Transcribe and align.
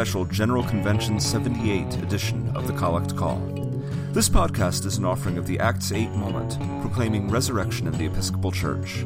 special 0.00 0.24
General 0.24 0.64
Convention 0.64 1.20
78 1.20 1.96
edition 1.96 2.50
of 2.56 2.66
the 2.66 2.72
Collect 2.72 3.14
Call. 3.14 3.36
This 4.12 4.30
podcast 4.30 4.86
is 4.86 4.96
an 4.96 5.04
offering 5.04 5.36
of 5.36 5.46
the 5.46 5.58
Acts 5.58 5.92
8 5.92 6.12
moment, 6.12 6.58
proclaiming 6.80 7.28
resurrection 7.28 7.86
in 7.86 7.92
the 7.98 8.06
Episcopal 8.06 8.50
Church. 8.50 9.04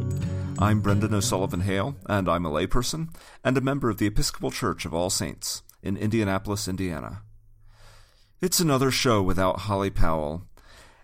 I'm 0.57 0.81
Brendan 0.81 1.13
O'Sullivan 1.13 1.63
Hale, 1.63 1.97
and 2.07 2.29
I'm 2.29 2.47
a 2.47 2.49
layperson 2.49 3.09
and 3.43 3.59
a 3.59 3.61
member 3.61 3.91
of 3.91 3.99
the 3.99 4.07
Episcopal 4.07 4.53
Church 4.53 4.85
of 4.85 4.95
All 4.95 5.11
Saints 5.11 5.65
in 5.83 5.97
Indianapolis, 5.97 6.69
Indiana. 6.69 7.23
It's 8.41 8.61
another 8.61 8.93
show 8.93 9.21
without 9.21 9.63
Holly 9.63 9.91
Powell, 9.91 10.45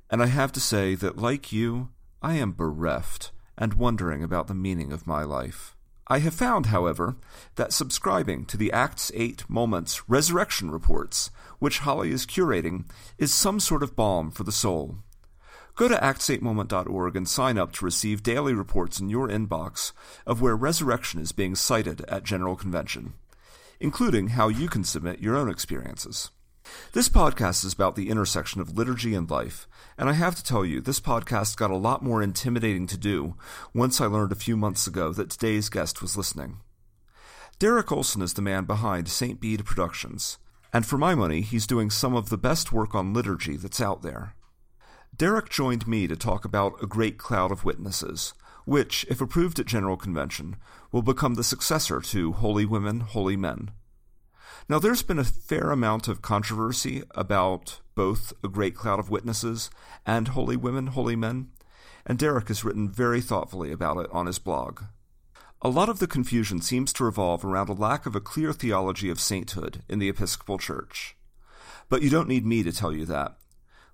and 0.08 0.22
I 0.22 0.26
have 0.26 0.52
to 0.52 0.60
say 0.60 0.94
that, 0.94 1.18
like 1.18 1.50
you, 1.50 1.88
I 2.22 2.34
am 2.34 2.52
bereft 2.52 3.32
and 3.58 3.74
wondering 3.74 4.22
about 4.22 4.46
the 4.46 4.54
meaning 4.54 4.92
of 4.92 5.08
my 5.08 5.24
life. 5.24 5.74
I 6.12 6.18
have 6.18 6.34
found, 6.34 6.66
however, 6.66 7.14
that 7.54 7.72
subscribing 7.72 8.44
to 8.46 8.56
the 8.56 8.72
Acts 8.72 9.12
8 9.14 9.48
Moments 9.48 10.08
Resurrection 10.08 10.68
Reports, 10.72 11.30
which 11.60 11.78
Holly 11.78 12.10
is 12.10 12.26
curating, 12.26 12.84
is 13.16 13.32
some 13.32 13.60
sort 13.60 13.84
of 13.84 13.94
balm 13.94 14.32
for 14.32 14.42
the 14.42 14.50
soul. 14.50 14.96
Go 15.76 15.86
to 15.86 15.94
acts8moment.org 15.94 17.14
and 17.14 17.28
sign 17.28 17.58
up 17.58 17.70
to 17.74 17.84
receive 17.84 18.24
daily 18.24 18.52
reports 18.54 18.98
in 18.98 19.08
your 19.08 19.28
inbox 19.28 19.92
of 20.26 20.40
where 20.40 20.56
resurrection 20.56 21.20
is 21.20 21.30
being 21.30 21.54
sighted 21.54 22.04
at 22.08 22.24
General 22.24 22.56
Convention, 22.56 23.12
including 23.78 24.30
how 24.30 24.48
you 24.48 24.68
can 24.68 24.82
submit 24.82 25.20
your 25.20 25.36
own 25.36 25.48
experiences. 25.48 26.32
This 26.92 27.08
podcast 27.08 27.64
is 27.64 27.72
about 27.72 27.94
the 27.94 28.10
intersection 28.10 28.60
of 28.60 28.76
liturgy 28.76 29.14
and 29.14 29.30
life, 29.30 29.68
and 30.00 30.08
I 30.08 30.14
have 30.14 30.34
to 30.36 30.42
tell 30.42 30.64
you, 30.64 30.80
this 30.80 30.98
podcast 30.98 31.58
got 31.58 31.70
a 31.70 31.76
lot 31.76 32.02
more 32.02 32.22
intimidating 32.22 32.86
to 32.86 32.96
do 32.96 33.34
once 33.74 34.00
I 34.00 34.06
learned 34.06 34.32
a 34.32 34.34
few 34.34 34.56
months 34.56 34.86
ago 34.86 35.12
that 35.12 35.28
today's 35.28 35.68
guest 35.68 36.00
was 36.00 36.16
listening. 36.16 36.56
Derek 37.58 37.92
Olsen 37.92 38.22
is 38.22 38.32
the 38.32 38.40
man 38.40 38.64
behind 38.64 39.08
St. 39.08 39.38
Bede 39.38 39.66
Productions, 39.66 40.38
and 40.72 40.86
for 40.86 40.96
my 40.96 41.14
money, 41.14 41.42
he's 41.42 41.66
doing 41.66 41.90
some 41.90 42.14
of 42.14 42.30
the 42.30 42.38
best 42.38 42.72
work 42.72 42.94
on 42.94 43.12
liturgy 43.12 43.58
that's 43.58 43.78
out 43.78 44.00
there. 44.00 44.34
Derek 45.14 45.50
joined 45.50 45.86
me 45.86 46.06
to 46.06 46.16
talk 46.16 46.46
about 46.46 46.82
A 46.82 46.86
Great 46.86 47.18
Cloud 47.18 47.52
of 47.52 47.66
Witnesses, 47.66 48.32
which, 48.64 49.04
if 49.10 49.20
approved 49.20 49.58
at 49.58 49.66
General 49.66 49.98
Convention, 49.98 50.56
will 50.92 51.02
become 51.02 51.34
the 51.34 51.44
successor 51.44 52.00
to 52.00 52.32
Holy 52.32 52.64
Women, 52.64 53.00
Holy 53.00 53.36
Men. 53.36 53.70
Now, 54.70 54.78
there's 54.78 55.02
been 55.02 55.18
a 55.18 55.24
fair 55.24 55.72
amount 55.72 56.06
of 56.06 56.22
controversy 56.22 57.02
about 57.16 57.80
both 57.96 58.32
A 58.44 58.46
Great 58.46 58.76
Cloud 58.76 59.00
of 59.00 59.10
Witnesses 59.10 59.68
and 60.06 60.28
Holy 60.28 60.56
Women, 60.56 60.86
Holy 60.86 61.16
Men, 61.16 61.48
and 62.06 62.16
Derek 62.16 62.46
has 62.46 62.62
written 62.62 62.88
very 62.88 63.20
thoughtfully 63.20 63.72
about 63.72 63.96
it 63.96 64.08
on 64.12 64.26
his 64.26 64.38
blog. 64.38 64.82
A 65.60 65.68
lot 65.68 65.88
of 65.88 65.98
the 65.98 66.06
confusion 66.06 66.60
seems 66.60 66.92
to 66.92 67.04
revolve 67.04 67.44
around 67.44 67.68
a 67.68 67.72
lack 67.72 68.06
of 68.06 68.14
a 68.14 68.20
clear 68.20 68.52
theology 68.52 69.10
of 69.10 69.18
sainthood 69.18 69.82
in 69.88 69.98
the 69.98 70.08
Episcopal 70.08 70.56
Church. 70.56 71.16
But 71.88 72.02
you 72.02 72.08
don't 72.08 72.28
need 72.28 72.46
me 72.46 72.62
to 72.62 72.70
tell 72.70 72.92
you 72.92 73.04
that. 73.06 73.38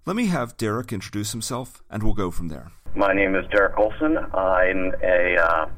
Let 0.05 0.15
me 0.15 0.27
have 0.27 0.59
Derek 0.59 0.93
introduce 0.93 1.33
himself, 1.33 1.83
and 1.89 2.03
we'll 2.03 2.13
go 2.13 2.31
from 2.31 2.49
there. 2.49 2.71
My 2.95 3.15
name 3.15 3.35
is 3.35 3.47
Derek 3.51 3.79
Olsen. 3.79 4.19
I'm 4.19 4.93
a 5.03 5.37
uh, 5.43 5.69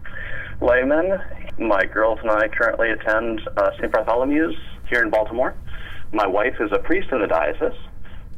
layman. 0.60 1.20
My 1.56 1.84
girls 1.84 2.18
and 2.20 2.32
I 2.32 2.48
currently 2.48 2.90
attend 2.90 3.42
uh, 3.56 3.70
St. 3.78 3.92
Bartholomew's 3.92 4.56
here 4.88 5.02
in 5.02 5.10
Baltimore. 5.10 5.54
My 6.12 6.26
wife 6.26 6.54
is 6.60 6.70
a 6.72 6.78
priest 6.78 7.08
in 7.12 7.20
the 7.20 7.26
diocese 7.26 7.78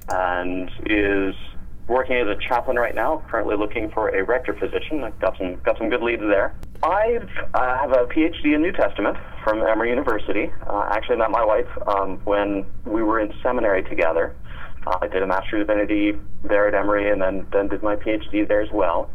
and 0.09 0.71
is 0.87 1.35
working 1.87 2.17
as 2.17 2.29
a 2.29 2.37
chaplain 2.49 2.77
right 2.77 2.95
now, 2.95 3.23
currently 3.29 3.57
looking 3.57 3.91
for 3.91 4.09
a 4.09 4.25
rector 4.25 4.53
position. 4.53 5.03
I've 5.03 5.19
got 5.21 5.37
some, 5.37 5.57
got 5.65 5.77
some 5.79 5.91
good 5.91 6.03
leads 6.03 6.23
there. 6.23 6.55
I 6.83 7.19
uh, 7.53 7.79
have 7.79 7.91
a 7.93 8.07
PhD 8.07 8.55
in 8.55 8.63
New 8.63 8.73
Testament 8.73 9.17
from 9.45 9.61
Emory 9.61 9.91
University. 9.91 10.51
Uh, 10.67 10.89
actually, 10.93 11.17
met 11.17 11.31
my 11.31 11.45
wife 11.45 11.69
um, 11.87 12.21
when 12.25 12.65
we 12.87 13.03
were 13.03 13.21
in 13.21 13.33
seminary 13.43 13.83
together. 13.83 14.35
Uh, 14.87 14.99
I 15.03 15.09
did 15.09 15.23
a 15.23 15.27
Master 15.27 15.61
of 15.61 15.67
Divinity 15.67 16.13
there 16.45 16.69
at 16.69 16.75
Emory 16.75 17.11
and 17.11 17.21
then, 17.21 17.47
then 17.53 17.69
did 17.69 17.83
my 17.83 17.97
PhD 17.97 18.47
there 18.47 18.63
as 18.63 18.71
well. 18.73 19.11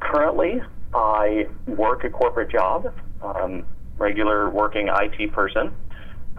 Currently, 0.00 0.60
I 0.94 1.46
work 1.66 2.04
a 2.04 2.10
corporate 2.10 2.50
job, 2.50 2.92
um, 3.22 3.64
regular 3.98 4.50
working 4.50 4.88
IT 4.88 5.32
person. 5.32 5.72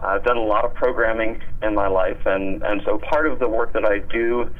I've 0.00 0.24
done 0.24 0.36
a 0.36 0.42
lot 0.42 0.64
of 0.64 0.74
programming 0.74 1.42
in 1.62 1.74
my 1.74 1.88
life, 1.88 2.18
and, 2.26 2.62
and 2.62 2.82
so 2.84 2.98
part 2.98 3.26
of 3.26 3.38
the 3.38 3.48
work 3.48 3.72
that 3.72 3.84
I 3.84 3.98
do 3.98 4.50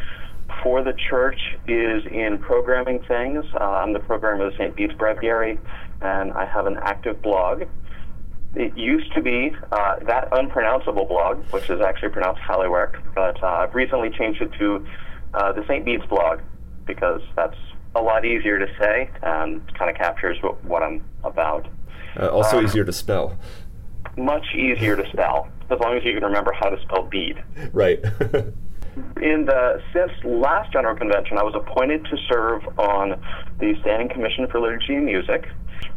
for 0.62 0.82
the 0.82 0.94
church 1.10 1.40
is 1.68 2.04
in 2.06 2.38
programming 2.40 3.02
things. 3.06 3.44
Uh, 3.54 3.64
I'm 3.64 3.92
the 3.92 4.00
programmer 4.00 4.46
of 4.46 4.52
the 4.52 4.58
St. 4.58 4.74
Bede's 4.74 4.94
Breviary, 4.94 5.58
and 6.00 6.32
I 6.32 6.46
have 6.46 6.66
an 6.66 6.78
active 6.82 7.20
blog. 7.20 7.64
It 8.54 8.76
used 8.76 9.12
to 9.14 9.20
be 9.20 9.54
uh, 9.70 9.96
that 10.06 10.28
unpronounceable 10.32 11.04
blog, 11.04 11.44
which 11.50 11.68
is 11.68 11.80
actually 11.80 12.10
pronounced 12.10 12.40
Haligweorc, 12.40 13.02
but 13.14 13.42
uh, 13.42 13.46
I've 13.46 13.74
recently 13.74 14.08
changed 14.10 14.40
it 14.40 14.50
to 14.58 14.86
uh, 15.34 15.52
the 15.52 15.62
St. 15.64 15.84
Bede's 15.84 16.06
blog 16.06 16.40
because 16.86 17.20
that's 17.34 17.56
a 17.94 18.00
lot 18.00 18.24
easier 18.24 18.58
to 18.58 18.66
say 18.78 19.10
and 19.22 19.60
kind 19.74 19.90
of 19.90 19.96
captures 19.96 20.38
what, 20.42 20.62
what 20.64 20.82
I'm 20.82 21.04
about. 21.24 21.66
Uh, 22.18 22.28
also 22.28 22.58
um, 22.58 22.64
easier 22.64 22.84
to 22.84 22.92
spell 22.92 23.36
much 24.16 24.46
easier 24.54 24.96
to 24.96 25.08
spell 25.12 25.48
as 25.70 25.78
long 25.80 25.96
as 25.96 26.04
you 26.04 26.14
can 26.14 26.22
remember 26.22 26.52
how 26.52 26.68
to 26.68 26.80
spell 26.82 27.02
Bede. 27.02 27.42
Right. 27.72 27.98
in 29.20 29.44
the 29.44 29.82
since 29.92 30.12
last 30.24 30.72
general 30.72 30.96
convention, 30.96 31.38
I 31.38 31.42
was 31.42 31.54
appointed 31.54 32.04
to 32.06 32.16
serve 32.30 32.62
on 32.78 33.20
the 33.58 33.74
Standing 33.80 34.08
Commission 34.08 34.46
for 34.50 34.60
Liturgy 34.60 34.94
and 34.94 35.06
Music. 35.06 35.48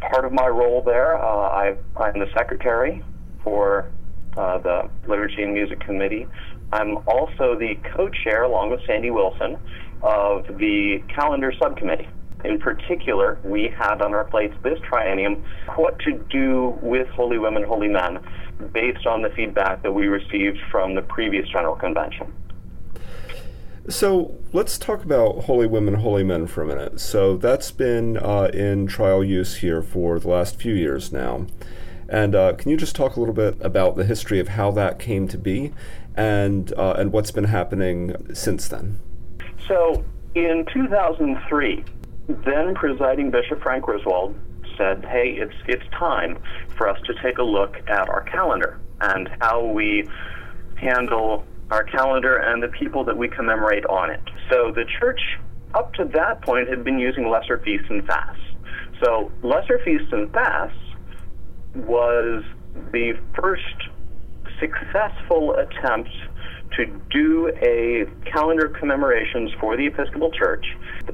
Part 0.02 0.25
of 0.25 0.31
my 0.31 0.48
role 0.48 0.81
there, 0.81 1.16
uh, 1.18 1.22
I, 1.22 1.75
I'm 1.98 2.19
the 2.19 2.30
secretary 2.36 3.03
for 3.44 3.90
uh, 4.38 4.58
the 4.59 4.90
Liturgy 5.08 5.44
and 5.44 5.53
Music 5.53 5.80
Committee. 5.80 6.28
I'm 6.72 6.98
also 7.08 7.58
the 7.58 7.75
co-chair, 7.96 8.44
along 8.44 8.72
with 8.72 8.81
Sandy 8.86 9.09
Wilson, 9.09 9.58
of 10.02 10.46
the 10.58 11.03
calendar 11.14 11.52
subcommittee. 11.59 12.08
In 12.44 12.60
particular, 12.60 13.38
we 13.44 13.68
had 13.68 14.02
on 14.02 14.14
our 14.14 14.24
plates 14.24 14.56
this 14.64 14.80
triennium 14.80 15.44
what 15.76 16.00
to 16.00 16.14
do 16.30 16.78
with 16.82 17.08
Holy 17.10 17.38
Women, 17.38 17.64
Holy 17.64 17.90
Men 17.90 18.20
based 18.72 19.06
on 19.06 19.22
the 19.22 19.30
feedback 19.30 19.84
that 19.84 19.92
we 19.92 20.08
received 20.08 20.58
from 20.72 20.96
the 20.96 21.02
previous 21.02 21.48
General 21.50 21.76
Convention. 21.76 22.34
So 23.90 24.38
let's 24.54 24.78
talk 24.78 25.04
about 25.04 25.46
Holy 25.46 25.66
Women, 25.66 25.96
Holy 25.96 26.24
Men 26.24 26.48
for 26.48 26.62
a 26.62 26.66
minute. 26.66 27.00
So 27.00 27.38
that's 27.38 27.72
been 27.72 28.18
uh, 28.18 28.52
in 28.54 28.88
trial 28.88 29.24
use 29.24 29.58
here 29.58 29.82
for 29.82 30.20
the 30.20 30.30
last 30.30 30.58
few 30.58 30.74
years 30.74 31.12
now. 31.12 31.48
And 32.08 32.36
uh, 32.36 32.54
can 32.54 32.72
you 32.72 32.78
just 32.78 32.96
talk 32.96 33.16
a 33.16 33.20
little 33.20 33.36
bit 33.36 33.58
about 33.62 33.96
the 33.96 34.06
history 34.06 34.40
of 34.40 34.50
how 34.50 34.72
that 34.72 35.00
came 35.00 35.28
to 35.28 35.38
be 35.38 35.74
and, 36.16 36.74
uh, 36.74 36.96
and 36.98 37.12
what's 37.12 37.32
been 37.32 37.46
happening 37.46 38.16
since 38.34 38.68
then? 38.68 39.00
So 39.68 40.04
in 40.36 40.66
2003, 40.72 41.84
then 42.30 42.76
presiding 42.76 43.32
Bishop 43.32 43.62
Frank 43.62 43.86
Griswold 43.86 44.36
said, 44.78 45.04
"Hey, 45.06 45.32
it's 45.32 45.56
it's 45.68 45.84
time 45.92 46.38
for 46.78 46.88
us 46.88 47.00
to 47.06 47.14
take 47.24 47.40
a 47.40 47.44
look 47.44 47.78
at 47.88 48.08
our 48.08 48.22
calendar 48.22 48.80
and 49.02 49.30
how 49.42 49.66
we 49.66 50.08
handle 50.76 51.44
our 51.72 51.84
calendar 51.84 52.38
and 52.38 52.62
the 52.62 52.68
people 52.68 53.04
that 53.04 53.18
we 53.18 53.28
commemorate 53.28 53.86
on 53.86 54.10
it." 54.12 54.22
So 54.50 54.72
the 54.72 54.86
church 55.00 55.22
up 55.74 55.94
to 55.96 56.06
that 56.06 56.42
point 56.42 56.70
had 56.70 56.84
been 56.84 57.00
using 57.00 57.30
lesser 57.30 57.58
feasts 57.60 57.88
and 57.90 58.06
fasts. 58.06 58.42
So 59.04 59.32
lesser 59.42 59.80
feasts 59.80 60.12
and 60.12 60.32
fasts 60.32 60.78
was 61.76 62.44
the 62.92 63.18
first 63.36 63.90
successful 64.60 65.56
attempt 65.56 66.10
to 66.78 66.85
do 67.09 67.50
a 67.62 68.06
calendar 68.30 68.68
of 68.68 68.74
commemorations 68.74 69.51
for 69.60 69.75
the 69.75 69.88
Episcopal 69.88 70.31
Church. 70.31 70.66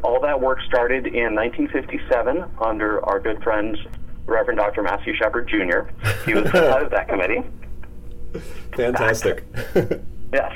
All 0.04 0.19
that 0.22 0.40
work 0.40 0.60
started 0.68 1.07
in 1.07 1.36
1957 1.36 2.44
under 2.62 3.04
our 3.06 3.19
good 3.19 3.42
friend 3.44 3.78
Reverend 4.25 4.57
Dr. 4.57 4.81
Massey 4.81 5.13
Shepherd 5.16 5.48
Jr. 5.48 5.90
He 6.25 6.34
was 6.34 6.52
the 6.52 6.52
head 6.52 6.84
of 6.84 6.92
that 6.92 7.07
committee. 7.07 7.44
Fantastic. 8.75 9.44
yes. 10.34 10.52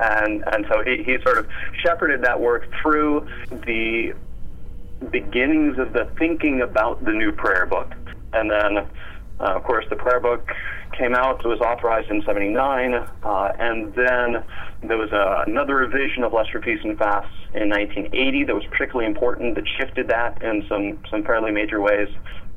And, 0.00 0.42
and 0.52 0.66
so 0.68 0.82
he, 0.82 1.02
he 1.02 1.18
sort 1.22 1.38
of 1.38 1.46
shepherded 1.82 2.22
that 2.22 2.40
work 2.40 2.68
through 2.80 3.28
the 3.66 4.14
beginnings 5.10 5.78
of 5.78 5.92
the 5.92 6.10
thinking 6.18 6.62
about 6.62 7.04
the 7.04 7.12
new 7.12 7.32
prayer 7.32 7.66
book. 7.66 7.92
And 8.32 8.50
then, 8.50 8.86
uh, 9.40 9.56
of 9.56 9.64
course, 9.64 9.84
the 9.90 9.96
prayer 9.96 10.20
book 10.20 10.46
came 10.96 11.14
out. 11.14 11.44
It 11.44 11.48
was 11.48 11.60
authorized 11.60 12.10
in 12.10 12.22
79, 12.22 12.94
uh, 12.94 13.52
and 13.58 13.94
then 13.94 14.44
there 14.82 14.98
was 14.98 15.10
a, 15.12 15.50
another 15.50 15.76
revision 15.76 16.22
of 16.22 16.32
Lesser 16.32 16.60
Feasts 16.60 16.84
and 16.84 16.96
Fasts 16.98 17.32
in 17.54 17.68
1980 17.68 18.44
that 18.44 18.54
was 18.54 18.64
particularly 18.70 19.06
important 19.06 19.54
that 19.56 19.64
shifted 19.78 20.08
that 20.08 20.42
in 20.42 20.64
some, 20.68 20.98
some 21.10 21.24
fairly 21.24 21.50
major 21.50 21.80
ways. 21.80 22.08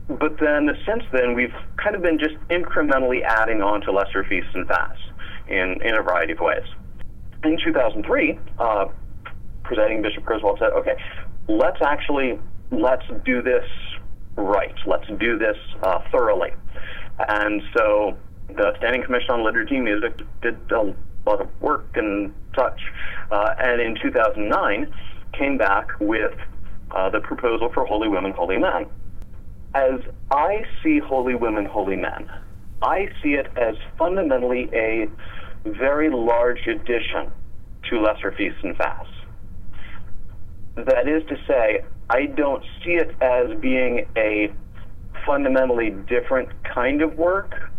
But 0.08 0.38
then 0.40 0.70
since 0.86 1.04
then, 1.12 1.34
we've 1.34 1.56
kind 1.82 1.96
of 1.96 2.02
been 2.02 2.20
just 2.20 2.36
incrementally 2.50 3.24
adding 3.24 3.62
on 3.62 3.82
to 3.82 3.92
Lesser 3.92 4.24
Feasts 4.24 4.52
and 4.54 4.68
Fasts 4.68 5.02
in, 5.48 5.82
in 5.82 5.96
a 5.98 6.04
variety 6.04 6.34
of 6.34 6.40
ways. 6.40 6.66
In 7.44 7.58
2003, 7.64 8.40
uh, 8.60 8.86
presiding 9.64 10.02
Bishop 10.02 10.24
Griswold 10.24 10.60
said, 10.60 10.72
okay, 10.74 10.96
let's 11.48 11.82
actually, 11.82 12.40
let's 12.72 13.06
do 13.24 13.42
this 13.42 13.66
right. 14.38 14.76
Let's 14.86 15.08
do 15.20 15.38
this 15.38 15.58
uh, 15.84 16.00
thoroughly. 16.12 16.52
And 17.28 17.62
so 17.76 18.18
The 18.50 18.74
Standing 18.78 19.04
Commission 19.04 19.32
on 19.32 19.44
Liturgy 19.44 19.76
and 19.76 19.86
Music 19.86 20.14
did 20.42 20.58
a 20.72 20.94
lot 21.26 21.42
of 21.42 21.50
work 21.62 21.88
and 21.96 22.34
such, 22.56 22.80
uh, 23.32 23.56
and 23.60 23.82
in 23.82 23.98
2009 24.02 24.94
came 25.34 25.58
back 25.58 25.90
with 26.00 26.34
uh, 26.92 27.10
the 27.10 27.20
proposal 27.20 27.70
for 27.74 27.86
Holy 27.86 28.08
Women, 28.08 28.32
Holy 28.32 28.58
Men. 28.58 28.86
As 29.74 30.00
I 30.32 30.64
see 30.82 31.00
Holy 31.00 31.36
Women, 31.36 31.66
Holy 31.66 31.98
Men, 31.98 32.30
I 32.82 33.10
see 33.22 33.34
it 33.34 33.48
as 33.58 33.76
fundamentally 33.98 34.70
a 34.74 35.08
very 35.66 36.10
large 36.10 36.68
addition 36.68 37.32
to 37.90 38.00
lesser 38.00 38.32
feasts 38.32 38.60
and 38.64 38.76
fasts. 38.78 39.12
That 40.76 41.08
is 41.08 41.24
to 41.30 41.36
say, 41.48 41.84
I 42.10 42.28
don't 42.28 42.64
see 42.84 42.92
it 42.92 43.16
as 43.22 43.60
being 43.60 44.06
a 44.16 44.52
fundamentally 45.26 45.92
different 46.08 46.50
kind 46.64 47.02
of 47.02 47.18
work, 47.18 47.72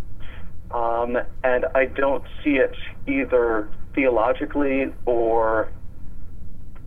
um, 0.73 1.17
and 1.44 1.67
I 1.75 1.87
don't 1.87 2.25
see 2.43 2.56
it 2.56 2.75
either 3.06 3.69
theologically 3.94 4.93
or 5.05 5.69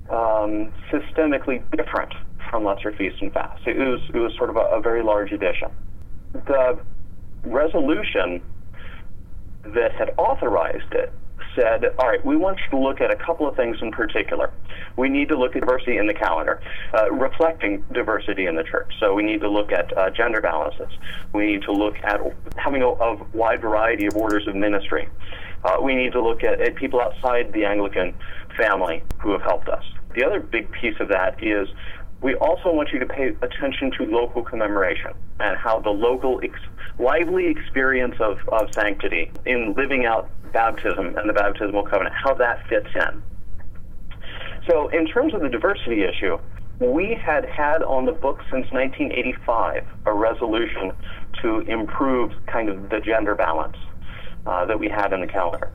um, 0.09 0.71
systemically 0.91 1.63
different 1.75 2.13
from 2.49 2.65
lesser 2.65 2.91
feasts 2.91 3.19
and 3.21 3.31
fasts. 3.31 3.61
It 3.65 3.77
was, 3.77 4.01
it 4.13 4.17
was 4.17 4.33
sort 4.37 4.49
of 4.49 4.57
a, 4.57 4.77
a 4.77 4.81
very 4.81 5.03
large 5.03 5.31
addition. 5.31 5.69
The 6.33 6.79
resolution 7.45 8.41
that 9.63 9.91
had 9.93 10.11
authorized 10.17 10.91
it 10.91 11.13
said, 11.55 11.85
all 11.97 12.07
right, 12.07 12.23
we 12.25 12.35
want 12.35 12.59
you 12.59 12.69
to 12.71 12.83
look 12.83 13.01
at 13.01 13.11
a 13.11 13.15
couple 13.15 13.47
of 13.47 13.55
things 13.55 13.77
in 13.81 13.91
particular. 13.91 14.51
We 14.97 15.09
need 15.09 15.29
to 15.29 15.37
look 15.37 15.55
at 15.55 15.61
diversity 15.61 15.97
in 15.97 16.07
the 16.07 16.13
calendar, 16.13 16.61
uh, 16.93 17.11
reflecting 17.11 17.83
diversity 17.91 18.45
in 18.45 18.55
the 18.55 18.63
church. 18.63 18.91
So 18.99 19.13
we 19.13 19.23
need 19.23 19.41
to 19.41 19.49
look 19.49 19.71
at 19.71 19.95
uh, 19.97 20.09
gender 20.11 20.41
balances. 20.41 20.91
We 21.33 21.47
need 21.47 21.63
to 21.63 21.71
look 21.71 21.95
at 22.03 22.21
having 22.57 22.81
a, 22.81 22.87
a 22.87 23.15
wide 23.33 23.61
variety 23.61 24.05
of 24.05 24.15
orders 24.15 24.47
of 24.47 24.55
ministry. 24.55 25.09
Uh, 25.63 25.77
we 25.81 25.95
need 25.95 26.13
to 26.13 26.21
look 26.21 26.43
at, 26.43 26.61
at 26.61 26.75
people 26.75 27.01
outside 27.01 27.51
the 27.53 27.65
Anglican 27.65 28.13
family 28.57 29.03
who 29.19 29.31
have 29.31 29.41
helped 29.41 29.69
us. 29.69 29.83
The 30.15 30.25
other 30.25 30.39
big 30.39 30.71
piece 30.71 30.95
of 30.99 31.09
that 31.09 31.43
is 31.43 31.67
we 32.21 32.35
also 32.35 32.73
want 32.73 32.89
you 32.91 32.99
to 32.99 33.05
pay 33.05 33.29
attention 33.41 33.91
to 33.97 34.03
local 34.05 34.43
commemoration 34.43 35.11
and 35.39 35.57
how 35.57 35.79
the 35.79 35.89
local 35.89 36.41
ex- 36.43 36.59
lively 36.99 37.47
experience 37.47 38.15
of, 38.19 38.37
of 38.49 38.73
sanctity 38.73 39.31
in 39.45 39.73
living 39.77 40.05
out 40.05 40.29
baptism 40.51 41.17
and 41.17 41.29
the 41.29 41.33
baptismal 41.33 41.83
covenant, 41.83 42.15
how 42.15 42.33
that 42.35 42.67
fits 42.67 42.89
in. 42.95 43.23
So, 44.69 44.89
in 44.89 45.07
terms 45.07 45.33
of 45.33 45.41
the 45.41 45.49
diversity 45.49 46.03
issue, 46.03 46.37
we 46.79 47.13
had 47.13 47.45
had 47.45 47.83
on 47.83 48.05
the 48.05 48.11
books 48.11 48.43
since 48.51 48.71
1985 48.71 49.85
a 50.05 50.13
resolution 50.13 50.91
to 51.41 51.59
improve 51.61 52.31
kind 52.47 52.69
of 52.69 52.89
the 52.89 52.99
gender 52.99 53.35
balance 53.35 53.77
uh, 54.45 54.65
that 54.65 54.79
we 54.79 54.87
had 54.87 55.11
in 55.13 55.21
the 55.21 55.27
calendar. 55.27 55.71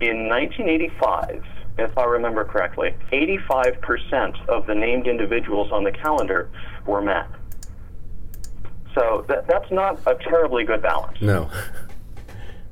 In 0.00 0.28
1985, 0.28 1.44
if 1.78 1.96
I 1.96 2.04
remember 2.04 2.44
correctly, 2.44 2.94
85% 3.12 4.48
of 4.48 4.66
the 4.66 4.74
named 4.74 5.06
individuals 5.06 5.72
on 5.72 5.84
the 5.84 5.92
calendar 5.92 6.50
were 6.86 7.00
men. 7.00 7.24
So 8.94 9.24
that, 9.28 9.46
that's 9.46 9.70
not 9.70 10.00
a 10.06 10.14
terribly 10.16 10.64
good 10.64 10.82
balance. 10.82 11.16
No. 11.20 11.50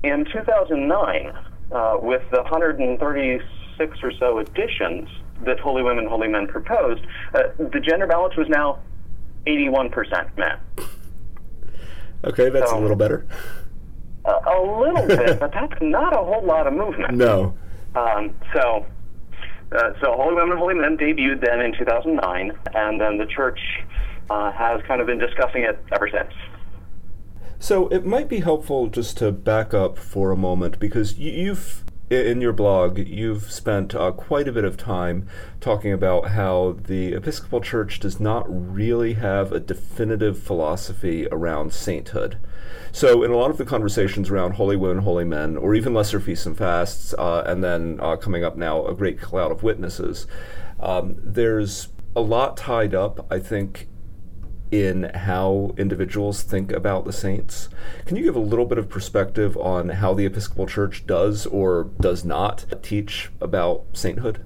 In 0.02 0.24
2009, 0.32 1.32
uh, 1.72 1.98
with 2.00 2.22
the 2.30 2.42
136 2.42 3.98
or 4.02 4.12
so 4.18 4.38
additions 4.38 5.08
that 5.44 5.60
Holy 5.60 5.82
Women, 5.82 6.06
Holy 6.06 6.28
Men 6.28 6.46
proposed, 6.46 7.04
uh, 7.34 7.42
the 7.58 7.80
gender 7.80 8.06
balance 8.06 8.36
was 8.36 8.48
now 8.48 8.78
81% 9.46 10.36
men. 10.36 10.58
Okay, 12.24 12.50
that's 12.50 12.70
so, 12.70 12.78
a 12.78 12.80
little 12.80 12.96
better. 12.96 13.26
A, 14.24 14.30
a 14.30 14.58
little 14.80 15.06
bit, 15.06 15.40
but 15.40 15.52
that's 15.52 15.80
not 15.80 16.12
a 16.12 16.22
whole 16.22 16.44
lot 16.44 16.66
of 16.66 16.72
movement. 16.72 17.14
No. 17.14 17.54
Um, 17.94 18.34
so, 18.54 18.86
uh, 19.72 19.92
so 20.02 20.12
Holy 20.12 20.34
Women, 20.34 20.52
and 20.52 20.58
Holy 20.58 20.74
Men 20.74 20.96
debuted 20.96 21.44
then 21.44 21.60
in 21.60 21.72
2009, 21.76 22.52
and 22.74 23.00
then 23.00 23.18
the 23.18 23.26
church 23.26 23.58
uh, 24.28 24.52
has 24.52 24.80
kind 24.86 25.00
of 25.00 25.06
been 25.06 25.18
discussing 25.18 25.62
it 25.62 25.78
ever 25.92 26.08
since. 26.08 26.32
So 27.62 27.88
it 27.88 28.06
might 28.06 28.26
be 28.26 28.40
helpful 28.40 28.86
just 28.88 29.18
to 29.18 29.30
back 29.30 29.74
up 29.74 29.98
for 29.98 30.30
a 30.30 30.36
moment 30.36 30.80
because 30.80 31.18
you've 31.18 31.84
in 32.08 32.40
your 32.40 32.54
blog, 32.54 32.98
you've 32.98 33.52
spent 33.52 33.94
uh, 33.94 34.10
quite 34.10 34.48
a 34.48 34.52
bit 34.52 34.64
of 34.64 34.76
time 34.76 35.28
talking 35.60 35.92
about 35.92 36.30
how 36.30 36.76
the 36.82 37.12
Episcopal 37.12 37.60
Church 37.60 38.00
does 38.00 38.18
not 38.18 38.44
really 38.48 39.12
have 39.12 39.52
a 39.52 39.60
definitive 39.60 40.36
philosophy 40.36 41.28
around 41.30 41.72
sainthood. 41.72 42.38
So, 42.90 43.22
in 43.22 43.30
a 43.30 43.36
lot 43.36 43.50
of 43.50 43.58
the 43.58 43.64
conversations 43.64 44.28
around 44.28 44.54
holy 44.54 44.74
women, 44.74 45.04
holy 45.04 45.24
men, 45.24 45.56
or 45.56 45.74
even 45.76 45.94
lesser 45.94 46.18
feasts 46.18 46.46
and 46.46 46.58
fasts, 46.58 47.14
uh, 47.16 47.44
and 47.46 47.62
then 47.62 48.00
uh, 48.02 48.16
coming 48.16 48.42
up 48.42 48.56
now, 48.56 48.86
a 48.86 48.94
great 48.94 49.20
cloud 49.20 49.52
of 49.52 49.62
witnesses, 49.62 50.26
um, 50.80 51.14
there's 51.22 51.88
a 52.16 52.20
lot 52.20 52.56
tied 52.56 52.94
up, 52.94 53.24
I 53.30 53.38
think, 53.38 53.86
in 54.70 55.04
how 55.14 55.74
individuals 55.76 56.42
think 56.42 56.72
about 56.72 57.04
the 57.04 57.12
saints. 57.12 57.68
Can 58.06 58.16
you 58.16 58.22
give 58.22 58.36
a 58.36 58.40
little 58.40 58.66
bit 58.66 58.78
of 58.78 58.88
perspective 58.88 59.56
on 59.56 59.88
how 59.88 60.14
the 60.14 60.26
Episcopal 60.26 60.66
Church 60.66 61.06
does 61.06 61.46
or 61.46 61.90
does 62.00 62.24
not 62.24 62.64
teach 62.82 63.30
about 63.40 63.84
sainthood? 63.92 64.44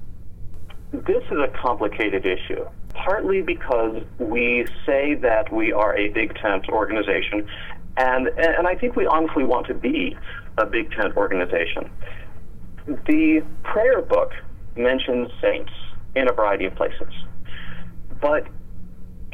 This 0.93 1.25
is 1.31 1.39
a 1.39 1.49
complicated 1.61 2.25
issue, 2.25 2.65
partly 2.95 3.43
because 3.43 4.03
we 4.19 4.67
say 4.87 5.15
that 5.15 5.53
we 5.53 5.73
are 5.73 5.97
a 5.97 6.09
big 6.11 6.35
tent 6.37 6.69
organization, 6.69 7.49
and, 7.97 8.29
and 8.29 8.67
I 8.67 8.77
think 8.77 8.97
we 8.97 9.07
honestly 9.07 9.45
want 9.45 9.67
to 9.67 9.75
be 9.75 10.17
a 10.57 10.67
big 10.67 10.91
tent 10.93 11.17
organization. 11.17 11.91
The 12.87 13.43
prayer 13.65 14.03
book 14.03 14.31
mentions 14.77 15.31
saints 15.41 15.73
in 16.15 16.29
a 16.29 16.33
variety 16.33 16.67
of 16.67 16.77
places, 16.77 17.13
but 18.21 18.47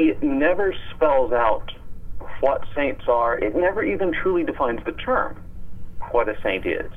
it 0.00 0.23
never 0.23 0.75
spells 0.94 1.31
out 1.32 1.70
what 2.41 2.64
saints 2.75 3.05
are. 3.06 3.38
It 3.38 3.55
never 3.55 3.85
even 3.85 4.12
truly 4.23 4.44
defines 4.44 4.81
the 4.87 4.93
term, 4.93 5.43
what 6.11 6.29
a 6.29 6.35
saint 6.43 6.64
is. 6.67 6.91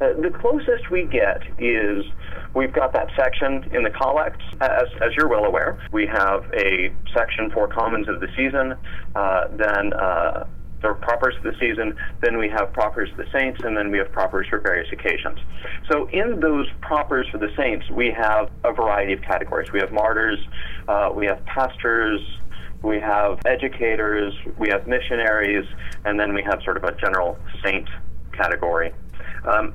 Uh, 0.00 0.12
the 0.20 0.30
closest 0.40 0.90
we 0.90 1.04
get 1.04 1.42
is 1.58 2.04
we've 2.54 2.72
got 2.72 2.92
that 2.92 3.08
section 3.16 3.68
in 3.72 3.82
the 3.82 3.90
collects, 3.90 4.44
as, 4.60 4.86
as 5.02 5.10
you're 5.16 5.28
well 5.28 5.44
aware. 5.44 5.84
We 5.92 6.06
have 6.06 6.44
a 6.54 6.92
section 7.12 7.50
for 7.50 7.66
commons 7.66 8.08
of 8.08 8.20
the 8.20 8.28
season, 8.36 8.74
uh, 9.14 9.48
then 9.56 9.92
uh, 9.92 10.46
the 10.84 10.94
propers 10.94 11.34
of 11.38 11.42
the 11.44 11.54
season, 11.58 11.96
then 12.20 12.36
we 12.36 12.48
have 12.48 12.72
propers 12.72 13.10
of 13.10 13.16
the 13.16 13.26
saints, 13.32 13.60
and 13.64 13.76
then 13.76 13.90
we 13.90 13.98
have 13.98 14.12
propers 14.12 14.46
for 14.48 14.60
various 14.60 14.88
occasions. 14.92 15.38
So 15.90 16.08
in 16.10 16.40
those 16.40 16.66
propers 16.82 17.26
for 17.32 17.38
the 17.38 17.50
saints, 17.56 17.88
we 17.90 18.12
have 18.16 18.50
a 18.64 18.72
variety 18.72 19.14
of 19.14 19.22
categories. 19.22 19.72
We 19.72 19.80
have 19.80 19.92
martyrs, 19.92 20.38
uh, 20.86 21.10
we 21.14 21.26
have 21.26 21.44
pastors, 21.46 22.20
we 22.84 23.00
have 23.00 23.40
educators, 23.46 24.34
we 24.58 24.68
have 24.68 24.86
missionaries, 24.86 25.66
and 26.04 26.20
then 26.20 26.34
we 26.34 26.42
have 26.42 26.62
sort 26.62 26.76
of 26.76 26.84
a 26.84 26.92
general 26.96 27.38
saint 27.64 27.88
category. 28.32 28.92
Um, 29.44 29.74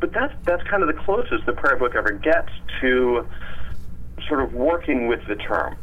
but 0.00 0.12
that's 0.12 0.34
that's 0.44 0.62
kind 0.64 0.82
of 0.82 0.88
the 0.88 1.00
closest 1.02 1.46
the 1.46 1.52
prayer 1.52 1.76
book 1.76 1.94
ever 1.94 2.12
gets 2.12 2.50
to 2.80 3.26
sort 4.28 4.40
of 4.42 4.52
working 4.52 5.06
with 5.06 5.20
the 5.28 5.36
term. 5.36 5.76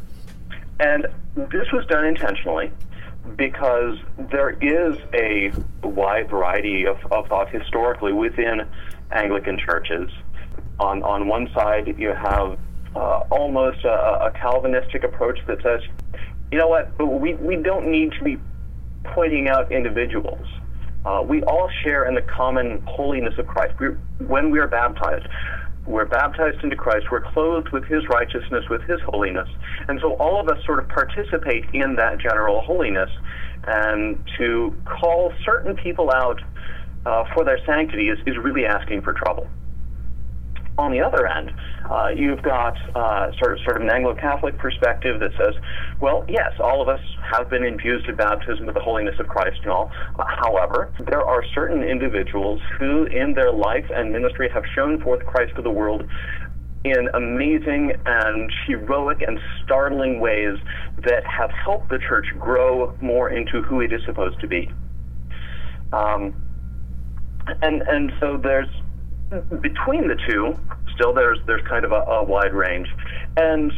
And 0.79 1.07
this 1.35 1.71
was 1.71 1.85
done 1.87 2.05
intentionally 2.05 2.71
because 3.37 3.97
there 4.31 4.51
is 4.61 4.97
a 5.13 5.51
wide 5.83 6.29
variety 6.29 6.85
of, 6.85 6.97
of 7.11 7.27
thought 7.27 7.49
historically 7.49 8.13
within 8.13 8.67
Anglican 9.11 9.57
churches. 9.57 10.09
On 10.79 11.03
on 11.03 11.27
one 11.27 11.49
side, 11.53 11.95
you 11.97 12.09
have 12.09 12.57
uh, 12.95 13.23
almost 13.31 13.83
a, 13.85 14.25
a 14.25 14.31
Calvinistic 14.31 15.03
approach 15.03 15.39
that 15.47 15.61
says 15.61 15.81
you 16.53 16.59
know 16.59 16.67
what? 16.67 16.93
We, 17.03 17.33
we 17.33 17.55
don't 17.55 17.89
need 17.89 18.11
to 18.19 18.23
be 18.23 18.37
pointing 19.15 19.47
out 19.49 19.71
individuals. 19.71 20.45
Uh, 21.03 21.23
we 21.27 21.41
all 21.45 21.67
share 21.83 22.07
in 22.07 22.13
the 22.13 22.21
common 22.21 22.79
holiness 22.85 23.33
of 23.39 23.47
Christ. 23.47 23.73
We're, 23.79 23.97
when 24.27 24.51
we 24.51 24.59
are 24.59 24.67
baptized, 24.67 25.25
we're 25.87 26.05
baptized 26.05 26.63
into 26.63 26.75
Christ. 26.75 27.07
We're 27.11 27.27
clothed 27.33 27.69
with 27.73 27.85
His 27.85 28.07
righteousness, 28.07 28.65
with 28.69 28.83
His 28.83 29.01
holiness. 29.01 29.49
And 29.87 29.99
so 29.99 30.13
all 30.17 30.39
of 30.39 30.47
us 30.47 30.63
sort 30.63 30.77
of 30.77 30.87
participate 30.89 31.65
in 31.73 31.95
that 31.95 32.19
general 32.19 32.61
holiness. 32.61 33.09
And 33.65 34.23
to 34.37 34.75
call 34.85 35.33
certain 35.43 35.75
people 35.75 36.11
out 36.11 36.39
uh, 37.07 37.23
for 37.33 37.43
their 37.43 37.65
sanctity 37.65 38.09
is, 38.09 38.19
is 38.27 38.37
really 38.37 38.67
asking 38.67 39.01
for 39.01 39.13
trouble. 39.13 39.47
On 40.75 40.91
the 40.91 41.01
other 41.01 41.27
end, 41.27 41.51
uh, 41.87 42.07
you've 42.15 42.41
got 42.41 42.75
uh, 42.95 43.31
sort 43.37 43.53
of 43.53 43.59
sort 43.63 43.77
of 43.77 43.83
an 43.83 43.91
Anglo-Catholic 43.91 44.57
perspective 44.57 45.19
that 45.19 45.29
says, 45.37 45.53
well, 46.01 46.25
yes, 46.27 46.51
all 46.59 46.81
of 46.81 46.89
us 46.89 46.99
have 47.31 47.47
been 47.47 47.63
infused 47.63 48.07
in 48.07 48.15
baptism 48.15 48.65
with 48.65 48.73
the 48.73 48.81
holiness 48.81 49.13
of 49.19 49.27
Christ 49.27 49.59
and 49.61 49.71
all. 49.71 49.91
However, 50.17 50.91
there 51.07 51.23
are 51.23 51.43
certain 51.53 51.83
individuals 51.83 52.59
who, 52.79 53.05
in 53.05 53.35
their 53.35 53.51
life 53.51 53.85
and 53.93 54.11
ministry, 54.11 54.49
have 54.51 54.63
shown 54.73 54.99
forth 55.03 55.23
Christ 55.27 55.55
to 55.57 55.61
the 55.61 55.69
world 55.69 56.09
in 56.83 57.07
amazing 57.13 57.93
and 58.05 58.51
heroic 58.67 59.21
and 59.21 59.39
startling 59.63 60.19
ways 60.19 60.57
that 61.05 61.23
have 61.25 61.51
helped 61.51 61.89
the 61.89 61.99
church 61.99 62.25
grow 62.39 62.97
more 62.99 63.29
into 63.29 63.61
who 63.61 63.79
it 63.81 63.93
is 63.93 64.01
supposed 64.05 64.39
to 64.41 64.47
be. 64.47 64.69
Um, 65.93 66.33
and 67.61 67.81
and 67.83 68.11
so 68.19 68.39
there's 68.41 68.67
between 69.61 70.07
the 70.07 70.17
two, 70.27 70.57
still 70.95 71.13
there's 71.13 71.39
there's 71.47 71.65
kind 71.67 71.85
of 71.85 71.91
a, 71.91 72.03
a 72.11 72.23
wide 72.23 72.53
range, 72.53 72.87
and 73.37 73.71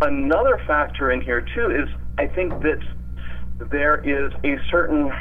another 0.00 0.60
factor 0.66 1.10
in 1.10 1.20
here 1.20 1.46
too 1.54 1.70
is 1.70 1.88
I 2.18 2.26
think 2.26 2.62
that 2.62 2.80
there 3.70 3.96
is 3.96 4.32
a 4.44 4.56
certain 4.70 5.12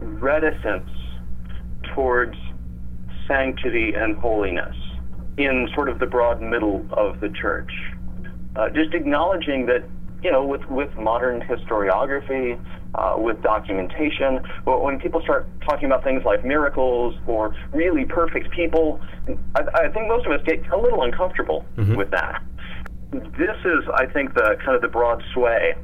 reticence 0.00 0.90
towards 1.94 2.36
sanctity 3.26 3.94
and 3.94 4.16
holiness 4.16 4.76
in 5.36 5.68
sort 5.74 5.88
of 5.88 5.98
the 5.98 6.06
broad 6.06 6.40
middle 6.40 6.84
of 6.92 7.20
the 7.20 7.28
church. 7.28 7.72
Uh, 8.56 8.68
just 8.70 8.94
acknowledging 8.94 9.66
that, 9.66 9.84
you 10.22 10.30
know, 10.30 10.44
with, 10.44 10.64
with 10.68 10.94
modern 10.96 11.40
historiography, 11.40 12.60
uh, 12.94 13.14
with 13.16 13.40
documentation, 13.42 14.40
when 14.64 14.98
people 14.98 15.20
start 15.22 15.48
talking 15.62 15.86
about 15.86 16.02
things 16.04 16.22
like 16.24 16.44
miracles 16.44 17.14
or 17.26 17.54
really 17.72 18.04
perfect 18.04 18.50
people, 18.50 19.00
I, 19.54 19.62
I 19.74 19.88
think 19.88 20.08
most 20.08 20.26
of 20.26 20.32
us 20.32 20.40
get 20.44 20.66
a 20.72 20.76
little 20.76 21.02
uncomfortable 21.02 21.64
mm-hmm. 21.76 21.94
with 21.94 22.10
that. 22.10 22.42
This 23.12 23.56
is, 23.64 23.84
I 23.94 24.06
think, 24.06 24.34
the 24.34 24.56
kind 24.64 24.76
of 24.76 24.82
the 24.82 24.88
broad 24.88 25.22
sway 25.32 25.74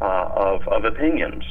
uh, 0.00 0.28
of, 0.34 0.66
of 0.68 0.84
opinions 0.84 1.44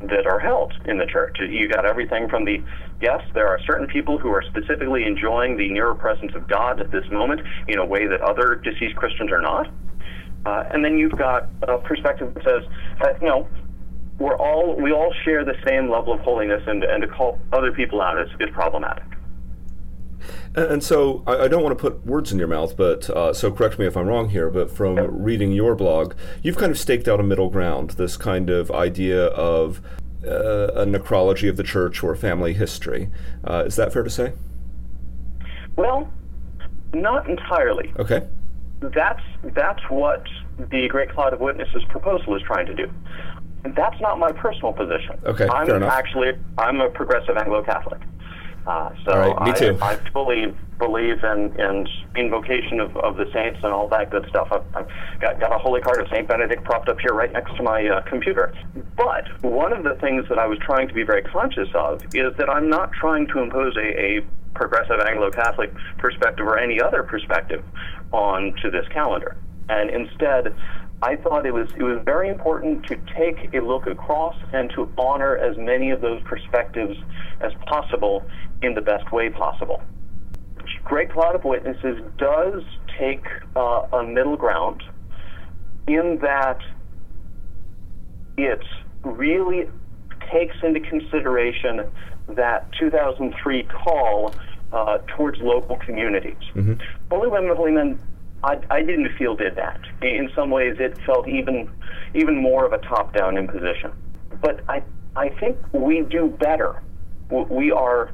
that 0.00 0.26
are 0.26 0.38
held 0.38 0.72
in 0.86 0.98
the 0.98 1.06
church. 1.06 1.38
You 1.40 1.68
got 1.68 1.84
everything 1.84 2.28
from 2.28 2.44
the 2.44 2.62
yes, 3.00 3.20
there 3.34 3.48
are 3.48 3.58
certain 3.66 3.86
people 3.86 4.18
who 4.18 4.30
are 4.30 4.42
specifically 4.42 5.04
enjoying 5.04 5.56
the 5.56 5.68
nearer 5.70 5.94
presence 5.94 6.32
of 6.34 6.48
God 6.48 6.80
at 6.80 6.90
this 6.90 7.04
moment 7.10 7.40
in 7.68 7.78
a 7.78 7.86
way 7.86 8.06
that 8.06 8.20
other 8.20 8.54
deceased 8.56 8.96
Christians 8.96 9.30
are 9.32 9.40
not. 9.40 9.70
Uh, 10.46 10.64
and 10.70 10.84
then 10.84 10.98
you've 10.98 11.16
got 11.18 11.48
a 11.62 11.78
perspective 11.78 12.32
that 12.34 12.44
says, 12.44 12.64
uh, 13.02 13.12
you 13.20 13.28
know, 13.28 13.48
we're 14.18 14.36
all 14.36 14.74
we 14.76 14.92
all 14.92 15.12
share 15.24 15.44
the 15.44 15.54
same 15.66 15.90
level 15.90 16.12
of 16.12 16.20
holiness, 16.20 16.62
and 16.66 16.82
and 16.82 17.02
to 17.02 17.08
call 17.08 17.38
other 17.52 17.72
people 17.72 18.00
out 18.00 18.20
is, 18.20 18.28
is 18.40 18.48
problematic. 18.52 19.04
And, 20.54 20.82
so 20.82 21.22
I, 21.26 21.44
I, 21.44 21.48
don't 21.48 21.62
want 21.62 21.78
to 21.78 21.80
put 21.80 22.04
words 22.04 22.32
in 22.32 22.38
your 22.38 22.48
mouth, 22.48 22.76
but 22.76 23.08
uh, 23.10 23.32
so 23.32 23.52
correct 23.52 23.78
me 23.78 23.86
if 23.86 23.96
I'm 23.96 24.08
wrong 24.08 24.30
here. 24.30 24.50
But 24.50 24.70
from 24.70 25.22
reading 25.22 25.52
your 25.52 25.76
blog, 25.76 26.14
you've 26.42 26.56
kind 26.56 26.72
of 26.72 26.78
staked 26.78 27.06
out 27.06 27.20
a 27.20 27.22
middle 27.22 27.48
ground. 27.48 27.90
This 27.90 28.16
kind 28.16 28.50
of 28.50 28.70
idea 28.70 29.26
of 29.26 29.80
uh, 30.26 30.72
a 30.74 30.84
necrology 30.84 31.48
of 31.48 31.56
the 31.56 31.62
church 31.62 32.02
or 32.02 32.16
family 32.16 32.54
history. 32.54 33.10
Uh, 33.44 33.64
is 33.66 33.76
that 33.76 33.92
fair 33.92 34.02
to 34.02 34.10
say? 34.10 34.32
Well, 35.76 36.10
not 36.92 37.28
entirely. 37.28 37.92
Okay. 37.98 38.26
That's 38.80 39.22
that's 39.54 39.82
what 39.88 40.24
the 40.58 40.88
Great 40.88 41.10
Cloud 41.10 41.32
of 41.32 41.40
Witnesses 41.40 41.82
proposal 41.88 42.36
is 42.36 42.42
trying 42.42 42.66
to 42.66 42.74
do. 42.74 42.90
And 43.64 43.74
That's 43.74 44.00
not 44.00 44.18
my 44.18 44.30
personal 44.32 44.72
position. 44.72 45.18
Okay, 45.24 45.48
I'm 45.48 45.66
fair 45.66 45.76
enough. 45.76 45.92
actually 45.92 46.32
I'm 46.56 46.80
a 46.80 46.88
progressive 46.88 47.36
Anglo-Catholic. 47.36 48.00
Uh, 48.66 48.90
so 49.04 49.12
right, 49.12 49.46
me 49.46 49.52
too. 49.54 49.78
I, 49.80 49.92
I 49.92 50.10
fully 50.10 50.54
believe 50.78 51.24
in, 51.24 51.58
in 51.58 51.86
invocation 52.16 52.80
of, 52.80 52.94
of 52.98 53.16
the 53.16 53.24
saints 53.32 53.58
and 53.62 53.72
all 53.72 53.88
that 53.88 54.10
good 54.10 54.26
stuff. 54.28 54.48
I've, 54.52 54.64
I've 54.76 54.88
got, 55.20 55.40
got 55.40 55.54
a 55.54 55.58
holy 55.58 55.80
card 55.80 56.02
of 56.02 56.08
St. 56.08 56.28
Benedict 56.28 56.64
propped 56.64 56.88
up 56.88 57.00
here 57.00 57.14
right 57.14 57.32
next 57.32 57.56
to 57.56 57.62
my 57.62 57.86
uh, 57.88 58.02
computer. 58.02 58.54
But 58.94 59.24
one 59.42 59.72
of 59.72 59.84
the 59.84 59.94
things 60.00 60.28
that 60.28 60.38
I 60.38 60.46
was 60.46 60.58
trying 60.58 60.86
to 60.86 60.94
be 60.94 61.02
very 61.02 61.22
conscious 61.22 61.68
of 61.74 62.02
is 62.14 62.36
that 62.36 62.50
I'm 62.50 62.68
not 62.68 62.92
trying 62.92 63.26
to 63.28 63.38
impose 63.40 63.74
a, 63.76 64.18
a 64.18 64.20
progressive 64.58 65.00
Anglo 65.06 65.30
Catholic 65.30 65.72
perspective 65.98 66.46
or 66.46 66.58
any 66.58 66.80
other 66.80 67.02
perspective 67.02 67.64
onto 68.12 68.70
this 68.70 68.86
calendar. 68.92 69.36
And 69.68 69.88
instead, 69.88 70.54
I 71.00 71.14
thought 71.16 71.46
it 71.46 71.54
was 71.54 71.68
it 71.76 71.82
was 71.82 72.00
very 72.04 72.28
important 72.28 72.84
to 72.86 72.96
take 73.16 73.54
a 73.54 73.60
look 73.60 73.86
across 73.86 74.34
and 74.52 74.68
to 74.74 74.92
honor 74.98 75.36
as 75.36 75.56
many 75.56 75.90
of 75.90 76.00
those 76.00 76.20
perspectives 76.24 76.96
as 77.40 77.52
possible 77.66 78.26
in 78.62 78.74
the 78.74 78.80
best 78.80 79.12
way 79.12 79.30
possible. 79.30 79.80
Great 80.84 81.12
Cloud 81.12 81.36
of 81.36 81.44
Witnesses 81.44 82.00
does 82.18 82.62
take 82.98 83.24
uh, 83.54 83.86
a 83.92 84.02
middle 84.02 84.36
ground 84.36 84.82
in 85.86 86.18
that 86.20 86.58
it 88.36 88.62
really 89.04 89.68
takes 90.32 90.56
into 90.62 90.80
consideration 90.80 91.88
that 92.28 92.68
2003 92.78 93.62
call 93.64 94.34
uh, 94.72 94.98
towards 95.16 95.38
local 95.40 95.76
communities. 95.76 96.36
Mm-hmm. 96.54 96.74
Holy 97.10 97.28
Women, 97.28 97.56
Holy 97.56 97.72
Men, 97.72 97.98
I, 98.44 98.58
I 98.70 98.80
didn't 98.82 99.16
feel 99.16 99.34
did 99.34 99.56
that. 99.56 99.80
In 100.02 100.30
some 100.34 100.50
ways, 100.50 100.76
it 100.78 100.98
felt 101.04 101.28
even 101.28 101.70
even 102.14 102.36
more 102.36 102.64
of 102.64 102.72
a 102.72 102.78
top-down 102.78 103.36
imposition. 103.36 103.92
But 104.40 104.60
I 104.68 104.82
I 105.16 105.30
think 105.30 105.58
we 105.72 106.02
do 106.02 106.28
better. 106.28 106.82
We 107.30 107.72
are 107.72 108.12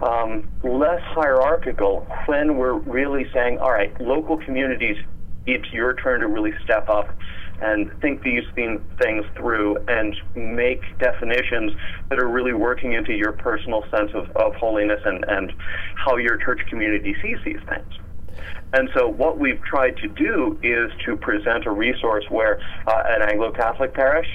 um, 0.00 0.48
less 0.62 1.00
hierarchical 1.02 2.06
when 2.26 2.56
we're 2.56 2.74
really 2.74 3.26
saying, 3.32 3.58
all 3.58 3.72
right, 3.72 3.98
local 4.00 4.36
communities, 4.36 4.96
it's 5.46 5.72
your 5.72 5.94
turn 5.94 6.20
to 6.20 6.28
really 6.28 6.52
step 6.64 6.88
up 6.88 7.16
and 7.60 7.90
think 8.00 8.22
these 8.22 8.44
things 8.54 9.24
through 9.36 9.76
and 9.88 10.16
make 10.34 10.82
definitions 10.98 11.72
that 12.08 12.18
are 12.18 12.28
really 12.28 12.52
working 12.52 12.92
into 12.92 13.12
your 13.12 13.32
personal 13.32 13.84
sense 13.90 14.10
of, 14.14 14.30
of 14.36 14.54
holiness 14.56 15.00
and, 15.04 15.24
and 15.28 15.52
how 15.94 16.16
your 16.16 16.36
church 16.38 16.60
community 16.68 17.14
sees 17.22 17.38
these 17.44 17.60
things. 17.68 17.92
And 18.74 18.88
so, 18.94 19.06
what 19.06 19.38
we've 19.38 19.62
tried 19.62 19.98
to 19.98 20.08
do 20.08 20.58
is 20.62 20.90
to 21.04 21.16
present 21.16 21.66
a 21.66 21.70
resource 21.70 22.24
where 22.30 22.58
uh, 22.86 23.02
an 23.06 23.22
Anglo 23.28 23.52
Catholic 23.52 23.92
parish 23.92 24.28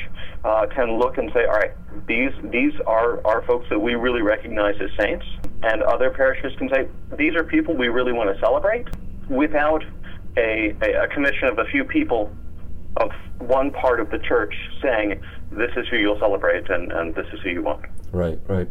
uh, 0.44 0.68
can 0.68 1.00
look 1.00 1.18
and 1.18 1.32
say, 1.34 1.46
all 1.46 1.56
right, 1.56 1.72
these 2.08 2.32
these 2.52 2.74
are, 2.86 3.26
are 3.26 3.42
folks 3.48 3.68
that 3.70 3.80
we 3.80 3.96
really 3.96 4.22
recognize 4.22 4.76
as 4.80 4.92
saints, 5.00 5.26
and 5.64 5.82
other 5.82 6.12
parishes 6.12 6.56
can 6.58 6.70
say, 6.70 6.88
these 7.18 7.36
are 7.36 7.44
people 7.44 7.76
we 7.76 7.88
really 7.88 8.14
want 8.14 8.34
to 8.34 8.40
celebrate 8.40 8.88
without 9.28 9.84
a, 10.38 10.76
a 10.84 11.08
commission 11.08 11.48
of 11.48 11.58
a 11.58 11.66
few 11.66 11.84
people 11.84 12.32
of 12.98 13.12
one 13.40 13.72
part 13.72 14.00
of 14.00 14.10
the 14.10 14.20
church 14.20 14.54
saying, 14.82 15.22
this 15.52 15.72
is 15.76 15.88
who 15.90 15.98
you'll 15.98 16.20
celebrate 16.20 16.70
and, 16.70 16.92
and 16.92 17.14
this 17.16 17.28
is 17.34 17.40
who 17.42 17.50
you 17.50 17.62
want. 17.62 17.86
Right, 18.12 18.40
right. 18.48 18.68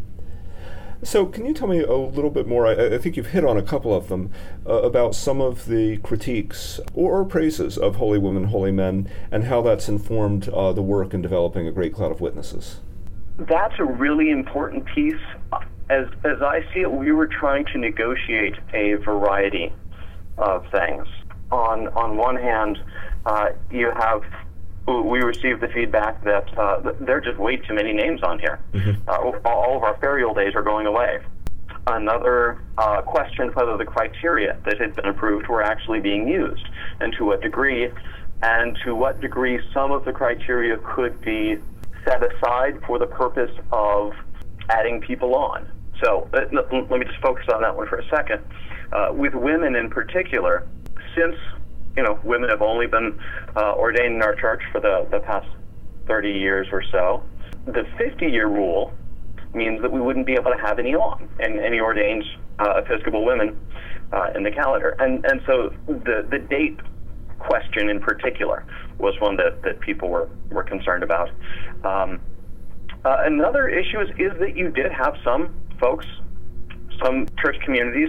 So, 1.02 1.26
can 1.26 1.44
you 1.44 1.52
tell 1.52 1.68
me 1.68 1.82
a 1.82 1.92
little 1.92 2.30
bit 2.30 2.46
more? 2.46 2.66
I, 2.66 2.94
I 2.94 2.98
think 2.98 3.16
you've 3.16 3.28
hit 3.28 3.44
on 3.44 3.58
a 3.58 3.62
couple 3.62 3.94
of 3.94 4.08
them 4.08 4.30
uh, 4.66 4.80
about 4.82 5.14
some 5.14 5.42
of 5.42 5.66
the 5.66 5.98
critiques 5.98 6.80
or, 6.94 7.20
or, 7.20 7.24
praises 7.24 7.76
of 7.76 7.96
holy 7.96 8.18
women, 8.18 8.44
holy 8.44 8.72
men, 8.72 9.08
and 9.30 9.44
how 9.44 9.60
that's 9.60 9.90
informed 9.90 10.48
uh, 10.48 10.72
the 10.72 10.82
work 10.82 11.12
in 11.12 11.20
developing 11.20 11.68
a 11.68 11.72
great 11.72 11.92
cloud 11.92 12.12
of 12.12 12.22
witnesses. 12.22 12.80
That's 13.38 13.74
a 13.78 13.84
really 13.84 14.30
important 14.30 14.86
piece. 14.86 15.20
As 15.90 16.06
as 16.24 16.40
I 16.40 16.62
see 16.72 16.80
it, 16.80 16.90
we 16.90 17.12
were 17.12 17.28
trying 17.28 17.66
to 17.66 17.78
negotiate 17.78 18.54
a 18.72 18.94
variety 18.94 19.72
of 20.38 20.64
things. 20.72 21.06
On 21.52 21.88
on 21.88 22.16
one 22.16 22.36
hand, 22.36 22.78
uh, 23.26 23.50
you 23.70 23.90
have 23.90 24.22
we 24.86 25.20
received 25.20 25.60
the 25.60 25.68
feedback 25.68 26.22
that 26.22 26.56
uh, 26.56 26.92
there 27.00 27.16
are 27.16 27.20
just 27.20 27.38
way 27.38 27.56
too 27.56 27.74
many 27.74 27.92
names 27.92 28.22
on 28.22 28.38
here. 28.38 28.60
Mm-hmm. 28.72 29.08
Uh, 29.08 29.38
all 29.44 29.76
of 29.76 29.82
our 29.82 29.96
ferial 29.98 30.32
days 30.34 30.54
are 30.54 30.62
going 30.62 30.86
away. 30.86 31.18
Another 31.88 32.62
uh, 32.78 33.02
question 33.02 33.48
whether 33.54 33.76
the 33.76 33.84
criteria 33.84 34.56
that 34.64 34.80
had 34.80 34.94
been 34.94 35.06
approved 35.06 35.48
were 35.48 35.62
actually 35.62 36.00
being 36.00 36.28
used, 36.28 36.68
and 37.00 37.12
to 37.18 37.24
what 37.24 37.42
degree, 37.42 37.90
and 38.42 38.78
to 38.84 38.94
what 38.94 39.20
degree 39.20 39.58
some 39.74 39.90
of 39.90 40.04
the 40.04 40.12
criteria 40.12 40.76
could 40.78 41.20
be 41.20 41.56
set 42.04 42.22
aside 42.22 42.80
for 42.86 43.00
the 43.00 43.06
purpose 43.06 43.50
of 43.72 44.12
adding 44.68 45.00
people 45.00 45.34
on. 45.34 45.68
So 46.02 46.28
uh, 46.32 46.42
let 46.52 46.90
me 46.90 47.04
just 47.04 47.20
focus 47.20 47.46
on 47.52 47.62
that 47.62 47.76
one 47.76 47.88
for 47.88 47.98
a 47.98 48.08
second. 48.08 48.42
Uh, 48.92 49.08
with 49.12 49.34
women 49.34 49.74
in 49.74 49.90
particular, 49.90 50.66
since 51.16 51.34
you 51.96 52.02
know, 52.02 52.18
women 52.22 52.50
have 52.50 52.62
only 52.62 52.86
been 52.86 53.18
uh, 53.56 53.72
ordained 53.74 54.16
in 54.16 54.22
our 54.22 54.34
church 54.34 54.62
for 54.70 54.80
the, 54.80 55.06
the 55.10 55.20
past 55.20 55.48
30 56.06 56.30
years 56.30 56.68
or 56.70 56.82
so. 56.92 57.22
The 57.66 57.86
50 57.98 58.26
year 58.26 58.48
rule 58.48 58.92
means 59.54 59.80
that 59.82 59.90
we 59.90 60.00
wouldn't 60.00 60.26
be 60.26 60.34
able 60.34 60.52
to 60.52 60.58
have 60.58 60.78
any 60.78 60.94
on 60.94 61.28
and 61.40 61.58
any 61.58 61.80
ordained 61.80 62.24
uh, 62.58 62.82
Episcopal 62.84 63.24
women 63.24 63.58
uh, 64.12 64.28
in 64.34 64.42
the 64.42 64.50
calendar. 64.50 64.94
And, 64.98 65.24
and 65.24 65.40
so 65.46 65.72
the, 65.86 66.26
the 66.30 66.38
date 66.38 66.78
question 67.38 67.88
in 67.88 68.00
particular 68.00 68.64
was 68.98 69.14
one 69.20 69.36
that, 69.36 69.62
that 69.62 69.80
people 69.80 70.08
were, 70.08 70.28
were 70.50 70.64
concerned 70.64 71.02
about. 71.02 71.30
Um, 71.84 72.20
uh, 73.04 73.18
another 73.24 73.68
issue 73.68 74.00
is, 74.00 74.10
is 74.18 74.38
that 74.40 74.56
you 74.56 74.70
did 74.70 74.92
have 74.92 75.16
some 75.24 75.54
folks 75.80 76.06
some 77.02 77.26
church 77.38 77.56
communities 77.64 78.08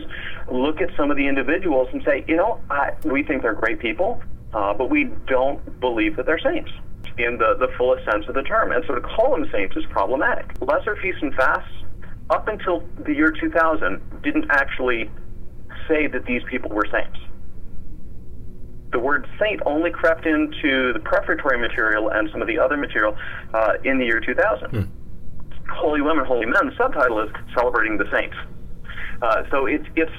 look 0.51 0.81
at 0.81 0.89
some 0.95 1.11
of 1.11 1.17
the 1.17 1.27
individuals 1.27 1.87
and 1.91 2.01
say, 2.03 2.23
you 2.27 2.35
know, 2.35 2.59
I, 2.69 2.91
we 3.03 3.23
think 3.23 3.41
they're 3.41 3.53
great 3.53 3.79
people, 3.79 4.21
uh, 4.53 4.73
but 4.73 4.89
we 4.89 5.05
don't 5.27 5.79
believe 5.79 6.15
that 6.17 6.25
they're 6.25 6.39
saints 6.39 6.71
in 7.17 7.37
the, 7.37 7.55
the 7.59 7.67
fullest 7.77 8.05
sense 8.05 8.25
of 8.27 8.35
the 8.35 8.43
term. 8.43 8.71
And 8.71 8.83
so 8.87 8.95
to 8.95 9.01
call 9.01 9.31
them 9.31 9.49
saints 9.51 9.75
is 9.75 9.85
problematic. 9.89 10.45
Lesser 10.61 10.95
feasts 10.97 11.21
and 11.21 11.33
fasts, 11.33 11.71
up 12.29 12.47
until 12.47 12.83
the 13.05 13.13
year 13.13 13.31
2000, 13.31 14.21
didn't 14.21 14.45
actually 14.49 15.09
say 15.87 16.07
that 16.07 16.25
these 16.25 16.41
people 16.49 16.69
were 16.69 16.85
saints. 16.91 17.17
The 18.91 18.99
word 18.99 19.27
saint 19.39 19.61
only 19.65 19.91
crept 19.91 20.25
into 20.25 20.93
the 20.93 20.99
prefatory 21.03 21.57
material 21.59 22.09
and 22.09 22.29
some 22.31 22.41
of 22.41 22.47
the 22.47 22.59
other 22.59 22.77
material 22.77 23.15
uh, 23.53 23.73
in 23.83 23.97
the 23.97 24.05
year 24.05 24.19
2000. 24.19 24.69
Hmm. 24.69 24.81
Holy 25.71 26.01
Women, 26.01 26.25
Holy 26.25 26.45
Men, 26.45 26.67
the 26.67 26.75
subtitle 26.77 27.19
is 27.21 27.29
Celebrating 27.53 27.97
the 27.97 28.09
Saints. 28.11 28.35
Uh, 29.21 29.43
so 29.51 29.65
it's, 29.65 29.85
it's 29.95 30.11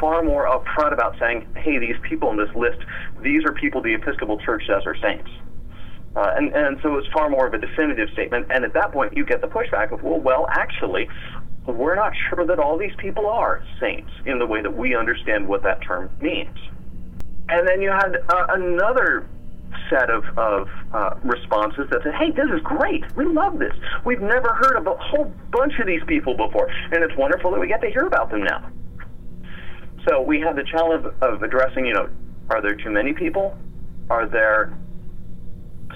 far 0.00 0.22
more 0.22 0.46
upfront 0.46 0.92
about 0.92 1.18
saying, 1.20 1.46
hey, 1.56 1.78
these 1.78 1.96
people 2.02 2.30
in 2.30 2.36
this 2.36 2.54
list, 2.56 2.78
these 3.22 3.44
are 3.44 3.52
people 3.52 3.82
the 3.82 3.94
Episcopal 3.94 4.38
Church 4.38 4.64
says 4.66 4.82
are 4.86 4.96
saints. 4.96 5.30
Uh, 6.16 6.32
and, 6.36 6.52
and 6.54 6.78
so 6.82 6.96
it's 6.96 7.06
far 7.12 7.30
more 7.30 7.46
of 7.46 7.54
a 7.54 7.58
definitive 7.58 8.08
statement. 8.12 8.46
And 8.50 8.64
at 8.64 8.72
that 8.72 8.90
point, 8.92 9.16
you 9.16 9.24
get 9.24 9.40
the 9.40 9.46
pushback 9.46 9.92
of, 9.92 10.02
well, 10.02 10.18
well, 10.18 10.46
actually, 10.50 11.08
we're 11.66 11.94
not 11.94 12.12
sure 12.28 12.44
that 12.46 12.58
all 12.58 12.76
these 12.76 12.94
people 12.98 13.26
are 13.28 13.62
saints 13.78 14.10
in 14.26 14.38
the 14.38 14.46
way 14.46 14.60
that 14.62 14.76
we 14.76 14.96
understand 14.96 15.46
what 15.46 15.62
that 15.62 15.80
term 15.82 16.10
means. 16.20 16.56
And 17.48 17.66
then 17.68 17.80
you 17.80 17.90
had 17.90 18.16
uh, 18.28 18.46
another 18.48 19.28
set 19.88 20.10
of, 20.10 20.24
of 20.36 20.68
uh, 20.92 21.14
responses 21.22 21.88
that 21.90 22.02
said, 22.02 22.14
hey, 22.14 22.30
this 22.30 22.48
is 22.52 22.60
great. 22.62 23.04
We 23.16 23.24
love 23.24 23.58
this. 23.58 23.74
We've 24.04 24.20
never 24.20 24.54
heard 24.54 24.76
of 24.76 24.86
a 24.86 24.96
whole 24.96 25.32
bunch 25.52 25.74
of 25.78 25.86
these 25.86 26.02
people 26.06 26.36
before, 26.36 26.68
and 26.92 27.04
it's 27.04 27.16
wonderful 27.16 27.50
that 27.52 27.60
we 27.60 27.68
get 27.68 27.80
to 27.82 27.90
hear 27.90 28.06
about 28.06 28.30
them 28.30 28.42
now. 28.42 28.68
So 30.08 30.20
we 30.20 30.40
have 30.40 30.56
the 30.56 30.64
challenge 30.64 31.04
of, 31.04 31.22
of 31.22 31.42
addressing, 31.42 31.86
you 31.86 31.94
know, 31.94 32.08
are 32.48 32.62
there 32.62 32.74
too 32.74 32.90
many 32.90 33.12
people? 33.12 33.56
Are 34.08 34.26
there 34.26 34.76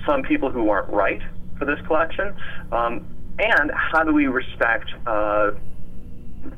some 0.07 0.23
people 0.23 0.51
who 0.51 0.69
aren't 0.71 0.89
right 0.91 1.23
for 1.59 1.65
this 1.65 1.79
collection? 1.87 2.35
Um, 2.73 3.07
and 3.39 3.71
how 3.73 4.05
do 4.05 4.13
we 4.13 4.27
respect 4.27 4.91
uh, 5.07 5.53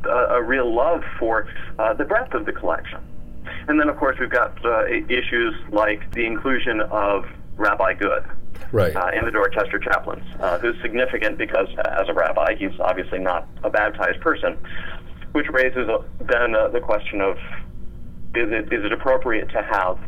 a, 0.05 0.09
a, 0.11 0.43
real 0.43 0.75
love 0.75 1.03
for 1.19 1.49
uh, 1.79 1.95
the 1.95 2.05
breadth 2.05 2.35
of 2.35 2.45
the 2.45 2.53
collection? 2.53 3.01
And 3.69 3.81
then, 3.81 3.89
of 3.89 3.97
course, 3.97 4.19
we've 4.19 4.31
got 4.31 4.63
uh, 4.65 4.87
issues 4.87 5.55
like 5.71 6.13
the 6.13 6.27
inclusion 6.27 6.81
of 6.81 7.25
Rabbi 7.57 7.95
Goode. 7.95 8.25
Right. 8.73 8.95
Uh, 8.95 9.11
in 9.17 9.25
the 9.25 9.31
Dorchester 9.31 9.79
chaplains, 9.79 10.25
uh, 10.41 10.59
who's 10.59 10.81
significant 10.83 11.39
because, 11.39 11.69
as 11.79 12.09
a 12.09 12.13
rabbi, 12.13 12.57
he's 12.57 12.79
obviously 12.81 13.19
not 13.19 13.47
a 13.63 13.71
baptized 13.71 14.21
person, 14.21 14.59
which 15.37 15.49
raises 15.51 15.87
uh, 15.89 16.03
then 16.21 16.53
the 16.73 16.81
question 16.83 17.21
of 17.21 17.37
is 18.35 18.51
it, 18.51 18.73
is 18.73 18.85
it 18.85 18.93
appropriate 18.93 19.49
to 19.51 19.63
have 19.63 19.99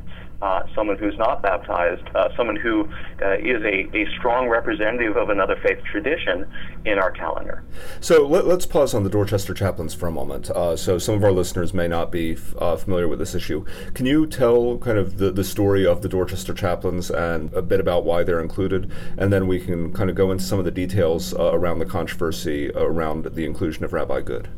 uh, 0.40 0.62
someone 0.74 0.96
who's 0.96 1.16
not 1.18 1.42
baptized, 1.42 2.04
uh, 2.14 2.28
someone 2.36 2.54
who 2.54 2.88
uh, 3.22 3.34
is 3.38 3.60
a, 3.64 3.88
a 3.96 4.06
strong 4.18 4.48
representative 4.48 5.16
of 5.16 5.30
another 5.30 5.56
faith 5.62 5.82
tradition 5.90 6.46
in 6.84 6.98
our 6.98 7.10
calendar. 7.10 7.64
So 8.00 8.26
let, 8.26 8.44
us 8.44 8.64
pause 8.64 8.94
on 8.94 9.02
the 9.02 9.10
Dorchester 9.10 9.52
chaplains 9.52 9.94
for 9.94 10.06
a 10.06 10.12
moment. 10.12 10.48
Uh, 10.50 10.76
so 10.76 10.98
some 10.98 11.16
of 11.16 11.24
our 11.24 11.32
listeners 11.32 11.74
may 11.74 11.88
not 11.88 12.12
be 12.12 12.34
f- 12.34 12.54
uh, 12.58 12.76
familiar 12.76 13.08
with 13.08 13.18
this 13.18 13.34
issue. 13.34 13.64
Can 13.94 14.06
you 14.06 14.26
tell 14.26 14.78
kind 14.78 14.96
of 14.96 15.18
the, 15.18 15.32
the 15.32 15.44
story 15.44 15.84
of 15.84 16.02
the 16.02 16.08
Dorchester 16.08 16.54
chaplains 16.54 17.10
and 17.10 17.52
a 17.52 17.62
bit 17.62 17.80
about 17.80 18.04
why 18.04 18.22
they're 18.22 18.40
included? 18.40 18.92
And 19.16 19.32
then 19.32 19.48
we 19.48 19.58
can 19.58 19.92
kind 19.92 20.08
of 20.08 20.14
go 20.14 20.30
into 20.30 20.44
some 20.44 20.60
of 20.60 20.64
the 20.64 20.70
details 20.70 21.34
uh, 21.34 21.50
around 21.52 21.80
the 21.80 21.86
controversy 21.86 22.70
around 22.70 23.24
the 23.24 23.44
inclusion 23.44 23.84
of 23.84 23.92
Rabbi 23.92 24.20
Goode. 24.20 24.48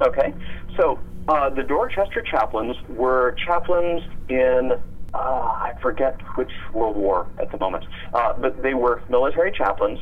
Okay. 0.00 0.32
So 0.76 0.98
uh, 1.28 1.50
the 1.50 1.62
Dorchester 1.62 2.22
chaplains 2.22 2.76
were 2.88 3.36
chaplains 3.46 4.02
in, 4.28 4.72
uh, 5.14 5.16
I 5.16 5.74
forget 5.80 6.20
which 6.36 6.50
World 6.72 6.96
War 6.96 7.26
at 7.40 7.50
the 7.52 7.58
moment, 7.58 7.84
uh, 8.14 8.32
but 8.38 8.62
they 8.62 8.74
were 8.74 9.02
military 9.08 9.52
chaplains 9.52 9.98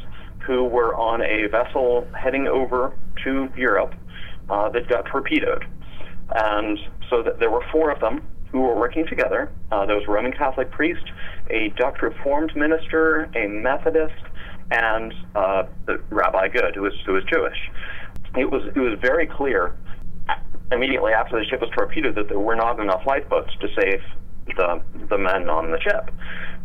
who 0.46 0.64
were 0.64 0.94
on 0.94 1.20
a 1.22 1.46
vessel 1.48 2.06
heading 2.18 2.46
over 2.48 2.96
to 3.24 3.48
Europe 3.56 3.94
uh, 4.48 4.70
that 4.70 4.88
got 4.88 5.04
torpedoed. 5.06 5.64
And 6.34 6.78
so 7.10 7.22
there 7.38 7.50
were 7.50 7.64
four 7.70 7.90
of 7.90 8.00
them 8.00 8.22
who 8.50 8.60
were 8.60 8.76
working 8.76 9.06
together. 9.06 9.50
Uh, 9.70 9.86
there 9.86 9.96
was 9.96 10.04
a 10.08 10.10
Roman 10.10 10.32
Catholic 10.32 10.70
priest, 10.70 11.04
a 11.50 11.68
Dutch 11.76 12.02
Reformed 12.02 12.56
minister, 12.56 13.30
a 13.34 13.46
Methodist, 13.46 14.14
and 14.70 15.12
uh, 15.34 15.64
the 15.86 16.00
Rabbi 16.10 16.48
Goode, 16.48 16.74
who 16.74 16.82
was, 16.82 16.94
who 17.04 17.12
was 17.12 17.24
Jewish. 17.24 17.58
It 18.36 18.50
was, 18.50 18.62
it 18.74 18.78
was 18.78 18.98
very 19.00 19.26
clear 19.26 19.74
immediately 20.72 21.12
after 21.12 21.38
the 21.38 21.44
ship 21.44 21.60
was 21.60 21.70
torpedoed 21.70 22.14
that 22.14 22.28
there 22.28 22.38
were 22.38 22.54
not 22.54 22.78
enough 22.80 23.02
lifeboats 23.06 23.52
to 23.60 23.68
save 23.80 24.00
the 24.56 24.80
the 25.08 25.18
men 25.18 25.48
on 25.48 25.70
the 25.70 25.80
ship, 25.80 26.10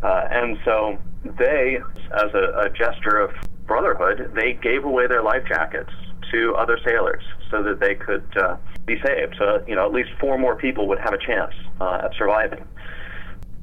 uh, 0.02 0.28
and 0.30 0.58
so 0.64 0.98
they, 1.38 1.78
as 2.12 2.34
a, 2.34 2.66
a 2.66 2.70
gesture 2.70 3.18
of 3.18 3.30
brotherhood, 3.66 4.32
they 4.34 4.54
gave 4.54 4.84
away 4.84 5.06
their 5.06 5.22
life 5.22 5.42
jackets 5.46 5.90
to 6.32 6.54
other 6.56 6.78
sailors 6.84 7.22
so 7.50 7.62
that 7.62 7.78
they 7.80 7.94
could 7.94 8.26
uh, 8.36 8.56
be 8.86 8.96
saved. 9.04 9.36
So 9.38 9.62
you 9.68 9.74
know, 9.74 9.86
at 9.86 9.92
least 9.92 10.10
four 10.20 10.38
more 10.38 10.56
people 10.56 10.88
would 10.88 10.98
have 10.98 11.12
a 11.12 11.18
chance 11.18 11.52
uh, 11.80 12.00
at 12.04 12.12
surviving. 12.16 12.64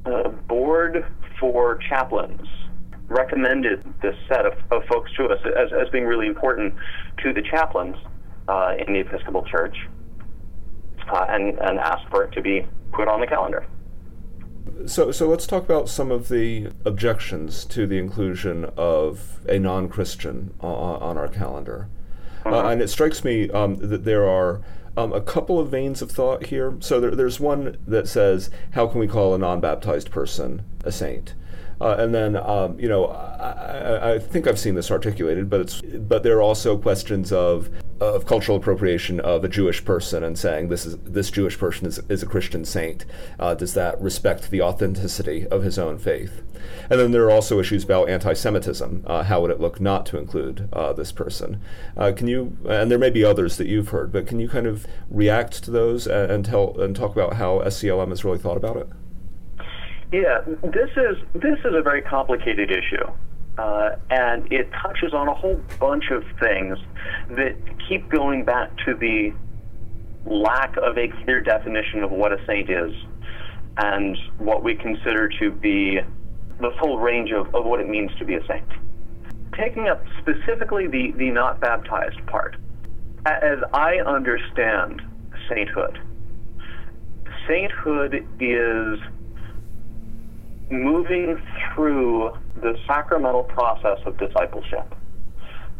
The 0.04 0.34
board 0.48 1.04
for 1.38 1.78
chaplains 1.88 2.46
recommended 3.14 3.82
this 4.02 4.16
set 4.28 4.44
of, 4.44 4.54
of 4.70 4.84
folks 4.86 5.10
to 5.16 5.26
us 5.26 5.40
as, 5.56 5.72
as 5.72 5.88
being 5.90 6.04
really 6.04 6.26
important 6.26 6.74
to 7.22 7.32
the 7.32 7.42
chaplains 7.42 7.96
uh, 8.48 8.74
in 8.86 8.92
the 8.92 9.00
Episcopal 9.00 9.44
Church 9.44 9.76
uh, 11.08 11.26
and, 11.28 11.58
and 11.60 11.78
ask 11.78 12.08
for 12.10 12.24
it 12.24 12.32
to 12.32 12.42
be 12.42 12.66
put 12.92 13.08
on 13.08 13.20
the 13.20 13.26
calendar. 13.26 13.66
So, 14.86 15.12
so 15.12 15.28
let's 15.28 15.46
talk 15.46 15.62
about 15.62 15.88
some 15.88 16.10
of 16.10 16.28
the 16.28 16.68
objections 16.84 17.64
to 17.66 17.86
the 17.86 17.98
inclusion 17.98 18.70
of 18.76 19.40
a 19.48 19.58
non-Christian 19.58 20.54
on, 20.60 21.02
on 21.02 21.18
our 21.18 21.28
calendar. 21.28 21.88
Uh. 22.44 22.50
Uh, 22.50 22.70
and 22.70 22.82
it 22.82 22.88
strikes 22.88 23.24
me 23.24 23.50
um, 23.50 23.76
that 23.76 24.04
there 24.04 24.28
are 24.28 24.60
um, 24.96 25.12
a 25.12 25.20
couple 25.20 25.58
of 25.58 25.70
veins 25.70 26.02
of 26.02 26.10
thought 26.10 26.46
here. 26.46 26.76
So 26.80 27.00
there, 27.00 27.14
there's 27.14 27.40
one 27.40 27.76
that 27.86 28.08
says, 28.08 28.50
"How 28.72 28.86
can 28.86 29.00
we 29.00 29.08
call 29.08 29.34
a 29.34 29.38
non-baptized 29.38 30.10
person 30.10 30.62
a 30.84 30.92
saint?" 30.92 31.34
Uh, 31.80 31.96
and 31.98 32.14
then, 32.14 32.36
um, 32.36 32.78
you 32.78 32.88
know, 32.88 33.06
I, 33.06 34.14
I, 34.14 34.18
think 34.18 34.46
I've 34.46 34.58
seen 34.58 34.74
this 34.74 34.90
articulated, 34.90 35.50
but 35.50 35.60
it's 35.60 35.80
but 35.80 36.22
there 36.22 36.38
are 36.38 36.42
also 36.42 36.78
questions 36.78 37.32
of 37.32 37.68
of 38.00 38.26
cultural 38.26 38.58
appropriation 38.58 39.20
of 39.20 39.44
a 39.44 39.48
Jewish 39.48 39.84
person 39.84 40.24
and 40.24 40.38
saying 40.38 40.68
this 40.68 40.84
is 40.86 40.96
this 40.98 41.30
Jewish 41.30 41.58
person 41.58 41.86
is, 41.86 42.00
is 42.08 42.22
a 42.22 42.26
Christian 42.26 42.64
saint. 42.64 43.04
Uh, 43.38 43.54
does 43.54 43.74
that 43.74 44.00
respect 44.00 44.50
the 44.50 44.62
authenticity 44.62 45.46
of 45.48 45.62
his 45.62 45.78
own 45.78 45.98
faith? 45.98 46.42
And 46.90 47.00
then 47.00 47.12
there 47.12 47.24
are 47.24 47.30
also 47.30 47.60
issues 47.60 47.84
about 47.84 48.08
anti-Semitism. 48.08 49.04
Uh, 49.06 49.22
how 49.24 49.40
would 49.42 49.50
it 49.50 49.60
look 49.60 49.80
not 49.80 50.06
to 50.06 50.18
include 50.18 50.68
uh, 50.72 50.92
this 50.92 51.12
person? 51.12 51.60
Uh, 51.96 52.12
can 52.12 52.28
you? 52.28 52.56
And 52.68 52.90
there 52.90 52.98
may 52.98 53.10
be 53.10 53.24
others 53.24 53.56
that 53.56 53.66
you've 53.66 53.88
heard, 53.88 54.12
but 54.12 54.26
can 54.26 54.40
you 54.40 54.48
kind 54.48 54.66
of 54.66 54.86
react 55.10 55.62
to 55.64 55.70
those 55.70 56.06
and, 56.06 56.30
and 56.30 56.44
tell 56.44 56.80
and 56.80 56.94
talk 56.94 57.12
about 57.12 57.34
how 57.34 57.60
SCLM 57.60 58.08
has 58.10 58.24
really 58.24 58.38
thought 58.38 58.56
about 58.56 58.76
it? 58.76 58.88
Yeah, 60.12 60.40
this 60.62 60.90
is 60.96 61.16
this 61.34 61.58
is 61.64 61.74
a 61.74 61.82
very 61.82 62.02
complicated 62.02 62.70
issue. 62.70 63.06
Uh, 63.56 63.96
and 64.10 64.52
it 64.52 64.68
touches 64.82 65.14
on 65.14 65.28
a 65.28 65.34
whole 65.34 65.60
bunch 65.78 66.10
of 66.10 66.24
things 66.40 66.76
that 67.30 67.54
keep 67.88 68.08
going 68.08 68.44
back 68.44 68.70
to 68.84 68.94
the 68.94 69.32
lack 70.26 70.76
of 70.78 70.98
a 70.98 71.08
clear 71.22 71.40
definition 71.40 72.02
of 72.02 72.10
what 72.10 72.32
a 72.32 72.44
saint 72.46 72.68
is 72.68 72.92
and 73.76 74.16
what 74.38 74.64
we 74.64 74.74
consider 74.74 75.28
to 75.28 75.52
be 75.52 76.00
the 76.60 76.70
full 76.80 76.98
range 76.98 77.30
of, 77.30 77.54
of 77.54 77.64
what 77.64 77.80
it 77.80 77.88
means 77.88 78.10
to 78.18 78.24
be 78.24 78.34
a 78.34 78.46
saint. 78.46 78.68
Taking 79.56 79.88
up 79.88 80.02
specifically 80.20 80.88
the, 80.88 81.12
the 81.16 81.30
not 81.30 81.60
baptized 81.60 82.24
part, 82.26 82.56
as 83.26 83.58
I 83.72 83.98
understand 84.04 85.00
sainthood, 85.48 85.98
sainthood 87.46 88.26
is 88.40 88.98
moving 90.70 91.40
through 91.74 92.32
the 92.60 92.78
sacramental 92.86 93.44
process 93.44 93.98
of 94.06 94.16
discipleship. 94.18 94.94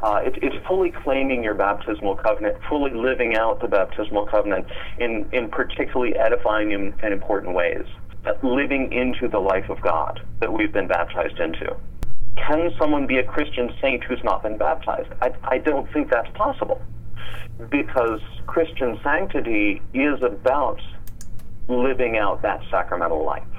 Uh, 0.02 0.20
it, 0.24 0.34
it's 0.42 0.66
fully 0.66 0.90
claiming 0.90 1.42
your 1.42 1.54
baptismal 1.54 2.16
covenant, 2.16 2.56
fully 2.68 2.90
living 2.92 3.36
out 3.36 3.60
the 3.60 3.68
baptismal 3.68 4.26
covenant 4.26 4.66
in, 4.98 5.26
in 5.32 5.48
particularly 5.48 6.14
edifying 6.16 6.74
and, 6.74 7.12
important 7.12 7.54
ways, 7.54 7.86
living 8.42 8.92
into 8.92 9.28
the 9.28 9.38
life 9.38 9.68
of 9.70 9.80
God 9.80 10.20
that 10.40 10.52
we've 10.52 10.72
been 10.72 10.88
baptized 10.88 11.38
into. 11.38 11.74
Can 12.36 12.70
someone 12.78 13.06
be 13.06 13.18
a 13.18 13.24
Christian 13.24 13.70
saint 13.80 14.04
who's 14.04 14.22
not 14.24 14.42
been 14.42 14.58
baptized? 14.58 15.08
I, 15.22 15.32
I 15.44 15.58
don't 15.58 15.90
think 15.92 16.10
that's 16.10 16.28
possible 16.34 16.82
because 17.70 18.20
Christian 18.46 18.98
sanctity 19.02 19.80
is 19.94 20.22
about 20.22 20.80
living 21.68 22.18
out 22.18 22.42
that 22.42 22.60
sacramental 22.70 23.24
life 23.24 23.53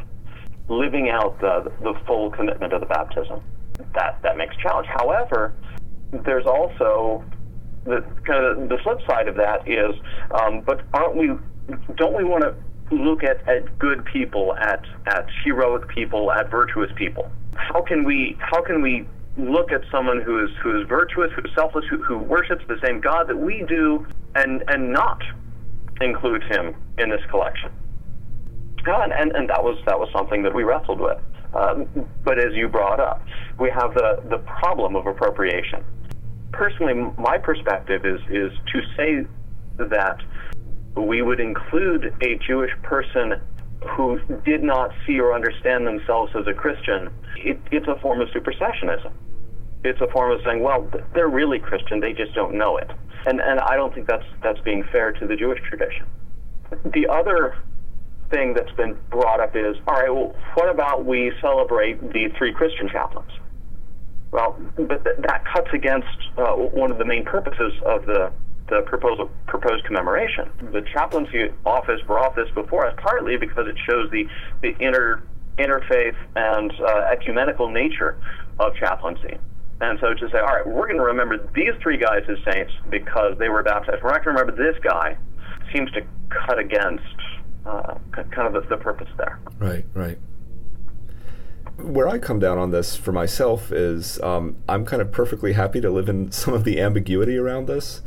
living 0.68 1.10
out 1.10 1.40
the, 1.40 1.72
the 1.82 1.94
full 2.06 2.32
commitment 2.32 2.74
of 2.74 2.80
the 2.80 2.88
baptism. 2.88 3.42
That, 3.94 4.20
that 4.24 4.38
makes 4.38 4.56
a 4.56 4.62
challenge. 4.62 4.88
However, 4.88 5.54
there's 6.24 6.46
also 6.46 7.24
the 7.86 8.04
kind 8.26 8.44
of 8.44 8.70
the 8.70 8.78
flip 8.84 9.00
side 9.08 9.28
of 9.28 9.36
that 9.36 9.68
is, 9.68 9.96
um, 10.32 10.62
but 10.62 10.82
aren't 10.94 11.16
we? 11.16 11.32
Don't 11.96 12.16
we 12.16 12.24
want 12.24 12.44
to 12.44 12.96
look 12.96 13.24
at, 13.24 13.48
at 13.48 13.78
good 13.80 14.04
people, 14.06 14.56
at 14.56 14.84
at 15.08 15.28
heroic 15.44 15.88
people, 15.90 16.32
at 16.32 16.50
virtuous 16.50 16.92
people? 16.96 17.30
How 17.56 17.82
can 17.82 18.04
we? 18.04 18.38
How 18.40 18.62
can 18.62 18.82
we 18.82 19.08
look 19.38 19.72
at 19.72 19.82
someone 19.92 20.22
who 20.22 20.44
is 20.44 20.50
who 20.64 20.82
is 20.82 20.88
virtuous, 20.88 21.32
who 21.36 21.42
is 21.42 21.52
selfless, 21.56 21.86
who, 21.90 22.02
who 22.02 22.18
worships 22.18 22.64
the 22.68 22.80
same 22.84 23.02
God 23.02 23.28
that 23.28 23.38
we 23.38 23.64
do, 23.68 24.06
and 24.36 24.64
and 24.68 24.92
not 24.92 25.22
include 26.02 26.44
him 26.44 26.76
in 26.98 27.10
this 27.10 27.22
collection? 27.30 27.72
And, 29.02 29.14
and, 29.14 29.32
and 29.36 29.50
that 29.50 29.64
was 29.64 29.78
that 29.86 30.00
was 30.00 30.10
something 30.16 30.44
that 30.44 30.54
we 30.54 30.64
wrestled 30.64 31.00
with. 31.00 31.18
Um, 31.54 31.88
but 32.24 32.38
as 32.38 32.54
you 32.54 32.68
brought 32.68 33.00
up, 33.00 33.22
we 33.60 33.70
have 33.70 33.94
the, 33.94 34.22
the 34.30 34.40
problem 34.40 34.96
of 34.96 35.08
appropriation. 35.08 35.84
personally, 36.52 36.94
my 37.18 37.38
perspective 37.38 38.06
is 38.06 38.20
is 38.30 38.52
to 38.74 38.82
say 38.98 39.26
that 39.78 40.20
we 40.96 41.22
would 41.22 41.40
include 41.40 42.14
a 42.22 42.38
Jewish 42.48 42.72
person 42.84 43.42
who 43.96 44.20
did 44.46 44.64
not 44.64 44.92
see 45.06 45.20
or 45.20 45.34
understand 45.34 45.86
themselves 45.86 46.32
as 46.36 46.48
a 46.48 46.54
Christian. 46.54 47.10
It, 47.38 47.60
it's 47.72 47.88
a 47.88 48.00
form 48.02 48.22
of 48.22 48.30
supersessionism. 48.30 49.12
It's 49.84 50.02
a 50.02 50.08
form 50.08 50.32
of 50.32 50.40
saying, 50.44 50.64
well, 50.64 50.90
they're 51.14 51.28
really 51.28 51.60
Christian, 51.60 52.00
they 52.00 52.14
just 52.14 52.34
don't 52.34 52.56
know 52.58 52.78
it. 52.78 52.90
And 53.28 53.40
and 53.42 53.60
I 53.60 53.76
don't 53.76 53.94
think 53.94 54.08
that's 54.08 54.26
that's 54.42 54.60
being 54.62 54.84
fair 54.92 55.12
to 55.12 55.28
the 55.28 55.36
Jewish 55.36 55.62
tradition. 55.70 56.06
The 56.86 57.08
other 57.08 57.56
thing 58.30 58.54
that's 58.54 58.72
been 58.72 58.98
brought 59.10 59.40
up 59.40 59.56
is, 59.56 59.76
all 59.88 59.96
right, 59.96 60.14
well, 60.14 60.36
what 60.56 60.70
about 60.70 61.06
we 61.06 61.32
celebrate 61.42 62.02
the 62.14 62.30
three 62.38 62.54
Christian 62.54 62.90
chaplains? 62.90 63.32
Well, 64.32 64.60
but 64.76 65.04
th- 65.04 65.18
that 65.20 65.46
cuts 65.46 65.70
against 65.74 66.08
uh, 66.38 66.54
one 66.54 66.92
of 66.92 66.98
the 66.98 67.06
main 67.06 67.24
purposes 67.24 67.74
of 67.86 68.06
the 68.06 68.32
the 68.68 68.82
proposal, 68.82 69.30
proposed 69.46 69.86
commemoration. 69.86 70.50
The 70.74 70.82
chaplaincy 70.92 71.50
office 71.66 72.02
brought 72.08 72.36
this 72.36 72.50
before 72.56 72.88
us 72.88 72.96
partly 72.98 73.38
because 73.38 73.68
it 73.68 73.76
shows 73.88 74.10
the, 74.12 74.26
the 74.64 74.76
inter, 74.80 75.22
interfaith 75.60 76.16
and 76.36 76.74
uh, 76.82 77.02
ecumenical 77.12 77.70
nature 77.70 78.18
of 78.60 78.74
chaplaincy. 78.76 79.38
And 79.82 80.00
so 80.00 80.14
to 80.14 80.30
say, 80.32 80.40
all 80.40 80.48
right, 80.48 80.66
we're 80.66 80.88
going 80.88 80.98
to 80.98 81.04
remember 81.04 81.38
these 81.54 81.74
three 81.82 81.98
guys 81.98 82.24
as 82.30 82.38
saints 82.52 82.72
because 82.90 83.38
they 83.38 83.50
were 83.50 83.62
baptized. 83.62 84.02
We're 84.02 84.12
not 84.12 84.24
going 84.24 84.36
to 84.36 84.42
remember 84.42 84.56
this 84.56 84.82
guy 84.84 85.18
seems 85.74 85.92
to 85.92 86.02
cut 86.30 86.58
against 86.58 87.04
uh, 87.66 87.96
kind 88.32 88.56
of 88.56 88.64
the, 88.64 88.70
the 88.70 88.78
purpose 88.78 89.10
there. 89.18 89.40
Right, 89.60 89.86
right 89.94 90.18
where 91.78 92.08
I 92.08 92.18
come 92.20 92.40
down 92.40 92.58
on 92.58 92.72
this 92.72 92.96
for 92.96 93.12
myself 93.12 93.72
is 93.72 94.22
um, 94.22 94.56
I'm 94.68 94.86
kind 94.86 95.02
of 95.02 95.12
perfectly 95.12 95.54
happy 95.54 95.82
to 95.82 95.90
live 95.90 96.08
in 96.08 96.32
some 96.32 96.54
of 96.54 96.64
the 96.64 96.80
ambiguity 96.80 97.38
around 97.38 97.68
this. 97.68 98.02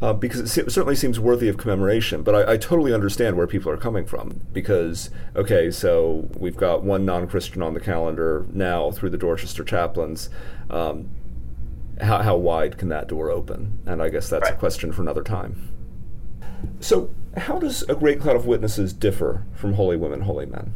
Uh, 0.00 0.12
because 0.12 0.40
it 0.40 0.48
se- 0.48 0.64
certainly 0.64 0.96
seems 0.96 1.20
worthy 1.20 1.48
of 1.48 1.56
commemoration, 1.56 2.24
but 2.24 2.34
I, 2.34 2.54
I, 2.54 2.56
totally 2.56 2.92
understand 2.92 3.36
where 3.36 3.46
people 3.46 3.70
are 3.70 3.76
coming 3.76 4.04
from. 4.04 4.40
Because, 4.52 5.10
okay, 5.36 5.70
so 5.70 6.28
we've 6.36 6.56
got 6.56 6.82
one 6.82 7.04
non 7.04 7.28
Christian 7.28 7.62
on 7.62 7.72
the 7.72 7.78
calendar 7.78 8.44
now 8.52 8.90
through 8.90 9.10
the 9.10 9.16
Dorchester 9.16 9.62
chaplains. 9.62 10.28
Um, 10.70 11.08
how, 12.00 12.20
how, 12.20 12.36
wide 12.36 12.78
can 12.78 12.88
that 12.88 13.06
door 13.06 13.30
open? 13.30 13.78
And 13.86 14.02
I 14.02 14.08
guess 14.08 14.28
that's 14.28 14.42
right. 14.42 14.54
a 14.54 14.58
question 14.58 14.90
for 14.90 15.02
another 15.02 15.22
time. 15.22 15.68
So, 16.80 17.14
how 17.36 17.58
does 17.58 17.82
a 17.88 17.94
great 17.94 18.20
cloud 18.20 18.36
of 18.36 18.46
witnesses 18.46 18.92
differ 18.92 19.44
from 19.54 19.74
Holy 19.74 19.96
Women, 19.96 20.22
Holy 20.22 20.46
Men? 20.46 20.74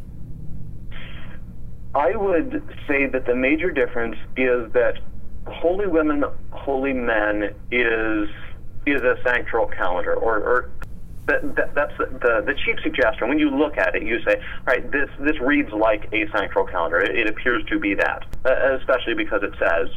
I 1.93 2.15
would 2.15 2.63
say 2.87 3.07
that 3.07 3.25
the 3.25 3.35
major 3.35 3.71
difference 3.71 4.15
is 4.35 4.71
that 4.73 4.99
Holy 5.47 5.87
Women, 5.87 6.23
Holy 6.51 6.93
Men 6.93 7.55
is 7.71 8.29
is 8.85 9.01
a 9.01 9.17
sanctoral 9.23 9.67
calendar, 9.67 10.13
or, 10.13 10.37
or 10.37 10.69
that, 11.27 11.55
that, 11.55 11.75
that's 11.75 11.97
the, 11.97 12.43
the, 12.45 12.55
chief 12.65 12.77
suggestion. 12.81 13.27
When 13.27 13.37
you 13.37 13.49
look 13.49 13.77
at 13.77 13.95
it, 13.95 14.03
you 14.03 14.19
say, 14.25 14.35
all 14.37 14.65
right, 14.65 14.91
this, 14.91 15.09
this 15.19 15.39
reads 15.41 15.69
like 15.73 16.05
a 16.13 16.25
sanctoral 16.27 16.69
calendar. 16.71 16.99
It, 16.99 17.17
it 17.17 17.29
appears 17.29 17.65
to 17.65 17.79
be 17.79 17.95
that, 17.95 18.25
uh, 18.45 18.77
especially 18.79 19.13
because 19.13 19.43
it 19.43 19.51
says, 19.59 19.89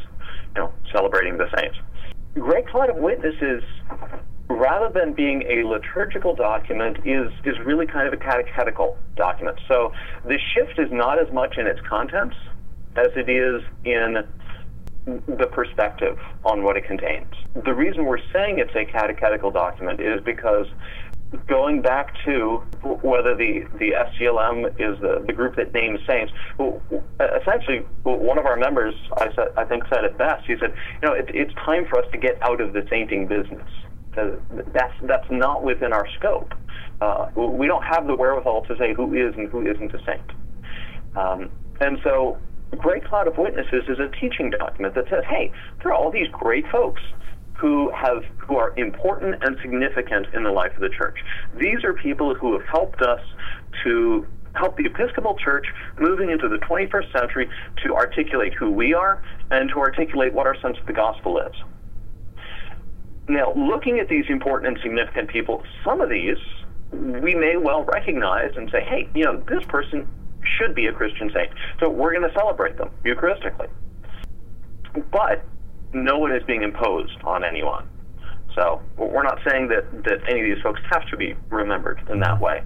you 0.55 0.61
know, 0.61 0.73
celebrating 0.91 1.37
the 1.37 1.47
saints. 1.57 1.77
Great 2.33 2.67
Cloud 2.67 2.89
of 2.89 2.97
Witnesses, 2.97 3.63
rather 4.57 4.89
than 4.89 5.13
being 5.13 5.43
a 5.43 5.67
liturgical 5.67 6.35
document, 6.35 6.97
is, 7.05 7.31
is 7.45 7.59
really 7.65 7.85
kind 7.85 8.07
of 8.07 8.13
a 8.13 8.17
catechetical 8.17 8.97
document. 9.15 9.59
So 9.67 9.91
the 10.25 10.37
shift 10.53 10.79
is 10.79 10.91
not 10.91 11.19
as 11.19 11.31
much 11.33 11.57
in 11.57 11.67
its 11.67 11.79
contents 11.87 12.35
as 12.95 13.07
it 13.15 13.29
is 13.29 13.61
in 13.85 14.27
the 15.05 15.47
perspective 15.47 16.17
on 16.45 16.63
what 16.63 16.77
it 16.77 16.85
contains. 16.85 17.33
The 17.65 17.73
reason 17.73 18.05
we're 18.05 18.19
saying 18.31 18.59
it's 18.59 18.75
a 18.75 18.85
catechetical 18.85 19.51
document 19.51 19.99
is 19.99 20.21
because 20.23 20.67
going 21.47 21.81
back 21.81 22.13
to 22.25 22.57
whether 22.83 23.35
the, 23.35 23.65
the 23.79 23.91
SCLM 23.91 24.67
is 24.79 24.99
the, 24.99 25.23
the 25.25 25.33
group 25.33 25.55
that 25.55 25.73
names 25.73 25.99
saints, 26.07 26.31
essentially 27.39 27.79
one 28.03 28.37
of 28.37 28.45
our 28.45 28.57
members, 28.57 28.93
I, 29.17 29.33
said, 29.33 29.47
I 29.57 29.63
think, 29.63 29.83
said 29.89 30.03
it 30.03 30.17
best. 30.17 30.45
He 30.45 30.55
said, 30.59 30.73
you 31.01 31.07
know, 31.07 31.13
it, 31.13 31.31
it's 31.33 31.53
time 31.55 31.85
for 31.89 31.99
us 31.99 32.05
to 32.11 32.17
get 32.17 32.41
out 32.43 32.59
of 32.59 32.73
the 32.73 32.85
sainting 32.89 33.27
business. 33.27 33.67
That's, 34.15 34.93
that's 35.03 35.31
not 35.31 35.63
within 35.63 35.93
our 35.93 36.07
scope. 36.17 36.53
Uh, 36.99 37.29
we 37.35 37.67
don't 37.67 37.83
have 37.83 38.07
the 38.07 38.15
wherewithal 38.15 38.65
to 38.65 38.77
say 38.77 38.93
who 38.93 39.13
is 39.13 39.33
and 39.35 39.49
who 39.49 39.61
isn't 39.65 39.93
a 39.93 39.99
saint. 40.05 40.31
Um, 41.15 41.49
and 41.79 41.97
so 42.03 42.37
Great 42.77 43.03
Cloud 43.05 43.27
of 43.27 43.37
Witnesses 43.37 43.83
is 43.89 43.99
a 43.99 44.07
teaching 44.19 44.49
document 44.49 44.95
that 44.95 45.05
says, 45.09 45.23
hey, 45.27 45.51
there 45.81 45.91
are 45.91 45.95
all 45.95 46.11
these 46.11 46.27
great 46.31 46.65
folks 46.71 47.01
who 47.57 47.91
have 47.91 48.23
who 48.37 48.55
are 48.57 48.73
important 48.77 49.35
and 49.43 49.55
significant 49.61 50.27
in 50.33 50.43
the 50.43 50.51
life 50.51 50.73
of 50.73 50.81
the 50.81 50.89
church. 50.89 51.19
These 51.59 51.83
are 51.83 51.93
people 51.93 52.33
who 52.33 52.57
have 52.57 52.67
helped 52.67 53.01
us 53.01 53.21
to 53.83 54.25
help 54.55 54.77
the 54.77 54.85
Episcopal 54.85 55.37
Church 55.37 55.65
moving 55.99 56.29
into 56.29 56.49
the 56.49 56.57
21st 56.57 57.11
century 57.11 57.49
to 57.85 57.93
articulate 57.93 58.53
who 58.53 58.71
we 58.71 58.93
are 58.93 59.23
and 59.51 59.69
to 59.69 59.79
articulate 59.79 60.33
what 60.33 60.47
our 60.47 60.59
sense 60.61 60.77
of 60.79 60.85
the 60.87 60.93
gospel 60.93 61.39
is. 61.39 61.53
Now, 63.31 63.53
looking 63.55 63.99
at 63.99 64.09
these 64.09 64.25
important 64.27 64.73
and 64.73 64.83
significant 64.83 65.29
people, 65.29 65.63
some 65.85 66.01
of 66.01 66.09
these 66.09 66.35
we 66.91 67.33
may 67.33 67.55
well 67.55 67.85
recognize 67.85 68.51
and 68.57 68.69
say, 68.69 68.83
hey, 68.83 69.07
you 69.15 69.23
know, 69.23 69.41
this 69.47 69.63
person 69.69 70.05
should 70.43 70.75
be 70.75 70.87
a 70.87 70.91
Christian 70.91 71.31
saint. 71.33 71.49
So 71.79 71.89
we're 71.89 72.11
going 72.11 72.29
to 72.29 72.37
celebrate 72.37 72.77
them 72.77 72.89
Eucharistically. 73.05 73.69
But 75.11 75.45
no 75.93 76.17
one 76.17 76.35
is 76.35 76.43
being 76.43 76.63
imposed 76.63 77.17
on 77.23 77.45
anyone. 77.45 77.87
So 78.53 78.81
we're 78.97 79.23
not 79.23 79.39
saying 79.49 79.69
that, 79.69 79.89
that 80.03 80.29
any 80.29 80.41
of 80.41 80.55
these 80.55 80.61
folks 80.61 80.81
have 80.91 81.07
to 81.07 81.15
be 81.15 81.33
remembered 81.49 82.01
in 82.09 82.19
that 82.19 82.41
way. 82.41 82.63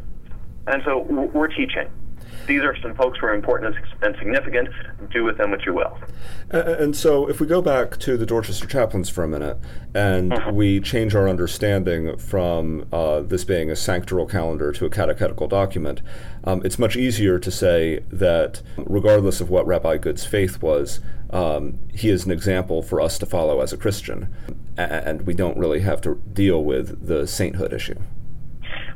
And 0.66 0.82
so 0.84 0.98
we're 0.98 1.48
teaching 1.48 1.88
these 2.48 2.62
are 2.62 2.76
some 2.82 2.96
folks 2.96 3.20
who 3.20 3.28
are 3.28 3.34
important 3.34 3.76
and 4.02 4.16
significant. 4.18 4.70
Do 5.12 5.24
with 5.24 5.38
them 5.38 5.52
what 5.52 5.66
you 5.66 5.74
will. 5.74 5.98
And 6.50 6.96
so, 6.96 7.28
if 7.30 7.40
we 7.40 7.48
go 7.48 7.62
back 7.62 7.98
to 8.00 8.18
the 8.18 8.26
Dorchester 8.26 8.68
chaplains 8.68 9.10
for 9.10 9.24
a 9.24 9.28
minute, 9.28 9.58
and 9.94 10.32
mm-hmm. 10.32 10.56
we 10.56 10.80
change 10.80 11.16
our 11.16 11.28
understanding 11.28 12.18
from 12.18 12.88
uh, 12.92 13.22
this 13.22 13.44
being 13.44 13.70
a 13.70 13.74
sanctoral 13.74 14.30
calendar 14.30 14.72
to 14.74 14.86
a 14.86 14.90
catechetical 14.90 15.48
document, 15.48 16.02
um, 16.44 16.62
it's 16.64 16.80
much 16.80 16.96
easier 16.96 17.40
to 17.40 17.52
say 17.52 18.00
that, 18.12 18.62
regardless 18.78 19.42
of 19.42 19.50
what 19.50 19.66
Rabbi 19.66 19.98
Goode's 19.98 20.26
faith 20.26 20.62
was, 20.62 21.00
um, 21.32 21.80
he 21.94 22.10
is 22.10 22.26
an 22.26 22.32
example 22.32 22.82
for 22.82 23.02
us 23.02 23.18
to 23.20 23.26
follow 23.26 23.62
as 23.62 23.74
a 23.74 23.78
Christian, 23.78 24.34
and 24.78 25.24
we 25.24 25.34
don't 25.34 25.58
really 25.58 25.82
have 25.82 26.02
to 26.02 26.22
deal 26.34 26.64
with 26.64 27.08
the 27.08 27.28
sainthood 27.28 27.74
issue. 27.74 28.00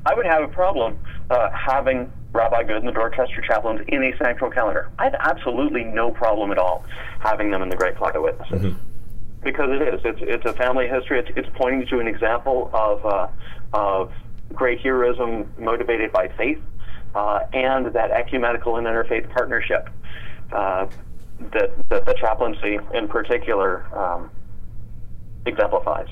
I 0.05 0.13
would 0.13 0.25
have 0.25 0.43
a 0.43 0.47
problem 0.47 0.97
uh, 1.29 1.49
having 1.51 2.11
Rabbi 2.31 2.63
Goode 2.63 2.77
and 2.77 2.87
the 2.87 2.91
Dorchester 2.91 3.41
chaplains 3.41 3.81
in 3.87 4.03
a 4.03 4.11
sanctoral 4.17 4.53
calendar. 4.53 4.89
I 4.99 5.05
have 5.05 5.15
absolutely 5.19 5.83
no 5.83 6.11
problem 6.11 6.51
at 6.51 6.57
all 6.57 6.85
having 7.19 7.51
them 7.51 7.61
in 7.61 7.69
the 7.69 7.75
Great 7.75 7.97
Cloud 7.97 8.15
of 8.15 8.23
Witnesses. 8.23 8.61
Mm-hmm. 8.61 8.79
Because 9.41 9.69
it 9.71 9.81
is. 9.81 10.01
It's, 10.03 10.19
it's 10.21 10.45
a 10.45 10.53
family 10.53 10.87
history. 10.87 11.19
It's, 11.19 11.29
it's 11.35 11.49
pointing 11.55 11.87
to 11.87 11.99
an 11.99 12.07
example 12.07 12.69
of, 12.73 13.05
uh, 13.05 13.27
of 13.73 14.11
great 14.53 14.81
heroism 14.81 15.51
motivated 15.57 16.11
by 16.11 16.27
faith 16.37 16.59
uh, 17.15 17.39
and 17.53 17.87
that 17.93 18.11
ecumenical 18.11 18.75
and 18.75 18.85
interfaith 18.85 19.29
partnership 19.31 19.89
uh, 20.51 20.87
that, 21.53 21.71
that 21.89 22.05
the 22.05 22.13
chaplaincy 22.19 22.79
in 22.93 23.07
particular 23.07 23.85
um, 23.97 24.29
exemplifies. 25.45 26.09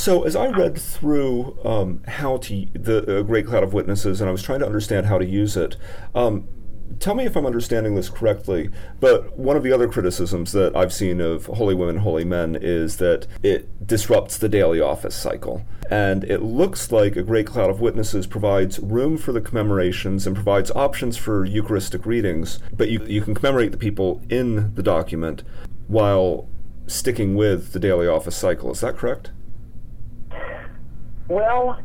So 0.00 0.22
as 0.22 0.34
I 0.34 0.46
read 0.46 0.78
through 0.80 1.58
um, 1.62 2.02
how 2.08 2.38
to 2.38 2.66
the 2.72 3.18
uh, 3.18 3.22
Great 3.22 3.46
Cloud 3.46 3.62
of 3.62 3.74
Witnesses, 3.74 4.22
and 4.22 4.30
I 4.30 4.32
was 4.32 4.42
trying 4.42 4.60
to 4.60 4.66
understand 4.66 5.04
how 5.04 5.18
to 5.18 5.26
use 5.26 5.58
it. 5.58 5.76
Um, 6.14 6.48
tell 7.00 7.14
me 7.14 7.26
if 7.26 7.36
I'm 7.36 7.44
understanding 7.44 7.96
this 7.96 8.08
correctly, 8.08 8.70
but 8.98 9.36
one 9.36 9.58
of 9.58 9.62
the 9.62 9.72
other 9.72 9.86
criticisms 9.86 10.52
that 10.52 10.74
I've 10.74 10.94
seen 10.94 11.20
of 11.20 11.44
Holy 11.44 11.74
Women, 11.74 11.98
Holy 11.98 12.24
Men 12.24 12.56
is 12.58 12.96
that 12.96 13.26
it 13.42 13.86
disrupts 13.86 14.38
the 14.38 14.48
daily 14.48 14.80
office 14.80 15.14
cycle. 15.14 15.66
And 15.90 16.24
it 16.24 16.40
looks 16.40 16.90
like 16.90 17.16
a 17.16 17.22
Great 17.22 17.46
Cloud 17.46 17.68
of 17.68 17.82
Witnesses 17.82 18.26
provides 18.26 18.78
room 18.78 19.18
for 19.18 19.32
the 19.32 19.40
commemorations 19.42 20.26
and 20.26 20.34
provides 20.34 20.70
options 20.70 21.18
for 21.18 21.44
Eucharistic 21.44 22.06
readings, 22.06 22.58
but 22.72 22.88
you, 22.88 23.04
you 23.04 23.20
can 23.20 23.34
commemorate 23.34 23.70
the 23.70 23.76
people 23.76 24.22
in 24.30 24.74
the 24.76 24.82
document 24.82 25.42
while 25.88 26.48
sticking 26.86 27.34
with 27.34 27.74
the 27.74 27.78
daily 27.78 28.06
office 28.06 28.34
cycle. 28.34 28.70
Is 28.70 28.80
that 28.80 28.96
correct? 28.96 29.30
Well, 31.30 31.80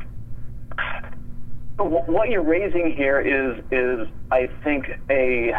what 1.77 2.29
you're 2.29 2.41
raising 2.41 2.95
here 2.97 3.21
is 3.21 3.63
is 3.71 4.07
I 4.31 4.49
think 4.63 4.85
a 5.11 5.51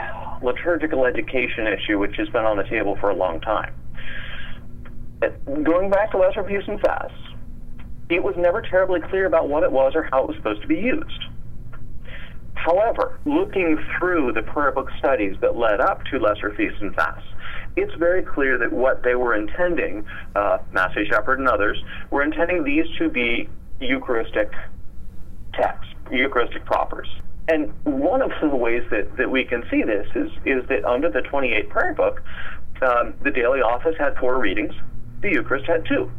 liturgical 0.42 1.04
education 1.04 1.68
issue 1.68 1.96
which 2.00 2.16
has 2.16 2.28
been 2.30 2.44
on 2.44 2.56
the 2.56 2.64
table 2.64 2.96
for 3.00 3.10
a 3.10 3.14
long 3.14 3.40
time. 3.40 3.72
Going 5.62 5.88
back 5.88 6.10
to 6.10 6.18
Lesser 6.18 6.42
Feast 6.42 6.66
and 6.66 6.80
Fast, 6.80 7.14
it 8.10 8.24
was 8.24 8.34
never 8.36 8.60
terribly 8.60 8.98
clear 9.08 9.26
about 9.26 9.48
what 9.48 9.62
it 9.62 9.70
was 9.70 9.92
or 9.94 10.02
how 10.10 10.24
it 10.24 10.26
was 10.26 10.36
supposed 10.36 10.62
to 10.62 10.66
be 10.68 10.78
used. 10.78 11.24
However, 12.54 13.20
looking 13.24 13.78
through 13.96 14.32
the 14.32 14.42
prayer 14.42 14.72
book 14.72 14.88
studies 14.98 15.36
that 15.42 15.56
led 15.56 15.80
up 15.80 16.02
to 16.06 16.18
Lesser 16.18 16.52
Feasts 16.56 16.78
and 16.80 16.92
Fasts, 16.96 17.28
it's 17.76 17.94
very 17.94 18.22
clear 18.22 18.58
that 18.58 18.72
what 18.72 19.04
they 19.04 19.14
were 19.14 19.36
intending, 19.36 20.04
uh, 20.34 20.58
Massey 20.72 21.06
Shepherd 21.08 21.38
and 21.38 21.48
others, 21.48 21.80
were 22.10 22.24
intending 22.24 22.64
these 22.64 22.86
to 22.98 23.08
be 23.08 23.48
Eucharistic 23.80 24.52
texts, 25.54 25.92
Eucharistic 26.10 26.64
propers. 26.64 27.08
And 27.48 27.72
one 27.84 28.22
of 28.22 28.32
the 28.40 28.56
ways 28.56 28.82
that, 28.90 29.16
that 29.16 29.30
we 29.30 29.44
can 29.44 29.62
see 29.70 29.82
this 29.82 30.06
is, 30.14 30.30
is 30.44 30.66
that 30.68 30.84
under 30.84 31.10
the 31.10 31.22
28 31.22 31.68
prayer 31.68 31.94
book, 31.94 32.22
um, 32.82 33.14
the 33.22 33.30
daily 33.30 33.60
office 33.60 33.94
had 33.98 34.16
four 34.18 34.38
readings, 34.38 34.74
the 35.20 35.30
Eucharist 35.30 35.66
had 35.66 35.86
two. 35.86 36.10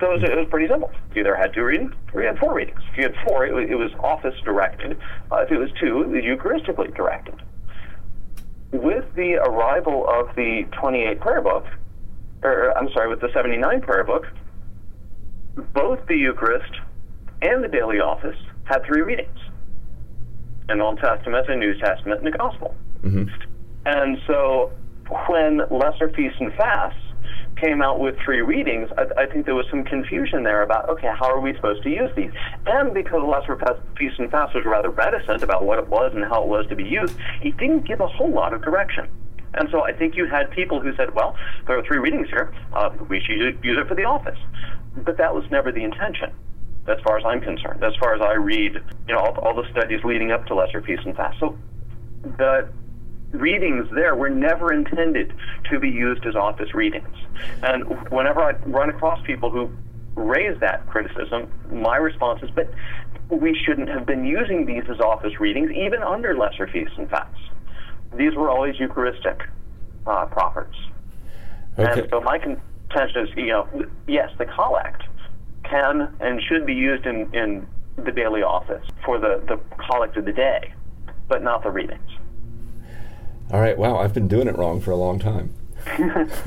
So 0.00 0.12
it 0.12 0.20
was, 0.20 0.22
it 0.24 0.36
was 0.36 0.46
pretty 0.50 0.68
simple. 0.68 0.90
You 1.14 1.20
either 1.20 1.36
had 1.36 1.54
two 1.54 1.64
readings 1.64 1.92
or 2.12 2.22
you 2.22 2.28
had 2.28 2.38
four 2.38 2.54
readings. 2.54 2.80
If 2.90 2.96
you 2.98 3.02
had 3.04 3.14
four, 3.26 3.46
it 3.46 3.54
was, 3.54 3.66
it 3.70 3.74
was 3.74 3.90
office 4.00 4.34
directed. 4.44 4.98
Uh, 5.30 5.36
if 5.36 5.50
it 5.50 5.58
was 5.58 5.70
two, 5.80 6.02
it 6.02 6.08
was 6.08 6.22
Eucharistically 6.24 6.94
directed. 6.94 7.34
With 8.72 9.04
the 9.14 9.34
arrival 9.36 10.06
of 10.08 10.34
the 10.36 10.66
28 10.72 11.20
prayer 11.20 11.40
book, 11.40 11.64
or 12.42 12.76
I'm 12.76 12.90
sorry, 12.92 13.08
with 13.08 13.20
the 13.20 13.30
79 13.32 13.80
prayer 13.80 14.04
book, 14.04 14.26
both 15.74 16.06
the 16.06 16.16
Eucharist 16.16 16.72
and 17.42 17.62
the 17.62 17.68
daily 17.68 18.00
office 18.00 18.36
had 18.64 18.84
three 18.84 19.02
readings 19.02 19.38
an 20.68 20.80
Old 20.80 20.98
Testament, 20.98 21.48
a 21.48 21.56
New 21.56 21.78
Testament, 21.78 22.24
and 22.24 22.34
a 22.34 22.36
Gospel. 22.36 22.74
Mm-hmm. 23.02 23.26
And 23.86 24.18
so 24.26 24.72
when 25.28 25.60
Lesser 25.70 26.08
Feasts 26.10 26.38
and 26.40 26.52
Fasts 26.54 26.98
came 27.56 27.80
out 27.80 28.00
with 28.00 28.16
three 28.24 28.40
readings, 28.40 28.90
I, 28.98 29.22
I, 29.22 29.26
think 29.26 29.46
there 29.46 29.54
was 29.54 29.66
some 29.70 29.84
confusion 29.84 30.42
there 30.42 30.62
about, 30.62 30.88
okay, 30.90 31.08
how 31.16 31.30
are 31.30 31.40
we 31.40 31.54
supposed 31.54 31.82
to 31.84 31.88
use 31.88 32.10
these? 32.16 32.30
And 32.66 32.92
because 32.92 33.22
Lesser 33.24 33.56
Feasts 33.96 34.18
and 34.18 34.30
Fasts 34.30 34.54
was 34.54 34.64
rather 34.64 34.90
reticent 34.90 35.42
about 35.42 35.64
what 35.64 35.78
it 35.78 35.88
was 35.88 36.12
and 36.14 36.24
how 36.24 36.42
it 36.42 36.48
was 36.48 36.66
to 36.66 36.74
be 36.74 36.84
used, 36.84 37.16
he 37.40 37.52
didn't 37.52 37.86
give 37.86 38.00
a 38.00 38.08
whole 38.08 38.30
lot 38.30 38.52
of 38.52 38.62
direction. 38.62 39.08
And 39.54 39.68
so 39.70 39.84
I 39.84 39.92
think 39.92 40.16
you 40.16 40.26
had 40.26 40.50
people 40.50 40.80
who 40.80 40.94
said, 40.96 41.14
well, 41.14 41.36
there 41.66 41.78
are 41.78 41.84
three 41.84 41.98
readings 41.98 42.28
here, 42.28 42.52
uh, 42.74 42.90
we 43.08 43.20
should 43.20 43.64
use 43.64 43.78
it 43.78 43.88
for 43.88 43.94
the 43.94 44.04
office. 44.04 44.38
But 44.96 45.18
that 45.18 45.34
was 45.34 45.44
never 45.50 45.72
the 45.72 45.84
intention 45.84 46.32
as 46.88 46.98
far 47.00 47.18
as 47.18 47.24
I'm 47.24 47.40
concerned, 47.40 47.82
as 47.82 47.94
far 47.96 48.14
as 48.14 48.20
I 48.20 48.34
read, 48.34 48.74
you 49.08 49.14
know, 49.14 49.20
all, 49.20 49.38
all 49.38 49.54
the 49.54 49.68
studies 49.70 50.00
leading 50.04 50.30
up 50.30 50.46
to 50.46 50.54
Lesser 50.54 50.80
Feasts 50.82 51.04
and 51.04 51.16
Fasts. 51.16 51.40
So 51.40 51.58
the 52.38 52.68
readings 53.32 53.88
there 53.94 54.14
were 54.14 54.30
never 54.30 54.72
intended 54.72 55.32
to 55.70 55.78
be 55.80 55.88
used 55.88 56.24
as 56.26 56.36
office 56.36 56.74
readings. 56.74 57.14
And 57.62 57.84
whenever 58.10 58.40
I 58.40 58.52
run 58.66 58.90
across 58.90 59.20
people 59.26 59.50
who 59.50 59.70
raise 60.14 60.58
that 60.60 60.86
criticism, 60.86 61.50
my 61.70 61.96
response 61.96 62.42
is, 62.42 62.50
but 62.50 62.70
we 63.28 63.58
shouldn't 63.66 63.88
have 63.88 64.06
been 64.06 64.24
using 64.24 64.64
these 64.64 64.84
as 64.88 65.00
office 65.00 65.40
readings, 65.40 65.70
even 65.72 66.02
under 66.02 66.36
Lesser 66.36 66.66
Feasts 66.68 66.94
and 66.96 67.10
Fasts. 67.10 67.40
These 68.16 68.34
were 68.34 68.48
always 68.48 68.78
Eucharistic 68.78 69.42
uh, 70.06 70.26
propers. 70.26 70.76
Okay. 71.78 72.00
And 72.00 72.10
so 72.10 72.20
my 72.20 72.38
contention 72.38 72.62
is, 72.94 73.28
you 73.36 73.46
know, 73.46 73.68
yes, 74.06 74.30
the 74.38 74.46
collect 74.46 75.02
can 75.64 76.14
and 76.20 76.40
should 76.42 76.66
be 76.66 76.74
used 76.74 77.06
in, 77.06 77.32
in 77.34 77.66
the 77.96 78.12
daily 78.12 78.42
office 78.42 78.86
for 79.04 79.18
the, 79.18 79.42
the 79.48 79.58
collect 79.84 80.16
of 80.16 80.24
the 80.24 80.32
day, 80.32 80.72
but 81.28 81.42
not 81.42 81.62
the 81.62 81.70
readings. 81.70 82.10
All 83.50 83.60
right, 83.60 83.76
wow, 83.76 83.98
I've 83.98 84.12
been 84.12 84.28
doing 84.28 84.48
it 84.48 84.56
wrong 84.56 84.80
for 84.80 84.90
a 84.90 84.96
long 84.96 85.18
time. 85.18 85.54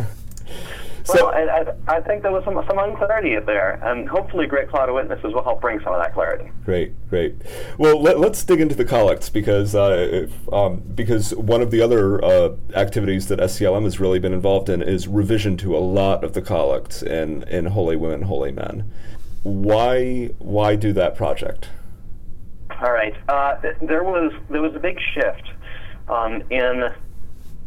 well, 1.13 1.27
I, 1.27 1.41
I, 1.41 1.97
I, 1.97 2.01
think 2.01 2.23
there 2.23 2.31
was 2.31 2.43
some, 2.45 2.55
some 2.67 2.77
unclarity 2.77 3.37
there, 3.39 3.79
and 3.83 4.07
hopefully 4.07 4.47
Great 4.47 4.69
Cloud 4.69 4.89
of 4.89 4.95
Witnesses 4.95 5.33
will 5.33 5.43
help 5.43 5.61
bring 5.61 5.79
some 5.81 5.93
of 5.93 6.01
that 6.01 6.13
clarity. 6.13 6.51
Great, 6.65 6.93
great. 7.09 7.35
Well, 7.77 8.01
let, 8.01 8.17
us 8.17 8.43
dig 8.43 8.61
into 8.61 8.75
the 8.75 8.85
collects 8.85 9.29
because 9.29 9.75
uh, 9.75 10.07
if, 10.11 10.53
um, 10.53 10.81
because 10.95 11.33
one 11.35 11.61
of 11.61 11.71
the 11.71 11.81
other 11.81 12.23
uh, 12.23 12.55
activities 12.75 13.27
that 13.27 13.39
SCLM 13.39 13.83
has 13.83 13.99
really 13.99 14.19
been 14.19 14.33
involved 14.33 14.69
in 14.69 14.81
is 14.81 15.07
revision 15.07 15.57
to 15.57 15.75
a 15.75 15.79
lot 15.79 16.23
of 16.23 16.33
the 16.33 16.41
collects 16.41 17.01
in, 17.01 17.43
in 17.43 17.67
Holy 17.67 17.95
Women, 17.95 18.23
Holy 18.23 18.51
Men 18.51 18.91
why 19.43 20.27
why 20.39 20.75
do 20.75 20.93
that 20.93 21.15
project? 21.15 21.69
All 22.81 22.91
right, 22.91 23.15
uh, 23.27 23.55
th- 23.61 23.75
there 23.81 24.03
was 24.03 24.31
there 24.49 24.61
was 24.61 24.75
a 24.75 24.79
big 24.79 24.99
shift 25.13 25.49
um, 26.07 26.43
in 26.49 26.91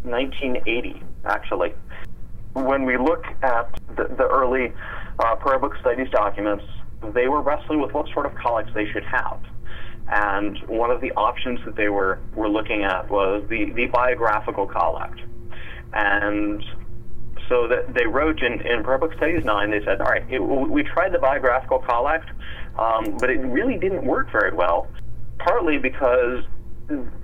1980, 0.02 1.02
actually. 1.24 1.74
When 2.54 2.84
we 2.84 2.96
look 2.98 3.24
at 3.42 3.72
the, 3.96 4.14
the 4.16 4.28
early 4.28 4.72
uh, 5.18 5.36
prayer 5.36 5.58
book 5.58 5.72
studies 5.80 6.08
documents, 6.10 6.64
they 7.14 7.28
were 7.28 7.40
wrestling 7.40 7.80
with 7.80 7.92
what 7.92 8.06
sort 8.12 8.26
of 8.26 8.34
collects 8.34 8.72
they 8.74 8.86
should 8.92 9.04
have. 9.04 9.42
And 10.08 10.58
one 10.66 10.90
of 10.90 11.00
the 11.00 11.12
options 11.12 11.60
that 11.64 11.76
they 11.76 11.88
were, 11.88 12.20
were 12.34 12.48
looking 12.48 12.84
at 12.84 13.10
was 13.10 13.44
the, 13.48 13.72
the 13.74 13.86
biographical 13.86 14.66
collect. 14.66 15.20
And 15.94 16.62
so 17.48 17.68
they 17.68 18.06
wrote 18.06 18.42
in, 18.42 18.60
in 18.66 18.82
Prayer 18.82 18.98
Book 18.98 19.14
Studies 19.16 19.44
9, 19.44 19.70
they 19.70 19.84
said, 19.84 20.00
all 20.00 20.08
right, 20.08 20.24
it, 20.30 20.38
we 20.38 20.82
tried 20.82 21.12
the 21.12 21.18
biographical 21.18 21.78
collect, 21.78 22.28
um, 22.78 23.16
but 23.18 23.30
it 23.30 23.38
really 23.38 23.78
didn't 23.78 24.04
work 24.04 24.30
very 24.30 24.54
well, 24.54 24.88
partly 25.38 25.78
because 25.78 26.44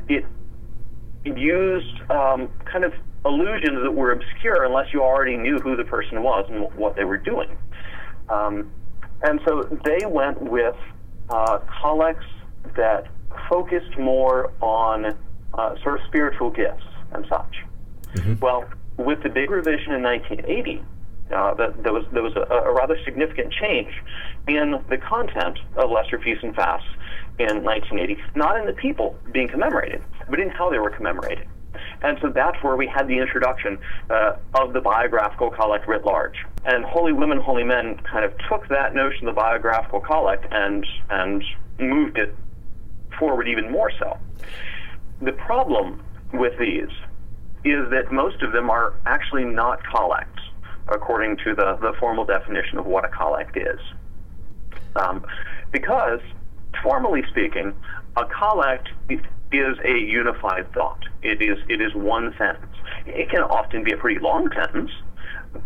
it 0.08 0.24
used 1.24 2.00
um, 2.10 2.48
kind 2.64 2.84
of 2.84 2.92
allusions 3.24 3.82
that 3.82 3.92
were 3.92 4.12
obscure 4.12 4.64
unless 4.64 4.92
you 4.92 5.02
already 5.02 5.36
knew 5.36 5.58
who 5.58 5.76
the 5.76 5.84
person 5.84 6.22
was 6.22 6.46
and 6.50 6.72
what 6.74 6.96
they 6.96 7.04
were 7.04 7.16
doing. 7.18 7.56
Um, 8.28 8.70
and 9.22 9.40
so 9.46 9.62
they 9.84 10.06
went 10.06 10.40
with 10.40 10.76
uh, 11.30 11.58
collects 11.80 12.26
that 12.76 13.06
focused 13.48 13.98
more 13.98 14.52
on 14.60 15.16
uh, 15.54 15.74
sort 15.82 16.00
of 16.00 16.06
spiritual 16.06 16.50
gifts 16.50 16.84
and 17.12 17.26
such. 17.28 17.56
Mm-hmm. 18.14 18.34
Well, 18.40 18.68
with 18.96 19.22
the 19.22 19.28
big 19.28 19.50
revision 19.50 19.92
in 19.92 20.02
1980, 20.02 20.82
uh, 21.34 21.54
that 21.54 21.82
there 21.82 21.92
was 21.92 22.04
there 22.12 22.22
was 22.22 22.34
a, 22.36 22.40
a, 22.40 22.72
rather 22.72 22.98
significant 23.04 23.52
change 23.52 23.92
in 24.48 24.82
the 24.88 24.96
content 24.96 25.58
of 25.76 25.90
Lesser 25.90 26.18
Feasts 26.18 26.42
and 26.42 26.54
Fasts 26.54 26.88
in 27.38 27.62
1980, 27.62 28.16
not 28.34 28.58
in 28.58 28.66
the 28.66 28.72
people 28.72 29.14
being 29.30 29.48
commemorated, 29.48 30.02
but 30.30 30.40
in 30.40 30.48
how 30.48 30.70
they 30.70 30.78
were 30.78 30.90
commemorated. 30.90 31.46
And 32.02 32.18
so 32.20 32.30
that's 32.30 32.62
where 32.62 32.76
we 32.76 32.86
had 32.86 33.08
the 33.08 33.18
introduction 33.18 33.78
uh, 34.08 34.36
of 34.54 34.72
the 34.72 34.80
biographical 34.80 35.50
collect 35.50 35.88
writ 35.88 36.04
large. 36.04 36.44
And 36.64 36.84
Holy 36.84 37.12
Women, 37.12 37.38
Holy 37.38 37.64
Men 37.64 37.98
kind 38.10 38.24
of 38.24 38.32
took 38.48 38.68
that 38.68 38.94
notion 38.94 39.26
of 39.28 39.34
the 39.34 39.40
biographical 39.40 40.00
collect 40.00 40.46
and 40.50 40.86
and 41.10 41.44
moved 41.78 42.18
it 42.18 42.34
forward 43.18 43.48
even 43.48 43.70
more 43.70 43.90
so. 43.98 44.16
The 45.20 45.32
problem 45.32 46.02
with 46.32 46.58
these 46.58 46.90
is 47.64 47.90
that 47.90 48.12
most 48.12 48.42
of 48.42 48.52
them 48.52 48.70
are 48.70 48.94
actually 49.06 49.44
not 49.44 49.82
collects, 49.84 50.42
according 50.88 51.36
to 51.38 51.54
the, 51.54 51.76
the 51.80 51.92
formal 51.98 52.24
definition 52.24 52.78
of 52.78 52.86
what 52.86 53.04
a 53.04 53.08
collect 53.08 53.56
is. 53.56 53.80
Um, 54.96 55.24
because, 55.72 56.20
formally 56.82 57.22
speaking, 57.30 57.74
a 58.16 58.24
collect 58.26 58.88
is 59.52 59.78
a 59.84 59.98
unified 59.98 60.72
thought. 60.72 61.04
It 61.22 61.40
is, 61.42 61.58
it 61.68 61.80
is 61.80 61.94
one 61.94 62.34
sentence. 62.38 62.74
It 63.06 63.30
can 63.30 63.42
often 63.42 63.84
be 63.84 63.92
a 63.92 63.96
pretty 63.96 64.20
long 64.20 64.48
sentence, 64.54 64.90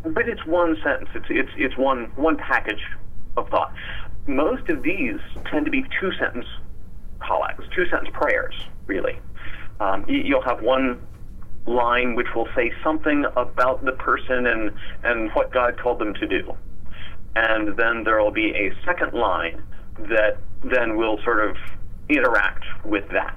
but 0.04 0.28
it's 0.28 0.44
one 0.46 0.76
sentence. 0.82 1.10
It's, 1.14 1.26
it's, 1.28 1.50
it's 1.56 1.76
one, 1.76 2.12
one 2.16 2.36
package 2.36 2.82
of 3.36 3.48
thought. 3.48 3.72
Most 4.26 4.68
of 4.68 4.82
these 4.82 5.18
tend 5.50 5.64
to 5.64 5.70
be 5.70 5.84
two 6.00 6.12
sentence 6.18 6.46
collects, 7.26 7.64
two 7.74 7.86
sentence 7.88 8.10
prayers, 8.12 8.54
really. 8.86 9.18
Um, 9.80 10.04
you'll 10.08 10.42
have 10.42 10.62
one 10.62 11.00
line 11.66 12.14
which 12.14 12.26
will 12.34 12.48
say 12.54 12.72
something 12.82 13.24
about 13.36 13.84
the 13.84 13.92
person 13.92 14.46
and, 14.46 14.72
and 15.04 15.30
what 15.32 15.52
God 15.52 15.78
told 15.78 15.98
them 15.98 16.14
to 16.14 16.26
do. 16.26 16.54
And 17.34 17.76
then 17.76 18.04
there 18.04 18.22
will 18.22 18.32
be 18.32 18.50
a 18.50 18.72
second 18.84 19.12
line 19.12 19.62
that 19.98 20.38
then 20.64 20.96
will 20.96 21.18
sort 21.24 21.48
of 21.48 21.56
interact 22.08 22.64
with 22.84 23.08
that. 23.10 23.36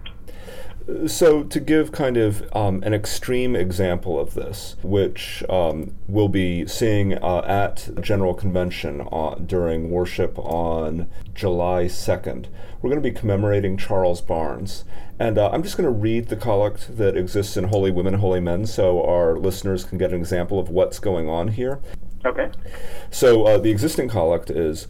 So, 1.08 1.42
to 1.42 1.60
give 1.60 1.92
kind 1.92 2.16
of 2.16 2.48
um, 2.56 2.84
an 2.84 2.94
extreme 2.94 3.56
example 3.56 4.20
of 4.20 4.36
this, 4.36 4.76
which 4.84 5.44
um, 5.50 5.96
we'll 6.08 6.28
be 6.28 6.68
seeing 6.68 7.18
uh, 7.18 7.40
at 7.40 7.90
General 8.02 8.36
Convention 8.36 9.08
uh, 9.12 9.34
during 9.34 9.90
worship 9.90 10.38
on 10.38 11.08
July 11.34 11.86
2nd, 11.86 12.48
we're 12.82 12.92
going 12.92 13.02
to 13.02 13.10
be 13.10 13.12
commemorating 13.12 13.78
Charles 13.78 14.22
Barnes. 14.22 14.84
And 15.18 15.40
uh, 15.40 15.50
I'm 15.50 15.64
just 15.64 15.76
going 15.76 15.92
to 15.92 16.00
read 16.00 16.28
the 16.28 16.36
collect 16.36 16.98
that 16.98 17.18
exists 17.18 17.58
in 17.58 17.64
Holy 17.66 17.90
Women, 17.90 18.16
Holy 18.16 18.40
Men 18.40 18.68
so 18.68 19.04
our 19.04 19.38
listeners 19.38 19.86
can 19.86 19.98
get 19.98 20.12
an 20.12 20.20
example 20.20 20.60
of 20.60 20.70
what's 20.70 21.00
going 21.00 21.28
on 21.28 21.48
here. 21.48 21.80
Okay. 22.24 22.52
So, 23.10 23.44
uh, 23.48 23.58
the 23.58 23.72
existing 23.72 24.08
collect 24.08 24.52
is, 24.52 24.88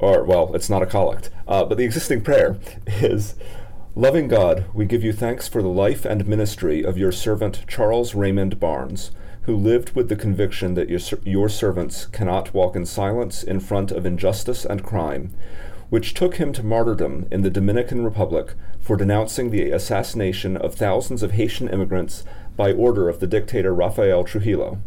or, 0.00 0.22
well, 0.22 0.54
it's 0.54 0.68
not 0.68 0.82
a 0.82 0.86
collect, 0.86 1.30
uh, 1.48 1.64
but 1.64 1.78
the 1.78 1.84
existing 1.84 2.20
prayer 2.20 2.58
is. 2.86 3.36
Loving 3.96 4.28
God, 4.28 4.66
we 4.72 4.84
give 4.84 5.02
you 5.02 5.12
thanks 5.12 5.48
for 5.48 5.62
the 5.62 5.68
life 5.68 6.04
and 6.04 6.24
ministry 6.24 6.84
of 6.84 6.96
your 6.96 7.10
servant 7.10 7.64
Charles 7.66 8.14
Raymond 8.14 8.60
Barnes, 8.60 9.10
who 9.42 9.56
lived 9.56 9.96
with 9.96 10.08
the 10.08 10.14
conviction 10.14 10.74
that 10.74 10.88
your, 10.88 11.00
your 11.24 11.48
servants 11.48 12.06
cannot 12.06 12.54
walk 12.54 12.76
in 12.76 12.86
silence 12.86 13.42
in 13.42 13.58
front 13.58 13.90
of 13.90 14.06
injustice 14.06 14.64
and 14.64 14.84
crime, 14.84 15.34
which 15.88 16.14
took 16.14 16.36
him 16.36 16.52
to 16.52 16.62
martyrdom 16.62 17.26
in 17.32 17.42
the 17.42 17.50
Dominican 17.50 18.04
Republic 18.04 18.54
for 18.78 18.96
denouncing 18.96 19.50
the 19.50 19.72
assassination 19.72 20.56
of 20.56 20.76
thousands 20.76 21.24
of 21.24 21.32
Haitian 21.32 21.68
immigrants 21.68 22.22
by 22.56 22.72
order 22.72 23.08
of 23.08 23.18
the 23.18 23.26
dictator 23.26 23.74
Rafael 23.74 24.22
Trujillo. 24.22 24.78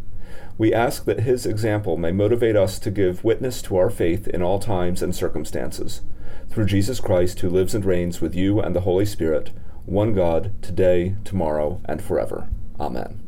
We 0.56 0.72
ask 0.72 1.04
that 1.04 1.20
his 1.20 1.44
example 1.44 1.98
may 1.98 2.10
motivate 2.10 2.56
us 2.56 2.78
to 2.78 2.90
give 2.90 3.22
witness 3.22 3.60
to 3.62 3.76
our 3.76 3.90
faith 3.90 4.26
in 4.26 4.40
all 4.40 4.58
times 4.58 5.02
and 5.02 5.14
circumstances. 5.14 6.00
Through 6.50 6.66
Jesus 6.66 7.00
Christ, 7.00 7.40
who 7.40 7.50
lives 7.50 7.74
and 7.74 7.84
reigns 7.84 8.20
with 8.20 8.34
you 8.34 8.60
and 8.60 8.74
the 8.74 8.80
Holy 8.80 9.06
Spirit, 9.06 9.50
one 9.86 10.14
God, 10.14 10.52
today, 10.62 11.16
tomorrow, 11.24 11.80
and 11.84 12.02
forever. 12.02 12.48
Amen. 12.78 13.20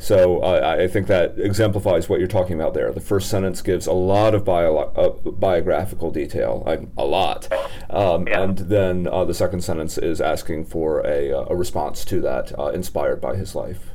So 0.00 0.40
uh, 0.40 0.76
I 0.78 0.88
think 0.88 1.08
that 1.08 1.38
exemplifies 1.38 2.08
what 2.08 2.20
you're 2.20 2.28
talking 2.28 2.58
about 2.58 2.72
there. 2.72 2.90
The 2.90 3.02
first 3.02 3.28
sentence 3.28 3.60
gives 3.60 3.86
a 3.86 3.92
lot 3.92 4.34
of 4.34 4.46
bio, 4.46 4.78
uh, 4.78 5.10
biographical 5.30 6.10
detail, 6.10 6.64
a 6.96 7.04
lot, 7.04 7.52
um, 7.90 8.26
yeah. 8.26 8.42
and 8.42 8.56
then 8.56 9.06
uh, 9.06 9.26
the 9.26 9.34
second 9.34 9.60
sentence 9.62 9.98
is 9.98 10.22
asking 10.22 10.64
for 10.64 11.06
a, 11.06 11.30
uh, 11.30 11.44
a 11.50 11.54
response 11.54 12.06
to 12.06 12.22
that, 12.22 12.58
uh, 12.58 12.68
inspired 12.68 13.20
by 13.20 13.36
his 13.36 13.54
life. 13.54 13.90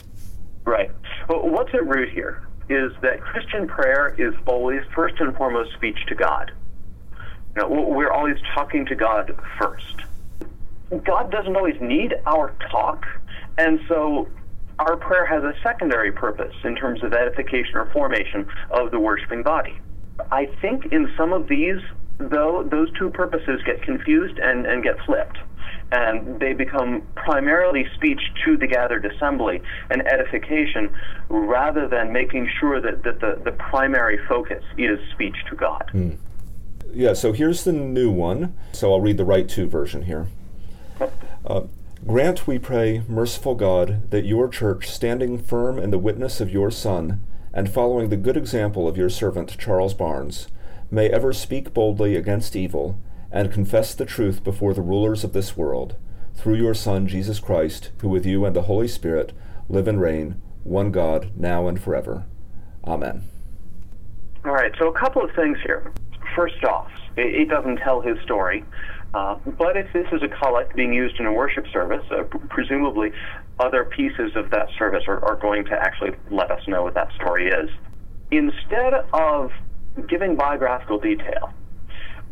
Right. 0.63 0.91
Well, 1.27 1.49
what's 1.49 1.73
at 1.73 1.87
root 1.87 2.13
here 2.13 2.47
is 2.69 2.91
that 3.01 3.19
Christian 3.21 3.67
prayer 3.67 4.15
is 4.19 4.35
always 4.45 4.81
first 4.93 5.15
and 5.19 5.35
foremost 5.35 5.73
speech 5.73 5.97
to 6.07 6.13
God. 6.13 6.51
Know, 7.55 7.69
we're 7.69 8.11
always 8.11 8.37
talking 8.53 8.85
to 8.87 8.95
God 8.95 9.31
first. 9.59 10.01
God 11.03 11.31
doesn't 11.31 11.55
always 11.55 11.79
need 11.81 12.13
our 12.25 12.53
talk, 12.69 13.05
and 13.57 13.79
so 13.87 14.27
our 14.79 14.97
prayer 14.97 15.25
has 15.25 15.43
a 15.43 15.53
secondary 15.63 16.11
purpose 16.11 16.53
in 16.63 16.75
terms 16.75 17.03
of 17.03 17.13
edification 17.13 17.75
or 17.75 17.85
formation 17.91 18.45
of 18.71 18.91
the 18.91 18.99
worshiping 18.99 19.41
body. 19.41 19.79
I 20.31 20.47
think 20.61 20.87
in 20.91 21.11
some 21.17 21.33
of 21.33 21.47
these, 21.47 21.79
though, 22.17 22.67
those 22.69 22.91
two 22.97 23.09
purposes 23.09 23.61
get 23.65 23.81
confused 23.83 24.37
and, 24.39 24.65
and 24.65 24.83
get 24.83 24.99
flipped. 25.05 25.37
And 25.91 26.39
they 26.39 26.53
become 26.53 27.03
primarily 27.15 27.85
speech 27.95 28.19
to 28.43 28.57
the 28.57 28.67
gathered 28.67 29.05
assembly 29.05 29.61
and 29.89 30.05
edification 30.07 30.93
rather 31.29 31.87
than 31.87 32.11
making 32.11 32.49
sure 32.59 32.81
that, 32.81 33.03
that 33.03 33.21
the, 33.21 33.39
the 33.43 33.51
primary 33.51 34.19
focus 34.27 34.63
is 34.77 34.99
speech 35.11 35.35
to 35.49 35.55
God. 35.55 35.89
Mm. 35.93 36.17
Yeah, 36.95 37.11
so 37.11 37.33
here's 37.33 37.65
the 37.65 37.73
new 37.73 38.09
one. 38.09 38.55
So 38.71 38.93
I'll 38.93 39.01
read 39.01 39.17
the 39.17 39.25
right 39.25 39.49
to 39.49 39.67
version 39.67 40.03
here. 40.03 40.27
Uh, 41.45 41.63
Grant, 42.07 42.47
we 42.47 42.57
pray, 42.57 43.03
merciful 43.09 43.53
God, 43.53 44.09
that 44.11 44.23
your 44.23 44.47
church, 44.47 44.89
standing 44.89 45.37
firm 45.37 45.77
in 45.77 45.91
the 45.91 45.97
witness 45.97 46.39
of 46.39 46.49
your 46.49 46.71
Son, 46.71 47.19
and 47.53 47.69
following 47.69 48.07
the 48.07 48.15
good 48.15 48.37
example 48.37 48.87
of 48.87 48.95
your 48.95 49.09
servant 49.09 49.57
Charles 49.57 49.93
Barnes, 49.93 50.47
may 50.89 51.09
ever 51.09 51.33
speak 51.33 51.73
boldly 51.73 52.15
against 52.15 52.55
evil, 52.55 52.97
and 53.29 53.51
confess 53.51 53.93
the 53.93 54.05
truth 54.05 54.41
before 54.41 54.73
the 54.73 54.81
rulers 54.81 55.25
of 55.25 55.33
this 55.33 55.57
world, 55.57 55.97
through 56.33 56.55
your 56.55 56.73
Son, 56.73 57.07
Jesus 57.07 57.39
Christ, 57.41 57.91
who 57.97 58.07
with 58.07 58.25
you 58.25 58.45
and 58.45 58.55
the 58.55 58.63
Holy 58.63 58.87
Spirit 58.87 59.33
live 59.67 59.89
and 59.89 59.99
reign, 59.99 60.41
one 60.63 60.91
God, 60.91 61.31
now 61.35 61.67
and 61.67 61.81
forever. 61.81 62.23
Amen. 62.85 63.23
All 64.45 64.53
right, 64.53 64.71
so 64.77 64.87
a 64.87 64.93
couple 64.97 65.23
of 65.23 65.31
things 65.35 65.57
here. 65.65 65.91
First 66.35 66.63
off, 66.65 66.91
it 67.17 67.47
doesn't 67.49 67.77
tell 67.77 68.01
his 68.01 68.17
story. 68.23 68.63
Uh, 69.13 69.35
but 69.57 69.77
if 69.77 69.91
this 69.93 70.05
is 70.11 70.21
a 70.21 70.27
collect 70.27 70.75
being 70.75 70.93
used 70.93 71.17
in 71.19 71.25
a 71.25 71.31
worship 71.31 71.65
service, 71.71 72.03
uh, 72.11 72.23
presumably 72.49 73.11
other 73.59 73.85
pieces 73.85 74.35
of 74.35 74.49
that 74.51 74.67
service 74.77 75.03
are, 75.07 75.23
are 75.23 75.37
going 75.37 75.63
to 75.63 75.71
actually 75.71 76.11
let 76.29 76.51
us 76.51 76.61
know 76.67 76.83
what 76.83 76.93
that 76.95 77.09
story 77.13 77.47
is. 77.47 77.69
Instead 78.31 78.93
of 79.13 79.51
giving 80.09 80.35
biographical 80.35 80.99
detail, 80.99 81.53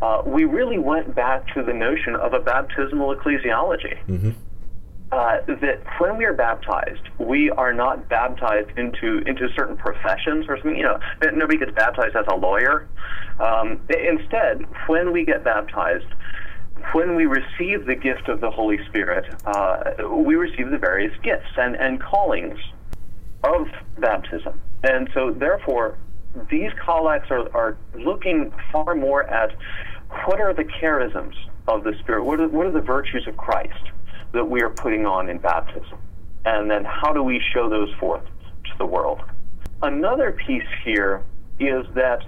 uh, 0.01 0.21
we 0.25 0.43
really 0.43 0.77
went 0.77 1.15
back 1.15 1.47
to 1.53 1.63
the 1.63 1.71
notion 1.71 2.15
of 2.15 2.33
a 2.33 2.39
baptismal 2.39 3.15
ecclesiology. 3.15 4.03
Mm-hmm. 4.05 4.31
Uh, 5.13 5.45
that 5.45 5.79
when 5.99 6.17
we 6.17 6.25
are 6.25 6.33
baptized, 6.33 7.07
we 7.19 7.51
are 7.51 7.71
not 7.71 8.09
baptized 8.09 8.75
into 8.79 9.19
into 9.27 9.47
certain 9.55 9.77
professions 9.77 10.43
or 10.49 10.57
something. 10.57 10.75
You 10.75 10.85
know, 10.85 10.99
nobody 11.35 11.59
gets 11.59 11.71
baptized 11.71 12.15
as 12.15 12.25
a 12.31 12.35
lawyer. 12.35 12.87
Um, 13.39 13.79
instead, 13.89 14.65
when 14.87 15.11
we 15.11 15.23
get 15.23 15.43
baptized, 15.43 16.07
when 16.93 17.15
we 17.15 17.27
receive 17.27 17.85
the 17.85 17.93
gift 17.93 18.27
of 18.27 18.41
the 18.41 18.49
Holy 18.49 18.83
Spirit, 18.87 19.31
uh, 19.45 20.07
we 20.09 20.33
receive 20.33 20.71
the 20.71 20.79
various 20.79 21.15
gifts 21.21 21.51
and, 21.57 21.75
and 21.75 22.01
callings 22.01 22.57
of 23.43 23.67
baptism. 23.99 24.59
And 24.81 25.11
so, 25.13 25.29
therefore, 25.29 25.95
these 26.49 26.71
collects 26.83 27.29
are, 27.29 27.55
are 27.55 27.77
looking 27.93 28.51
far 28.71 28.95
more 28.95 29.25
at 29.25 29.55
what 30.25 30.41
are 30.41 30.55
the 30.55 30.63
charisms 30.63 31.35
of 31.67 31.83
the 31.83 31.93
Spirit, 31.99 32.23
what 32.23 32.39
are, 32.39 32.47
what 32.47 32.65
are 32.65 32.71
the 32.71 32.81
virtues 32.81 33.27
of 33.27 33.37
Christ 33.37 33.92
that 34.33 34.45
we 34.45 34.61
are 34.61 34.69
putting 34.69 35.05
on 35.05 35.29
in 35.29 35.37
baptism, 35.37 35.97
and 36.45 36.69
then 36.69 36.83
how 36.83 37.13
do 37.13 37.23
we 37.23 37.41
show 37.53 37.69
those 37.69 37.93
forth 37.99 38.25
to 38.65 38.77
the 38.77 38.85
world. 38.85 39.21
Another 39.81 40.31
piece 40.31 40.67
here 40.83 41.23
is 41.59 41.85
that 41.95 42.23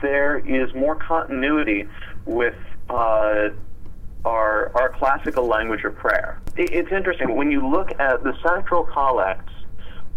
there 0.00 0.38
is 0.38 0.72
more 0.74 0.94
continuity 0.96 1.88
with 2.24 2.54
uh, 2.88 3.48
our, 4.24 4.70
our 4.74 4.94
classical 4.98 5.46
language 5.46 5.84
of 5.84 5.96
prayer. 5.96 6.40
It's 6.56 6.92
interesting. 6.92 7.36
When 7.36 7.50
you 7.50 7.68
look 7.68 7.90
at 7.98 8.22
the 8.22 8.32
sanctoral 8.42 8.84
collects 8.84 9.52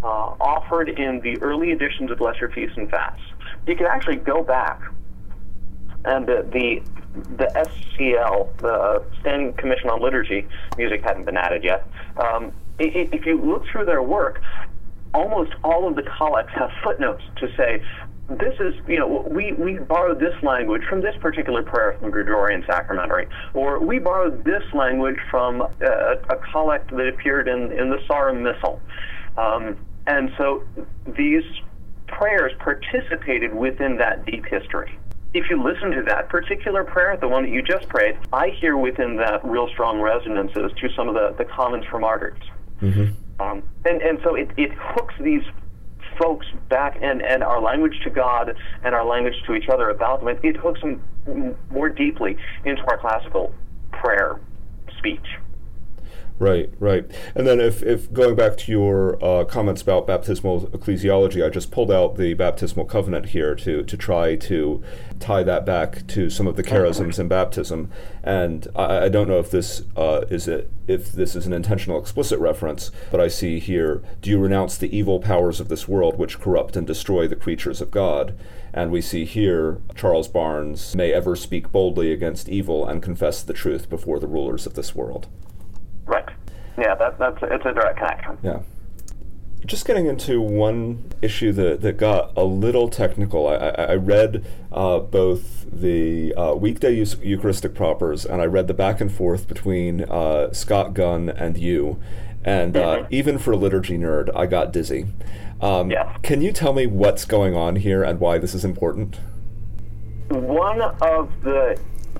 uh, 0.04 0.08
offered 0.08 0.90
in 0.90 1.20
the 1.22 1.38
early 1.42 1.72
editions 1.72 2.12
of 2.12 2.22
Lesser 2.22 2.50
Feasts 2.50 2.78
and 2.78 2.90
Fasts, 2.90 3.24
you 3.68 3.76
can 3.76 3.88
actually 3.88 4.18
go 4.18 4.44
back 4.44 4.82
and 6.06 6.28
the, 6.28 6.48
the 6.52 6.95
the 7.38 7.48
SCL, 7.56 8.58
the 8.58 9.04
Standing 9.22 9.54
Commission 9.54 9.90
on 9.90 10.02
Liturgy, 10.02 10.48
music 10.78 11.02
hadn't 11.02 11.26
been 11.26 11.38
added 11.38 11.64
yet. 11.64 11.88
Um, 12.18 12.52
if 12.78 13.26
you 13.26 13.40
look 13.42 13.66
through 13.72 13.86
their 13.86 14.04
work, 14.04 14.42
almost 15.14 15.54
all 15.64 15.88
of 15.88 15.96
the 15.96 16.04
collects 16.04 16.54
have 16.54 16.70
footnotes 16.84 17.24
to 17.38 17.48
say 17.56 17.82
this 18.30 18.56
is, 18.60 18.74
you 18.88 18.98
know, 18.98 19.28
we, 19.30 19.54
we 19.54 19.78
borrowed 19.78 20.20
this 20.20 20.34
language 20.42 20.82
from 20.90 21.02
this 21.02 21.16
particular 21.22 21.62
prayer 21.62 21.96
from 22.00 22.10
Gregorian 22.10 22.64
Sacramentary, 22.66 23.28
or 23.54 23.80
we 23.80 24.00
borrowed 24.00 24.44
this 24.44 24.64
language 24.74 25.18
from 25.30 25.62
a, 25.62 25.66
uh, 25.66 26.16
a 26.30 26.36
collect 26.52 26.90
that 26.90 27.08
appeared 27.08 27.48
in, 27.48 27.72
in 27.72 27.90
the 27.90 28.00
Sarum 28.08 28.42
Missal. 28.42 28.82
Um, 29.38 29.78
and 30.08 30.32
so 30.38 30.64
these 31.16 31.44
prayers 32.08 32.52
participated 32.60 33.54
within 33.54 33.98
that 33.98 34.26
deep 34.26 34.46
history. 34.46 34.98
If 35.36 35.50
you 35.50 35.62
listen 35.62 35.92
to 35.92 36.02
that 36.04 36.30
particular 36.30 36.86
prayer, 36.86 37.18
the 37.18 37.28
one 37.28 37.44
that 37.44 37.52
you 37.52 37.62
just 37.62 37.90
prayed, 37.90 38.18
I 38.32 38.52
hear 38.52 38.78
within 38.78 39.18
that 39.18 39.44
real 39.44 39.68
strong 39.68 40.00
resonances 40.00 40.72
to 40.80 40.90
some 40.96 41.10
of 41.10 41.14
the, 41.14 41.36
the 41.38 41.44
comments 41.44 41.86
from 41.88 42.02
martyrs. 42.02 42.40
Mm-hmm. 42.82 43.42
Um, 43.42 43.62
and, 43.84 44.02
and 44.02 44.18
so 44.24 44.36
it, 44.36 44.50
it 44.56 44.72
hooks 44.74 45.14
these 45.20 45.44
folks 46.18 46.48
back 46.70 46.98
and, 47.02 47.22
and 47.22 47.44
our 47.44 47.62
language 47.62 48.00
to 48.06 48.10
God 48.10 48.56
and 48.86 48.96
our 48.96 49.06
language 49.06 49.36
to 49.46 49.56
each 49.56 49.68
other 49.68 49.90
about 49.90 50.22
them, 50.22 50.30
it, 50.30 50.40
it 50.42 50.56
hooks 50.56 50.80
them 50.80 51.04
more 51.70 51.90
deeply 51.90 52.38
into 52.64 52.82
our 52.88 52.98
classical 52.98 53.54
prayer 53.92 54.40
speech. 54.98 55.26
Right, 56.38 56.70
right. 56.82 57.06
And 57.34 57.48
then, 57.48 57.62
if, 57.62 57.82
if 57.82 58.12
going 58.12 58.36
back 58.36 58.58
to 58.58 58.72
your 58.72 59.24
uh, 59.24 59.46
comments 59.46 59.82
about 59.82 60.06
baptismal 60.06 60.68
ecclesiology, 60.68 61.46
I 61.46 61.50
just 61.50 61.72
pulled 61.72 61.90
out 61.90 62.18
the 62.18 62.34
baptismal 62.34 62.86
covenant 62.86 63.28
here 63.28 63.56
to, 63.56 63.84
to 63.84 63.98
try 63.98 64.36
to 64.36 64.84
tie 65.22 65.44
that 65.44 65.66
back 65.66 66.06
to 66.08 66.30
some 66.30 66.46
of 66.46 66.58
the 66.58 66.64
charisms 66.64 67.20
in 67.20 67.30
baptism. 67.30 67.90
And 68.22 68.68
I, 68.76 69.06
I 69.06 69.10
don't 69.10 69.30
know 69.30 69.40
if 69.40 69.50
this 69.50 69.84
uh, 69.96 70.26
is 70.30 70.50
a, 70.50 70.66
if 70.88 71.14
this 71.14 71.38
is 71.38 71.48
an 71.48 71.54
intentional 71.54 71.98
explicit 71.98 72.38
reference, 72.40 72.92
but 73.12 73.22
I 73.22 73.30
see 73.30 73.60
here: 73.60 74.04
Do 74.22 74.30
you 74.30 74.38
renounce 74.38 74.78
the 74.78 74.94
evil 74.94 75.22
powers 75.22 75.62
of 75.62 75.70
this 75.70 75.88
world, 75.88 76.18
which 76.18 76.42
corrupt 76.42 76.76
and 76.76 76.86
destroy 76.86 77.30
the 77.30 77.38
creatures 77.38 77.80
of 77.80 77.92
God? 77.92 78.38
And 78.74 78.92
we 78.92 79.00
see 79.00 79.24
here 79.24 79.80
Charles 79.96 80.28
Barnes 80.28 80.98
may 80.98 81.14
ever 81.14 81.38
speak 81.38 81.72
boldly 81.72 82.12
against 82.12 82.50
evil 82.50 82.86
and 82.86 83.02
confess 83.02 83.42
the 83.42 83.54
truth 83.54 83.90
before 83.90 84.20
the 84.20 84.28
rulers 84.28 84.66
of 84.66 84.74
this 84.74 84.94
world. 84.94 85.28
Yeah, 86.78 86.96
that, 86.96 87.18
that's 87.18 87.38
it's 87.42 87.66
a 87.66 87.74
direct 87.74 87.98
connection. 87.98 88.38
Yeah. 88.44 88.60
Just 89.66 89.86
getting 89.88 90.06
into 90.06 90.42
one 90.42 91.12
issue 91.22 91.52
that, 91.54 91.82
that 91.82 91.98
got 91.98 92.38
a 92.38 92.44
little 92.44 92.88
technical. 92.88 93.48
I, 93.48 93.56
I, 93.56 93.70
I 93.70 93.96
read 93.96 94.46
uh, 94.72 95.00
both 95.00 95.66
the 95.72 96.34
uh, 96.36 96.54
weekday 96.54 96.94
Eucharistic 96.94 97.74
propers 97.74 98.26
and 98.26 98.42
I 98.42 98.46
read 98.46 98.68
the 98.68 98.74
back 98.76 99.02
and 99.02 99.12
forth 99.12 99.48
between 99.48 100.04
uh, 100.04 100.54
Scott 100.54 100.94
Gunn 100.94 101.30
and 101.30 101.58
you. 101.58 102.00
And 102.44 102.78
uh, 102.78 102.98
mm-hmm. 102.98 103.08
even 103.10 103.40
for 103.40 103.54
a 103.54 103.58
liturgy 103.58 103.98
nerd, 103.98 104.30
I 104.36 104.46
got 104.46 104.72
dizzy. 104.72 105.08
Um, 105.62 105.90
yeah. 105.90 106.16
Can 106.22 106.42
you 106.42 106.52
tell 106.52 106.74
me 106.74 106.86
what's 106.86 107.26
going 107.26 107.56
on 107.56 107.78
here 107.78 108.04
and 108.04 108.20
why 108.20 108.38
this 108.38 108.54
is 108.54 108.64
important? 108.64 109.20
One 110.30 110.82
of 110.82 111.32
the 111.44 111.80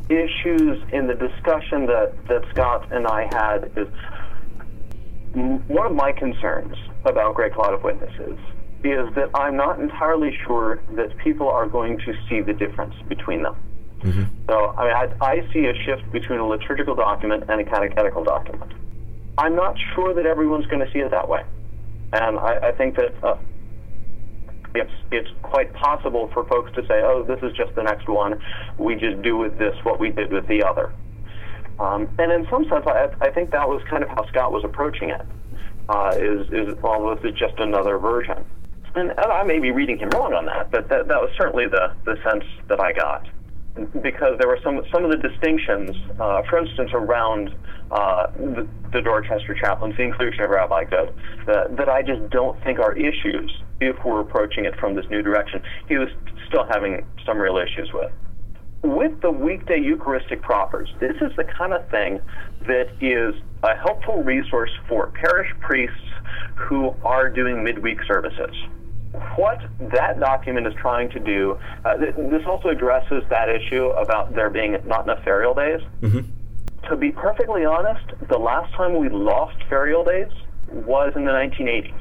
issues 0.10 0.84
in 0.92 1.08
the 1.08 1.14
discussion 1.14 1.86
that, 1.88 2.14
that 2.28 2.44
Scott 2.52 2.92
and 2.92 3.08
I 3.08 3.28
had 3.32 3.72
is 3.76 3.88
one 5.36 5.88
of 5.88 5.94
my 5.94 6.12
concerns 6.12 6.76
about 7.04 7.36
Great 7.36 7.54
Cloud 7.54 7.74
of 7.74 7.84
Witnesses 7.84 8.38
is 8.84 9.14
that 9.16 9.30
I'm 9.34 9.58
not 9.58 9.80
entirely 9.80 10.38
sure 10.46 10.80
that 10.96 11.18
people 11.18 11.50
are 11.50 11.68
going 11.68 11.98
to 12.00 12.14
see 12.30 12.42
the 12.42 12.54
difference 12.54 12.96
between 13.10 13.44
them. 13.44 13.56
Mm-hmm. 14.02 14.24
So, 14.48 14.68
I 14.78 14.86
mean, 14.86 15.14
I, 15.22 15.26
I 15.26 15.54
see 15.54 15.66
a 15.66 15.74
shift 15.84 16.12
between 16.12 16.40
a 16.40 16.48
liturgical 16.48 16.96
document 16.96 17.46
and 17.50 17.60
a 17.60 17.64
catechetical 17.64 18.24
document. 18.24 18.72
I'm 19.38 19.56
not 19.56 19.76
sure 19.94 20.14
that 20.14 20.26
everyone's 20.26 20.68
going 20.68 20.86
to 20.86 20.92
see 20.92 21.00
it 21.00 21.12
that 21.12 21.28
way. 21.28 21.44
And 22.14 22.38
I, 22.38 22.70
I 22.70 22.72
think 22.72 22.96
that 22.96 23.14
uh, 23.24 23.38
it's, 24.76 24.92
it's 25.12 25.30
quite 25.42 25.74
possible 25.74 26.30
for 26.34 26.46
folks 26.46 26.72
to 26.76 26.82
say, 26.88 27.02
oh, 27.04 27.24
this 27.24 27.40
is 27.42 27.56
just 27.58 27.74
the 27.76 27.84
next 27.84 28.08
one. 28.08 28.40
We 28.78 28.96
just 28.96 29.22
do 29.22 29.36
with 29.36 29.58
this 29.58 29.76
what 29.84 30.00
we 30.00 30.12
did 30.12 30.32
with 30.32 30.48
the 30.48 30.64
other. 30.64 30.94
Um, 31.80 32.10
and 32.18 32.32
in 32.32 32.48
some 32.50 32.64
sense, 32.70 32.86
I, 32.88 33.10
I 33.22 33.32
think 33.32 33.52
that 33.52 33.68
was 33.68 33.82
kind 33.90 34.04
of 34.04 34.10
how 34.10 34.26
Scott 34.28 34.52
was 34.52 34.64
approaching 34.64 35.10
it. 35.10 35.22
Uh, 35.88 36.12
is 36.16 36.48
is 36.52 36.76
well, 36.82 37.16
this 37.16 37.32
is 37.32 37.38
just 37.38 37.60
another 37.60 38.00
version. 38.00 38.44
And, 38.96 39.12
I 39.20 39.44
may 39.44 39.60
be 39.60 39.72
reading 39.72 39.98
him 39.98 40.10
wrong 40.10 40.34
on 40.34 40.46
that, 40.46 40.72
but 40.72 40.88
that, 40.90 41.08
that 41.10 41.22
was 41.22 41.30
certainly 41.38 41.68
the, 41.68 41.94
the 42.06 42.16
sense 42.24 42.46
that 42.70 42.80
I 42.80 42.94
got 42.94 43.28
because 44.02 44.38
there 44.40 44.48
were 44.48 44.60
some 44.64 44.82
some 44.92 45.04
of 45.04 45.12
the 45.12 45.18
distinctions, 45.18 45.92
uh, 46.20 46.42
for 46.50 46.60
instance, 46.60 46.92
around 46.94 47.54
uh, 47.92 48.28
the, 48.38 48.68
the, 48.94 49.02
Dorchester 49.02 49.54
chaplains, 49.54 49.96
the 49.98 50.04
inclusion 50.04 50.44
of 50.44 50.50
Rabbi 50.50 50.86
Goode, 50.86 51.14
that, 51.46 51.76
that 51.78 51.90
I 51.90 52.02
just 52.02 52.30
don't 52.30 52.62
think 52.64 52.80
are 52.80 52.94
issues 52.94 53.52
if 53.82 53.96
we're 54.04 54.22
approaching 54.22 54.66
it 54.66 54.76
from 54.80 54.96
this 54.96 55.06
new 55.10 55.22
direction. 55.22 55.62
He 55.88 55.98
was 55.98 56.10
still 56.48 56.66
having 56.66 57.06
some 57.26 57.38
real 57.38 57.58
issues 57.58 57.92
with. 57.94 58.12
With 58.86 59.20
the 59.22 59.32
weekday 59.32 59.80
Eucharistic 59.80 60.42
propers, 60.42 60.90
this 61.00 61.16
is 61.22 61.36
the 61.36 61.44
kind 61.44 61.74
of 61.74 61.90
thing 61.90 62.22
that 62.68 62.88
is 63.02 63.36
a 63.64 63.76
helpful 63.76 64.24
resource 64.24 64.72
for 64.88 65.08
parish 65.08 65.52
priests 65.60 65.98
who 66.56 66.94
are 67.04 67.30
doing 67.30 67.64
midweek 67.64 67.98
services 68.08 68.56
what 69.36 69.62
that 69.80 70.20
document 70.20 70.68
is 70.68 70.74
trying 70.76 71.10
to 71.10 71.20
do, 71.20 71.58
uh, 71.84 71.98
th- 71.98 72.16
this 72.16 72.44
also 72.46 72.70
addresses 72.70 73.24
that 73.30 73.50
issue 73.50 73.88
about 73.92 74.34
there 74.36 74.50
being 74.50 74.78
not 74.86 75.04
enough 75.04 75.24
ferial 75.24 75.56
days. 75.56 75.82
Mm-hmm. 76.02 76.90
To 76.90 76.96
be 76.96 77.12
perfectly 77.12 77.66
honest, 77.66 78.06
the 78.30 78.38
last 78.38 78.74
time 78.74 78.98
we 78.98 79.10
lost 79.10 79.58
ferial 79.70 80.06
days 80.06 80.32
was 80.70 81.14
in 81.16 81.26
the 81.26 81.32
1980s. 81.32 81.94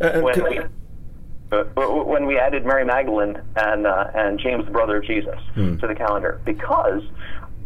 Uh, 0.00 0.20
when, 0.20 0.42
we, 0.42 0.60
uh, 1.52 1.64
when 1.64 2.26
we 2.26 2.38
added 2.38 2.64
Mary 2.64 2.84
Magdalene 2.84 3.40
and, 3.56 3.86
uh, 3.86 4.10
and 4.14 4.38
James, 4.38 4.64
the 4.64 4.70
brother 4.70 4.98
of 4.98 5.04
Jesus, 5.04 5.38
hmm. 5.54 5.76
to 5.76 5.86
the 5.86 5.94
calendar, 5.94 6.40
because 6.44 7.02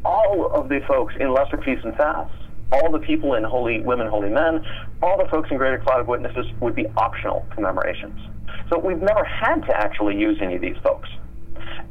all 0.04 0.50
of 0.52 0.68
the 0.68 0.80
folks 0.86 1.14
in 1.18 1.32
lesser 1.32 1.56
feasts 1.58 1.84
and 1.84 1.96
fasts 1.96 2.34
all 2.72 2.90
the 2.90 2.98
people 2.98 3.34
in 3.34 3.44
Holy 3.44 3.80
Women, 3.80 4.06
Holy 4.06 4.28
Men, 4.28 4.64
all 5.02 5.18
the 5.18 5.28
folks 5.28 5.50
in 5.50 5.56
Greater 5.56 5.78
Cloud 5.78 6.00
of 6.00 6.08
Witnesses 6.08 6.46
would 6.60 6.74
be 6.74 6.86
optional 6.96 7.46
commemorations. 7.54 8.18
So 8.70 8.78
we've 8.78 9.00
never 9.00 9.24
had 9.24 9.62
to 9.66 9.76
actually 9.76 10.16
use 10.16 10.38
any 10.40 10.54
of 10.54 10.60
these 10.60 10.76
folks. 10.82 11.08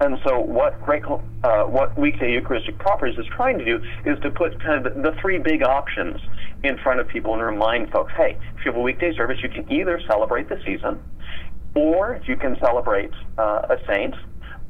And 0.01 0.17
so 0.25 0.39
what 0.39 0.81
Great, 0.81 1.03
uh, 1.43 1.63
what 1.63 1.97
Weekday 1.97 2.31
Eucharistic 2.31 2.77
Propers 2.79 3.17
is 3.17 3.25
trying 3.35 3.59
to 3.59 3.65
do 3.65 3.81
is 4.05 4.17
to 4.21 4.31
put 4.31 4.59
kind 4.61 4.85
of 4.85 4.95
the, 4.95 5.11
the, 5.11 5.17
three 5.19 5.37
big 5.37 5.61
options 5.61 6.21
in 6.63 6.77
front 6.77 7.01
of 7.01 7.07
people 7.07 7.33
and 7.33 7.43
remind 7.43 7.91
folks, 7.91 8.13
hey, 8.15 8.37
if 8.57 8.65
you 8.65 8.71
have 8.71 8.79
a 8.79 8.81
weekday 8.81 9.13
service, 9.15 9.39
you 9.43 9.49
can 9.49 9.69
either 9.71 10.01
celebrate 10.07 10.47
the 10.47 10.59
season, 10.65 11.01
or 11.75 12.21
you 12.25 12.35
can 12.35 12.57
celebrate 12.59 13.11
uh, 13.37 13.67
a 13.69 13.77
saint, 13.87 14.15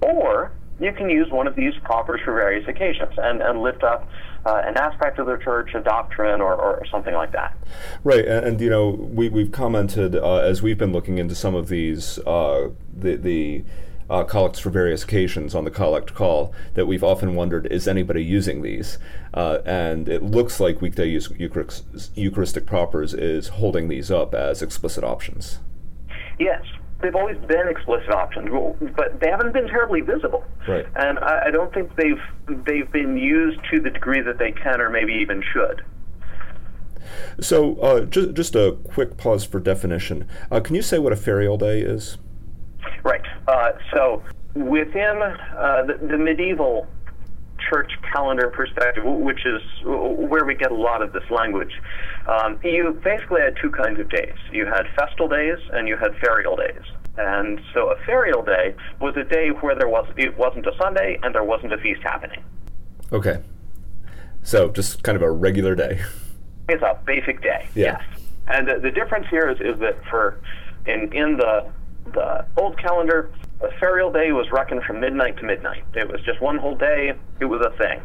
or 0.01 0.51
you 0.79 0.93
can 0.93 1.09
use 1.09 1.29
one 1.29 1.47
of 1.47 1.55
these 1.55 1.73
propers 1.83 2.21
for 2.23 2.33
various 2.33 2.67
occasions 2.67 3.11
and, 3.17 3.41
and 3.41 3.61
lift 3.61 3.83
up 3.83 4.07
uh, 4.45 4.61
an 4.63 4.77
aspect 4.77 5.19
of 5.19 5.27
the 5.27 5.37
church, 5.37 5.71
a 5.75 5.81
doctrine, 5.81 6.39
or, 6.41 6.55
or 6.55 6.85
something 6.89 7.13
like 7.13 7.31
that. 7.33 7.57
Right, 8.03 8.25
and, 8.25 8.45
and 8.45 8.61
you 8.61 8.69
know 8.69 8.89
we 8.89 9.29
we've 9.29 9.51
commented 9.51 10.15
uh, 10.15 10.37
as 10.37 10.61
we've 10.61 10.77
been 10.77 10.93
looking 10.93 11.17
into 11.17 11.35
some 11.35 11.55
of 11.55 11.69
these 11.69 12.19
uh, 12.19 12.69
the 12.95 13.15
the. 13.15 13.63
Uh, 14.11 14.23
collects 14.23 14.57
for 14.57 14.71
various 14.71 15.03
occasions 15.03 15.53
on 15.53 15.65
the 15.65 15.69
collect 15.69 16.15
call 16.15 16.51
that 16.73 16.87
we've 16.87 17.03
often 17.03 17.35
wondered 17.35 17.67
is 17.67 17.87
anybody 17.87 18.23
using 18.23 18.63
these 18.63 18.97
uh, 19.35 19.59
and 19.67 20.09
it 20.09 20.23
looks 20.23 20.59
like 20.59 20.81
weekday 20.81 21.05
Eucharistic, 21.05 22.09
Eucharistic 22.15 22.65
propers 22.65 23.13
is 23.13 23.49
holding 23.49 23.87
these 23.87 24.09
up 24.09 24.33
as 24.33 24.63
explicit 24.63 25.03
options 25.03 25.59
yes 26.39 26.63
they've 27.01 27.15
always 27.15 27.37
been 27.47 27.67
explicit 27.67 28.11
options, 28.11 28.49
but 28.95 29.19
they 29.19 29.29
haven't 29.29 29.53
been 29.53 29.67
terribly 29.67 30.01
visible. 30.01 30.43
Right. 30.67 30.85
And 30.95 31.19
I, 31.19 31.47
I 31.47 31.51
don't 31.51 31.73
think 31.73 31.95
they've 31.95 32.21
they've 32.65 32.91
been 32.91 33.17
used 33.17 33.59
to 33.71 33.79
the 33.79 33.89
degree 33.89 34.21
that 34.21 34.37
they 34.37 34.51
can, 34.51 34.81
or 34.81 34.89
maybe 34.89 35.13
even 35.13 35.43
should. 35.53 35.83
So, 37.39 37.75
uh, 37.77 38.01
just 38.05 38.33
just 38.33 38.55
a 38.55 38.77
quick 38.93 39.17
pause 39.17 39.45
for 39.45 39.59
definition. 39.59 40.27
Uh, 40.51 40.59
can 40.59 40.75
you 40.75 40.81
say 40.81 40.99
what 40.99 41.13
a 41.13 41.15
ferial 41.15 41.57
day 41.57 41.81
is? 41.81 42.17
Right. 43.03 43.25
Uh, 43.47 43.71
so, 43.93 44.21
within 44.53 45.21
uh, 45.21 45.83
the, 45.85 46.07
the 46.07 46.17
medieval 46.17 46.87
church 47.69 47.91
calendar 48.13 48.49
perspective, 48.49 49.03
which 49.05 49.45
is 49.45 49.61
where 49.83 50.45
we 50.45 50.55
get 50.55 50.71
a 50.71 50.75
lot 50.75 51.01
of 51.01 51.13
this 51.13 51.23
language, 51.29 51.71
um, 52.27 52.59
you 52.63 52.99
basically 53.03 53.41
had 53.41 53.55
two 53.61 53.69
kinds 53.69 53.99
of 53.99 54.09
days. 54.09 54.35
You 54.51 54.65
had 54.65 54.83
festal 54.95 55.27
days 55.27 55.57
and 55.71 55.87
you 55.87 55.97
had 55.97 56.11
ferial 56.13 56.57
days. 56.57 56.83
And 57.17 57.59
so 57.73 57.91
a 57.91 57.95
ferial 57.97 58.45
day 58.45 58.75
was 59.01 59.15
a 59.17 59.23
day 59.23 59.49
where 59.49 59.75
there 59.75 59.89
was 59.89 60.07
it 60.15 60.37
wasn't 60.37 60.65
a 60.67 60.75
Sunday 60.81 61.19
and 61.21 61.35
there 61.35 61.43
wasn't 61.43 61.73
a 61.73 61.77
feast 61.77 62.01
happening. 62.01 62.43
Okay. 63.11 63.41
So 64.43 64.69
just 64.69 65.03
kind 65.03 65.15
of 65.15 65.21
a 65.21 65.31
regular 65.31 65.75
day. 65.75 66.01
It's 66.69 66.81
a 66.81 66.97
basic 67.05 67.41
day. 67.41 67.67
Yeah. 67.75 67.99
Yes. 67.99 68.19
And 68.47 68.67
the, 68.67 68.79
the 68.79 68.91
difference 68.91 69.27
here 69.29 69.49
is, 69.49 69.59
is 69.59 69.79
that 69.79 69.97
for 70.09 70.39
in 70.85 71.11
in 71.13 71.37
the 71.37 71.69
the 72.13 72.45
old 72.57 72.77
calendar, 72.77 73.29
a 73.61 73.67
ferial 73.83 74.11
day 74.13 74.31
was 74.31 74.47
reckoned 74.51 74.83
from 74.83 74.99
midnight 74.99 75.37
to 75.37 75.43
midnight. 75.43 75.83
It 75.93 76.09
was 76.09 76.21
just 76.21 76.41
one 76.41 76.57
whole 76.57 76.75
day. 76.75 77.13
It 77.39 77.45
was 77.45 77.61
a 77.65 77.77
thing. 77.77 78.01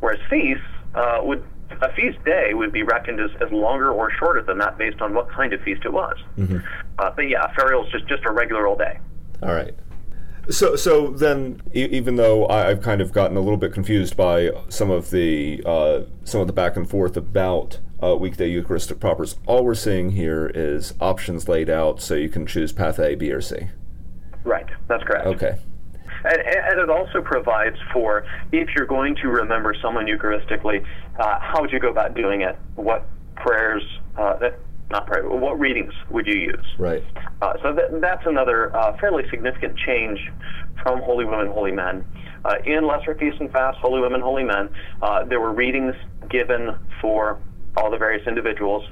Whereas 0.00 0.20
feasts 0.30 0.64
uh, 0.94 1.18
would 1.22 1.44
a 1.82 1.92
feast 1.94 2.22
day 2.24 2.54
would 2.54 2.72
be 2.72 2.82
reckoned 2.82 3.20
as, 3.20 3.30
as 3.40 3.50
longer 3.50 3.90
or 3.90 4.10
shorter 4.18 4.42
than 4.42 4.58
that 4.58 4.78
based 4.78 5.00
on 5.00 5.14
what 5.14 5.28
kind 5.30 5.52
of 5.52 5.60
feast 5.62 5.82
it 5.84 5.92
was. 5.92 6.16
Mm-hmm. 6.38 6.58
Uh, 6.98 7.10
but 7.16 7.22
yeah, 7.22 7.52
ferial 7.54 7.84
is 7.86 7.92
just, 7.92 8.06
just 8.06 8.24
a 8.24 8.32
regular 8.32 8.66
old 8.66 8.78
day. 8.78 8.98
All 9.42 9.52
right. 9.52 9.74
So, 10.50 10.76
so 10.76 11.08
then, 11.08 11.62
e- 11.74 11.88
even 11.90 12.16
though 12.16 12.46
I, 12.48 12.68
have 12.68 12.82
kind 12.82 13.00
of 13.00 13.12
gotten 13.12 13.36
a 13.36 13.40
little 13.40 13.56
bit 13.56 13.72
confused 13.72 14.16
by 14.16 14.50
some 14.68 14.90
of 14.90 15.10
the 15.10 15.62
uh, 15.64 16.02
some 16.24 16.40
of 16.42 16.46
the 16.46 16.52
back 16.52 16.76
and 16.76 16.88
forth 16.88 17.16
about 17.16 17.80
uh, 18.02 18.14
weekday 18.14 18.48
Eucharistic 18.48 19.00
propers, 19.00 19.36
all 19.46 19.64
we're 19.64 19.74
seeing 19.74 20.10
here 20.10 20.50
is 20.54 20.92
options 21.00 21.48
laid 21.48 21.70
out, 21.70 22.02
so 22.02 22.14
you 22.14 22.28
can 22.28 22.46
choose 22.46 22.72
path 22.72 22.98
A, 22.98 23.14
B, 23.14 23.32
or 23.32 23.40
C. 23.40 23.68
That's 24.88 25.02
correct. 25.04 25.26
Okay. 25.26 25.58
And, 26.24 26.40
and, 26.40 26.80
it 26.80 26.88
also 26.88 27.20
provides 27.20 27.76
for 27.92 28.24
if 28.50 28.68
you're 28.74 28.86
going 28.86 29.14
to 29.16 29.28
remember 29.28 29.74
someone 29.82 30.06
Eucharistically, 30.06 30.84
uh, 31.18 31.38
how 31.40 31.60
would 31.60 31.70
you 31.70 31.78
go 31.78 31.90
about 31.90 32.14
doing 32.14 32.40
it? 32.40 32.56
What 32.76 33.06
prayers, 33.36 33.82
uh, 34.16 34.38
that, 34.38 34.58
not 34.90 35.06
prayer, 35.06 35.28
what 35.28 35.58
readings 35.58 35.92
would 36.10 36.26
you 36.26 36.38
use? 36.38 36.66
Right. 36.78 37.04
Uh, 37.42 37.54
so 37.62 37.74
that, 37.74 38.00
that's 38.00 38.26
another 38.26 38.74
uh, 38.74 38.96
fairly 38.98 39.24
significant 39.28 39.76
change 39.78 40.18
from 40.82 41.00
Holy 41.02 41.24
Women, 41.24 41.48
Holy 41.48 41.72
Men. 41.72 42.04
Uh, 42.44 42.54
in 42.66 42.86
Lesser 42.86 43.14
Feast 43.14 43.38
and 43.40 43.50
Fast, 43.50 43.78
Holy 43.78 44.00
Women, 44.00 44.20
Holy 44.20 44.44
Men, 44.44 44.68
uh, 45.02 45.24
there 45.24 45.40
were 45.40 45.52
readings 45.52 45.94
given 46.30 46.76
for 47.00 47.38
all 47.76 47.90
the 47.90 47.96
various 47.96 48.26
individuals. 48.26 48.84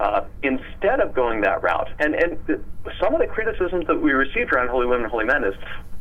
Uh, 0.00 0.24
instead 0.42 0.98
of 0.98 1.12
going 1.12 1.42
that 1.42 1.62
route. 1.62 1.90
And, 1.98 2.14
and 2.14 2.64
some 2.98 3.12
of 3.12 3.20
the 3.20 3.26
criticisms 3.26 3.86
that 3.86 4.00
we 4.00 4.12
received 4.12 4.50
around 4.50 4.70
Holy 4.70 4.86
Women, 4.86 5.02
and 5.02 5.10
Holy 5.10 5.26
Men 5.26 5.44
is 5.44 5.52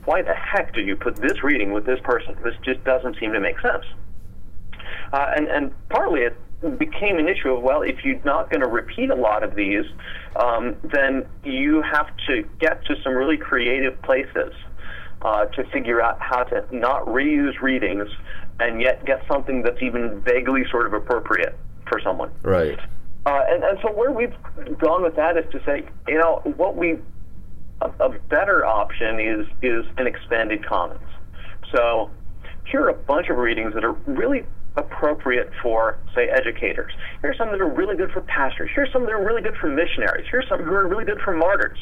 why 0.06 0.22
the 0.22 0.34
heck 0.34 0.74
do 0.74 0.80
you 0.80 0.96
put 0.96 1.18
this 1.18 1.44
reading 1.44 1.74
with 1.74 1.86
this 1.86 2.00
person? 2.06 2.34
This 2.42 2.56
just 2.64 2.82
doesn't 2.86 3.18
seem 3.20 3.34
to 3.34 3.42
make 3.42 3.60
sense. 3.60 3.84
Uh, 5.12 5.34
and, 5.36 5.50
and 5.50 5.90
partly 5.90 6.22
it 6.22 6.80
became 6.80 7.20
an 7.20 7.28
issue 7.28 7.52
of, 7.52 7.62
well, 7.62 7.82
if 7.82 8.06
you're 8.06 8.24
not 8.24 8.50
going 8.50 8.62
to 8.62 8.70
repeat 8.70 9.10
a 9.10 9.16
lot 9.16 9.44
of 9.44 9.54
these, 9.54 9.84
um, 10.38 10.78
then 10.82 11.28
you 11.44 11.82
have 11.82 12.08
to 12.28 12.44
get 12.58 12.86
to 12.86 12.96
some 13.04 13.14
really 13.14 13.36
creative 13.36 14.02
places 14.02 14.54
uh, 15.24 15.44
to 15.48 15.64
figure 15.72 16.02
out 16.02 16.22
how 16.22 16.44
to 16.44 16.66
not 16.72 17.06
reuse 17.06 17.60
readings 17.62 18.08
and 18.62 18.82
yet 18.82 19.04
get 19.06 19.26
something 19.28 19.62
that's 19.62 19.82
even 19.82 20.22
vaguely 20.22 20.64
sort 20.72 20.86
of 20.86 20.94
appropriate 20.94 21.60
for 21.86 22.00
someone. 22.00 22.32
Right. 22.44 22.80
Uh, 23.30 23.44
and, 23.48 23.64
and 23.64 23.78
so 23.84 23.92
where 23.92 24.12
we've 24.12 24.34
gone 24.80 25.04
with 25.04 25.16
that 25.16 25.38
is 25.38 25.46
to 25.52 25.64
say, 25.64 25.88
you 26.08 26.18
know, 26.18 26.42
what 26.58 26.76
we 26.76 26.98
a, 27.82 27.92
a 28.00 28.10
better 28.28 28.66
option 28.66 29.20
is 29.20 29.46
is 29.62 29.86
an 29.98 30.08
expanded 30.08 30.66
commons. 30.66 31.08
So 31.72 32.10
here 32.66 32.82
are 32.86 32.90
a 32.90 32.98
bunch 32.98 33.30
of 33.30 33.38
readings 33.38 33.76
that 33.76 33.84
are 33.84 33.94
really 34.08 34.46
appropriate 34.78 35.52
for, 35.62 36.00
say, 36.16 36.28
educators. 36.30 36.92
Here's 37.22 37.38
some 37.38 37.52
that 37.52 37.62
are 37.62 37.70
really 37.70 37.96
good 37.96 38.12
for 38.12 38.22
pastors. 38.22 38.72
Here's 38.74 38.92
some 38.92 39.04
that 39.04 39.12
are 39.12 39.24
really 39.24 39.44
good 39.44 39.58
for 39.62 39.70
missionaries. 39.70 40.26
Here's 40.32 40.48
some 40.50 40.64
who 40.64 40.74
are 40.74 40.88
really 40.88 41.06
good 41.06 41.20
for 41.24 41.36
martyrs. 41.36 41.78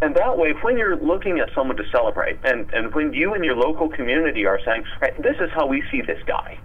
And 0.00 0.14
that 0.16 0.38
way, 0.38 0.54
when 0.62 0.78
you're 0.78 0.96
looking 0.96 1.40
at 1.40 1.50
someone 1.54 1.76
to 1.76 1.84
celebrate, 1.92 2.38
and, 2.44 2.72
and 2.72 2.94
when 2.94 3.12
you 3.12 3.34
and 3.34 3.44
your 3.44 3.56
local 3.56 3.90
community 3.90 4.46
are 4.46 4.58
saying, 4.64 4.84
right, 5.02 5.14
this 5.22 5.36
is 5.40 5.50
how 5.54 5.66
we 5.66 5.82
see 5.90 6.00
this 6.00 6.22
guy, 6.26 6.58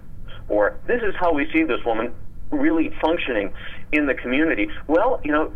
or 0.48 0.78
this 0.86 1.02
is 1.02 1.14
how 1.20 1.34
we 1.34 1.50
see 1.52 1.64
this 1.64 1.84
woman 1.84 2.14
really 2.50 2.90
functioning 3.00 3.52
in 3.92 4.06
the 4.06 4.14
community, 4.14 4.68
well, 4.86 5.20
you 5.24 5.32
know, 5.32 5.52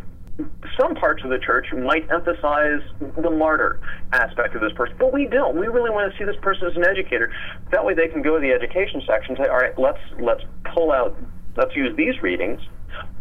some 0.79 0.95
parts 0.95 1.23
of 1.23 1.29
the 1.29 1.37
church 1.37 1.67
might 1.73 2.09
emphasize 2.09 2.81
the 3.21 3.29
martyr 3.29 3.79
aspect 4.13 4.55
of 4.55 4.61
this 4.61 4.71
person, 4.73 4.95
but 4.97 5.13
we 5.13 5.27
don't. 5.27 5.59
We 5.59 5.67
really 5.67 5.89
want 5.91 6.11
to 6.11 6.17
see 6.17 6.25
this 6.25 6.39
person 6.41 6.67
as 6.67 6.75
an 6.75 6.85
educator. 6.85 7.31
That 7.71 7.85
way, 7.85 7.93
they 7.93 8.07
can 8.07 8.21
go 8.21 8.35
to 8.35 8.41
the 8.41 8.51
education 8.51 9.01
section 9.05 9.35
and 9.35 9.45
say, 9.45 9.49
"All 9.49 9.57
right, 9.57 9.77
let's 9.77 9.99
let's 10.19 10.41
pull 10.73 10.91
out, 10.91 11.15
let's 11.57 11.75
use 11.75 11.95
these 11.95 12.21
readings." 12.21 12.61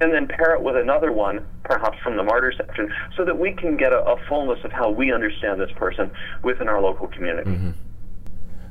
And 0.00 0.12
then 0.12 0.26
pair 0.26 0.54
it 0.54 0.62
with 0.62 0.76
another 0.76 1.12
one, 1.12 1.46
perhaps 1.62 1.96
from 2.02 2.16
the 2.16 2.24
martyr 2.24 2.52
section, 2.56 2.92
so 3.16 3.24
that 3.24 3.38
we 3.38 3.52
can 3.52 3.76
get 3.76 3.92
a, 3.92 4.02
a 4.04 4.16
fullness 4.28 4.58
of 4.64 4.72
how 4.72 4.90
we 4.90 5.12
understand 5.12 5.60
this 5.60 5.70
person 5.76 6.10
within 6.42 6.68
our 6.68 6.80
local 6.82 7.06
community. 7.06 7.50
Mm-hmm. 7.50 7.70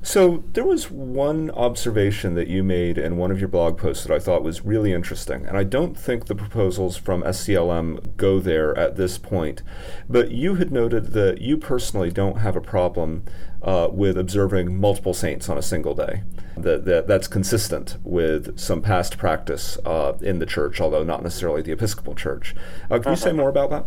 So 0.02 0.44
there 0.54 0.64
was 0.64 0.90
one 0.90 1.52
observation 1.52 2.34
that 2.36 2.48
you 2.48 2.64
made 2.64 2.98
in 2.98 3.18
one 3.18 3.32
of 3.32 3.40
your 3.40 3.50
blog 3.50 3.78
posts 3.78 4.06
that 4.06 4.14
I 4.14 4.20
thought 4.20 4.44
was 4.44 4.64
really 4.64 4.94
interesting, 4.94 5.46
and 5.46 5.58
I 5.58 5.64
don't 5.64 5.98
think 5.98 6.26
the 6.26 6.36
proposals 6.36 6.96
from 6.96 7.22
SCLM 7.24 8.16
go 8.16 8.40
there 8.40 8.78
at 8.78 8.96
this 8.96 9.18
point. 9.18 9.62
But 10.10 10.32
you 10.32 10.56
had 10.56 10.72
noted 10.72 11.14
that 11.14 11.42
you 11.42 11.58
personally 11.58 12.12
don't 12.12 12.40
have 12.40 12.56
a 12.56 12.62
problem 12.62 13.24
uh, 13.62 13.90
with 13.92 14.18
observing 14.18 14.80
multiple 14.80 15.14
saints 15.14 15.50
on 15.50 15.58
a 15.58 15.62
single 15.62 15.94
day. 15.94 16.24
That, 16.56 16.86
that 16.86 17.08
that's 17.08 17.28
consistent 17.28 17.98
with 18.04 18.60
some 18.60 18.82
past 18.82 19.18
practice 19.18 19.78
uh, 19.86 20.18
in 20.22 20.40
the 20.40 20.46
church, 20.46 20.82
although 20.82 21.04
not 21.04 21.24
necessarily 21.24 21.62
the 21.62 21.72
Episcopal 21.72 22.16
Church. 22.16 22.54
Uh, 22.90 23.00
can 23.00 23.14
you 23.14 23.16
say 23.16 23.30
uh-huh. 23.30 23.38
more 23.38 23.50
about 23.50 23.70
that? 23.70 23.86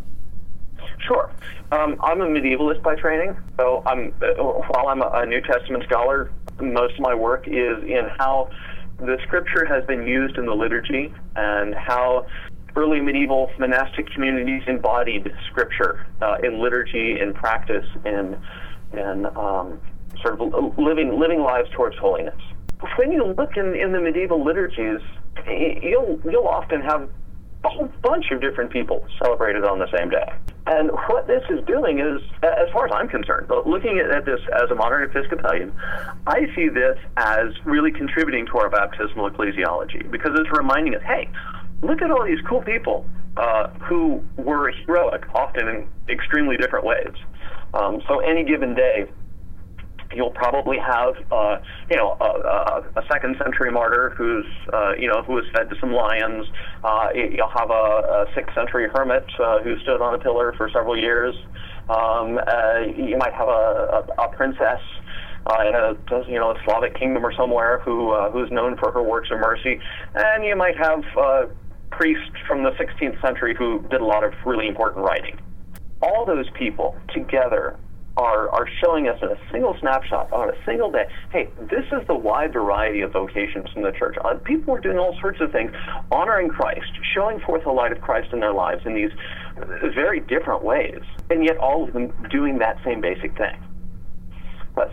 Sure. 1.07 1.31
Um, 1.73 1.97
I'm 2.03 2.21
a 2.21 2.27
medievalist 2.27 2.83
by 2.83 2.95
training, 2.95 3.37
so 3.57 3.83
I'm 3.87 4.13
while 4.13 4.89
I'm 4.89 5.03
a 5.03 5.27
New 5.27 5.41
Testament 5.41 5.85
scholar, 5.85 6.31
most 6.61 6.95
of 6.95 7.01
my 7.01 7.15
work 7.15 7.49
is 7.49 7.83
in 7.85 8.09
how 8.19 8.51
the 8.99 9.19
Scripture 9.27 9.65
has 9.65 9.85
been 9.87 10.07
used 10.07 10.37
in 10.37 10.47
the 10.47 10.55
liturgy 10.55 11.13
and 11.35 11.75
how 11.75 12.27
early 12.77 13.01
medieval 13.01 13.51
monastic 13.59 14.11
communities 14.13 14.63
embodied 14.67 15.33
Scripture 15.51 16.07
uh, 16.21 16.37
in 16.43 16.63
liturgy, 16.63 17.19
in 17.21 17.35
practice, 17.35 17.87
in 18.05 18.39
in 18.93 19.27
um, 19.37 19.81
sort 20.21 20.41
of 20.41 20.79
living 20.79 21.19
living 21.19 21.41
lives 21.41 21.69
towards 21.71 21.97
holiness. 21.99 22.41
When 22.97 23.13
you 23.13 23.25
look 23.25 23.57
in, 23.57 23.75
in 23.75 23.93
the 23.93 24.01
medieval 24.01 24.45
liturgies, 24.45 25.01
you'll 25.47 26.21
you'll 26.25 26.49
often 26.49 26.81
have 26.83 27.09
a 27.65 27.69
whole 27.69 27.89
bunch 28.03 28.31
of 28.33 28.41
different 28.41 28.71
people 28.71 29.07
celebrated 29.23 29.65
on 29.65 29.79
the 29.79 29.87
same 29.97 30.11
day. 30.11 30.27
And 30.67 30.91
what 31.09 31.27
this 31.27 31.43
is 31.51 31.65
doing 31.67 31.99
is, 31.99 32.23
as 32.43 32.71
far 32.73 32.87
as 32.87 32.93
I'm 32.95 33.09
concerned, 33.09 33.51
looking 33.67 33.99
at 33.99 34.25
this 34.25 34.41
as 34.55 34.71
a 34.71 34.75
modern 34.75 35.11
Episcopalian, 35.11 35.73
I 36.27 36.47
see 36.55 36.69
this 36.69 36.99
as 37.17 37.49
really 37.65 37.91
contributing 37.91 38.47
to 38.47 38.59
our 38.59 38.71
baptismal 38.71 39.31
ecclesiology 39.31 40.09
because 40.11 40.33
it's 40.39 40.51
reminding 40.57 40.95
us, 40.95 41.03
hey, 41.05 41.29
look 41.83 42.01
at 42.01 42.11
all 42.11 42.25
these 42.25 42.41
cool 42.49 42.63
people 42.63 43.05
uh, 43.37 43.69
who 43.89 44.23
were 44.37 44.71
heroic, 44.71 45.25
often 45.35 45.69
in 45.69 45.89
extremely 46.09 46.57
different 46.57 46.85
ways. 46.85 47.15
Um, 47.75 48.03
so 48.07 48.21
any 48.21 48.45
given 48.45 48.75
day, 48.75 49.11
you'll 50.15 50.31
probably 50.31 50.79
have, 50.79 51.15
uh, 51.31 51.59
you 51.91 51.97
know, 51.97 52.17
a, 52.21 53.01
a, 53.01 53.03
second 53.11 53.37
century 53.43 53.71
martyr 53.71 54.15
who's, 54.17 54.47
uh, 54.73 54.93
you 54.99 55.09
know, 55.09 55.23
who 55.23 55.35
was 55.35 55.45
fed 55.55 55.69
to 55.71 55.77
some 55.81 55.93
lions. 55.93 56.47
Uh, 56.85 57.09
you'll 57.15 57.49
have 57.49 57.71
a, 57.71 57.73
a 57.73 58.27
sixth 58.35 58.55
century 58.55 58.89
hermit 58.95 59.27
uh, 59.39 59.61
who 59.63 59.79
stood 59.81 60.01
on 60.01 60.15
a 60.15 60.19
pillar 60.19 60.55
for 60.57 60.71
several 60.71 60.97
years. 60.97 61.35
Um, 61.89 62.39
uh, 62.39 62.81
you 62.97 63.17
might 63.19 63.33
have 63.35 63.49
a, 63.49 64.07
a, 64.19 64.25
a 64.25 64.29
princess 64.37 64.81
uh, 65.47 65.65
in 65.67 65.75
a 65.75 66.31
you 66.31 66.39
know 66.39 66.51
a 66.51 66.63
Slavic 66.65 66.99
kingdom 66.99 67.25
or 67.25 67.33
somewhere 67.35 67.81
who 67.81 68.13
uh, 68.13 68.31
who's 68.31 68.51
known 68.51 68.77
for 68.77 68.93
her 68.93 69.03
works 69.03 69.29
of 69.31 69.41
mercy, 69.41 69.81
and 70.15 70.45
you 70.45 70.57
might 70.57 70.77
have 70.77 71.05
uh, 71.19 71.47
priests 71.91 72.37
from 72.47 72.63
the 72.63 72.71
16th 72.73 73.21
century 73.21 73.55
who 73.57 73.83
did 73.91 74.01
a 74.01 74.05
lot 74.05 74.25
of 74.25 74.33
really 74.47 74.69
important 74.69 75.05
writing. 75.05 75.39
All 76.01 76.25
those 76.25 76.49
people 76.51 76.97
together 77.13 77.77
are, 78.17 78.51
are 78.51 78.69
showing 78.85 79.09
us 79.09 79.19
in 79.23 79.29
a 79.29 79.39
single 79.51 79.77
snapshot 79.81 80.33
on 80.33 80.51
a 80.51 80.65
single 80.67 80.91
day, 80.91 81.07
hey, 81.31 81.49
this 81.61 81.85
is 81.93 82.07
the 82.07 82.15
wide 82.15 82.53
variety 82.53 83.01
of 83.01 83.13
vocations 83.13 83.69
in 83.75 83.83
the 83.83 83.93
church. 83.93 84.17
Uh, 84.23 84.35
people 84.45 84.75
are 84.75 84.81
doing 84.81 84.99
all 84.99 85.17
sorts 85.21 85.41
of 85.41 85.51
things, 85.51 85.73
honoring 86.11 86.49
Christ, 86.49 86.91
showing 87.15 87.41
forth 87.41 87.65
the 87.65 87.71
light 87.71 87.93
of 87.93 88.01
Christ 88.01 88.33
in 88.33 88.41
their 88.41 88.53
lives 88.53 88.85
in 88.85 88.95
these 88.95 89.11
very 89.95 90.21
different 90.21 90.63
ways, 90.63 91.01
and 91.31 91.45
yet 91.45 91.57
all 91.57 91.85
of 91.85 91.93
them 91.93 92.13
doing 92.31 92.59
that 92.59 92.77
same 92.85 93.01
basic 93.01 93.37
thing. 93.37 93.57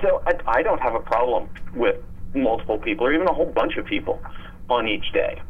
So 0.01 0.22
I, 0.26 0.59
I 0.59 0.63
don't 0.63 0.82
have 0.82 0.95
a 0.95 0.99
problem 0.99 1.49
with 1.74 1.97
multiple 2.34 2.78
people 2.78 3.07
or 3.07 3.13
even 3.13 3.28
a 3.28 3.34
whole 3.34 3.51
bunch 3.51 3.78
of 3.78 3.86
people 3.86 4.22
on 4.70 4.88
each 4.88 5.11
day. 5.13 5.41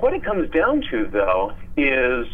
What 0.00 0.12
it 0.12 0.24
comes 0.24 0.50
down 0.50 0.82
to, 0.90 1.08
though, 1.10 1.52
is 1.76 2.26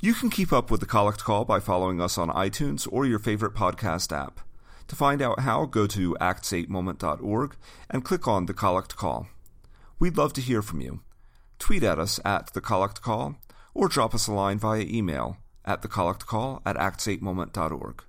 You 0.00 0.12
can 0.12 0.28
keep 0.28 0.52
up 0.52 0.70
with 0.70 0.80
the 0.80 0.86
Collect 0.86 1.24
Call 1.24 1.44
by 1.44 1.60
following 1.60 2.00
us 2.00 2.18
on 2.18 2.28
iTunes 2.30 2.88
or 2.90 3.06
your 3.06 3.18
favorite 3.18 3.54
podcast 3.54 4.14
app. 4.14 4.40
To 4.88 4.96
find 4.96 5.22
out 5.22 5.40
how, 5.40 5.64
go 5.64 5.86
to 5.86 6.14
acts8moment.org 6.20 7.56
and 7.88 8.04
click 8.04 8.28
on 8.28 8.44
the 8.46 8.52
Collect 8.52 8.96
Call. 8.96 9.28
We'd 9.98 10.18
love 10.18 10.34
to 10.34 10.42
hear 10.42 10.60
from 10.60 10.82
you 10.82 11.00
tweet 11.64 11.82
at 11.82 11.98
us 11.98 12.20
at 12.26 12.52
The 12.52 12.60
Collect 12.60 13.00
Call, 13.00 13.36
or 13.72 13.88
drop 13.88 14.14
us 14.14 14.26
a 14.26 14.34
line 14.34 14.58
via 14.58 14.82
email 14.82 15.38
at 15.64 15.80
thecollectcall 15.80 16.60
at 16.66 16.76
acts8moment.org. 16.76 18.04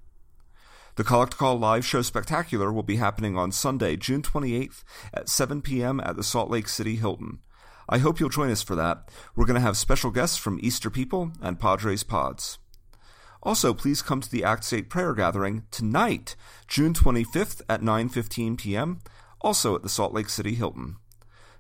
The 0.97 1.03
Collect 1.05 1.37
Call 1.37 1.57
live 1.57 1.85
show 1.85 2.01
spectacular 2.01 2.73
will 2.73 2.83
be 2.83 2.97
happening 2.97 3.37
on 3.37 3.53
Sunday, 3.53 3.95
June 3.95 4.21
28th 4.21 4.83
at 5.13 5.29
7 5.29 5.61
p.m. 5.61 6.01
at 6.01 6.17
the 6.17 6.23
Salt 6.23 6.49
Lake 6.49 6.67
City 6.67 6.97
Hilton. 6.97 7.39
I 7.87 7.99
hope 7.99 8.19
you'll 8.19 8.27
join 8.27 8.51
us 8.51 8.61
for 8.61 8.75
that. 8.75 9.09
We're 9.37 9.45
going 9.45 9.55
to 9.55 9.61
have 9.61 9.77
special 9.77 10.11
guests 10.11 10.35
from 10.35 10.59
Easter 10.61 10.89
People 10.89 11.31
and 11.41 11.57
Padres 11.57 12.03
Pods. 12.03 12.57
Also, 13.41 13.73
please 13.73 14.01
come 14.01 14.19
to 14.19 14.29
the 14.29 14.43
Acts 14.43 14.73
8 14.73 14.89
prayer 14.89 15.13
gathering 15.13 15.63
tonight, 15.71 16.35
June 16.67 16.93
25th 16.93 17.61
at 17.69 17.81
9:15 17.81 18.57
p.m., 18.57 18.99
also 19.39 19.75
at 19.75 19.81
the 19.81 19.87
Salt 19.87 20.13
Lake 20.13 20.27
City 20.27 20.55
Hilton. 20.55 20.97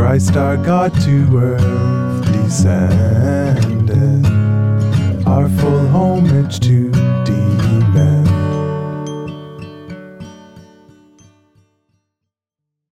Christ 0.00 0.34
our 0.34 0.56
God 0.56 0.94
to 1.02 1.36
earth 1.36 2.32
descended, 2.32 4.24
our 5.26 5.46
full 5.46 5.86
homage 5.88 6.58
to 6.60 6.90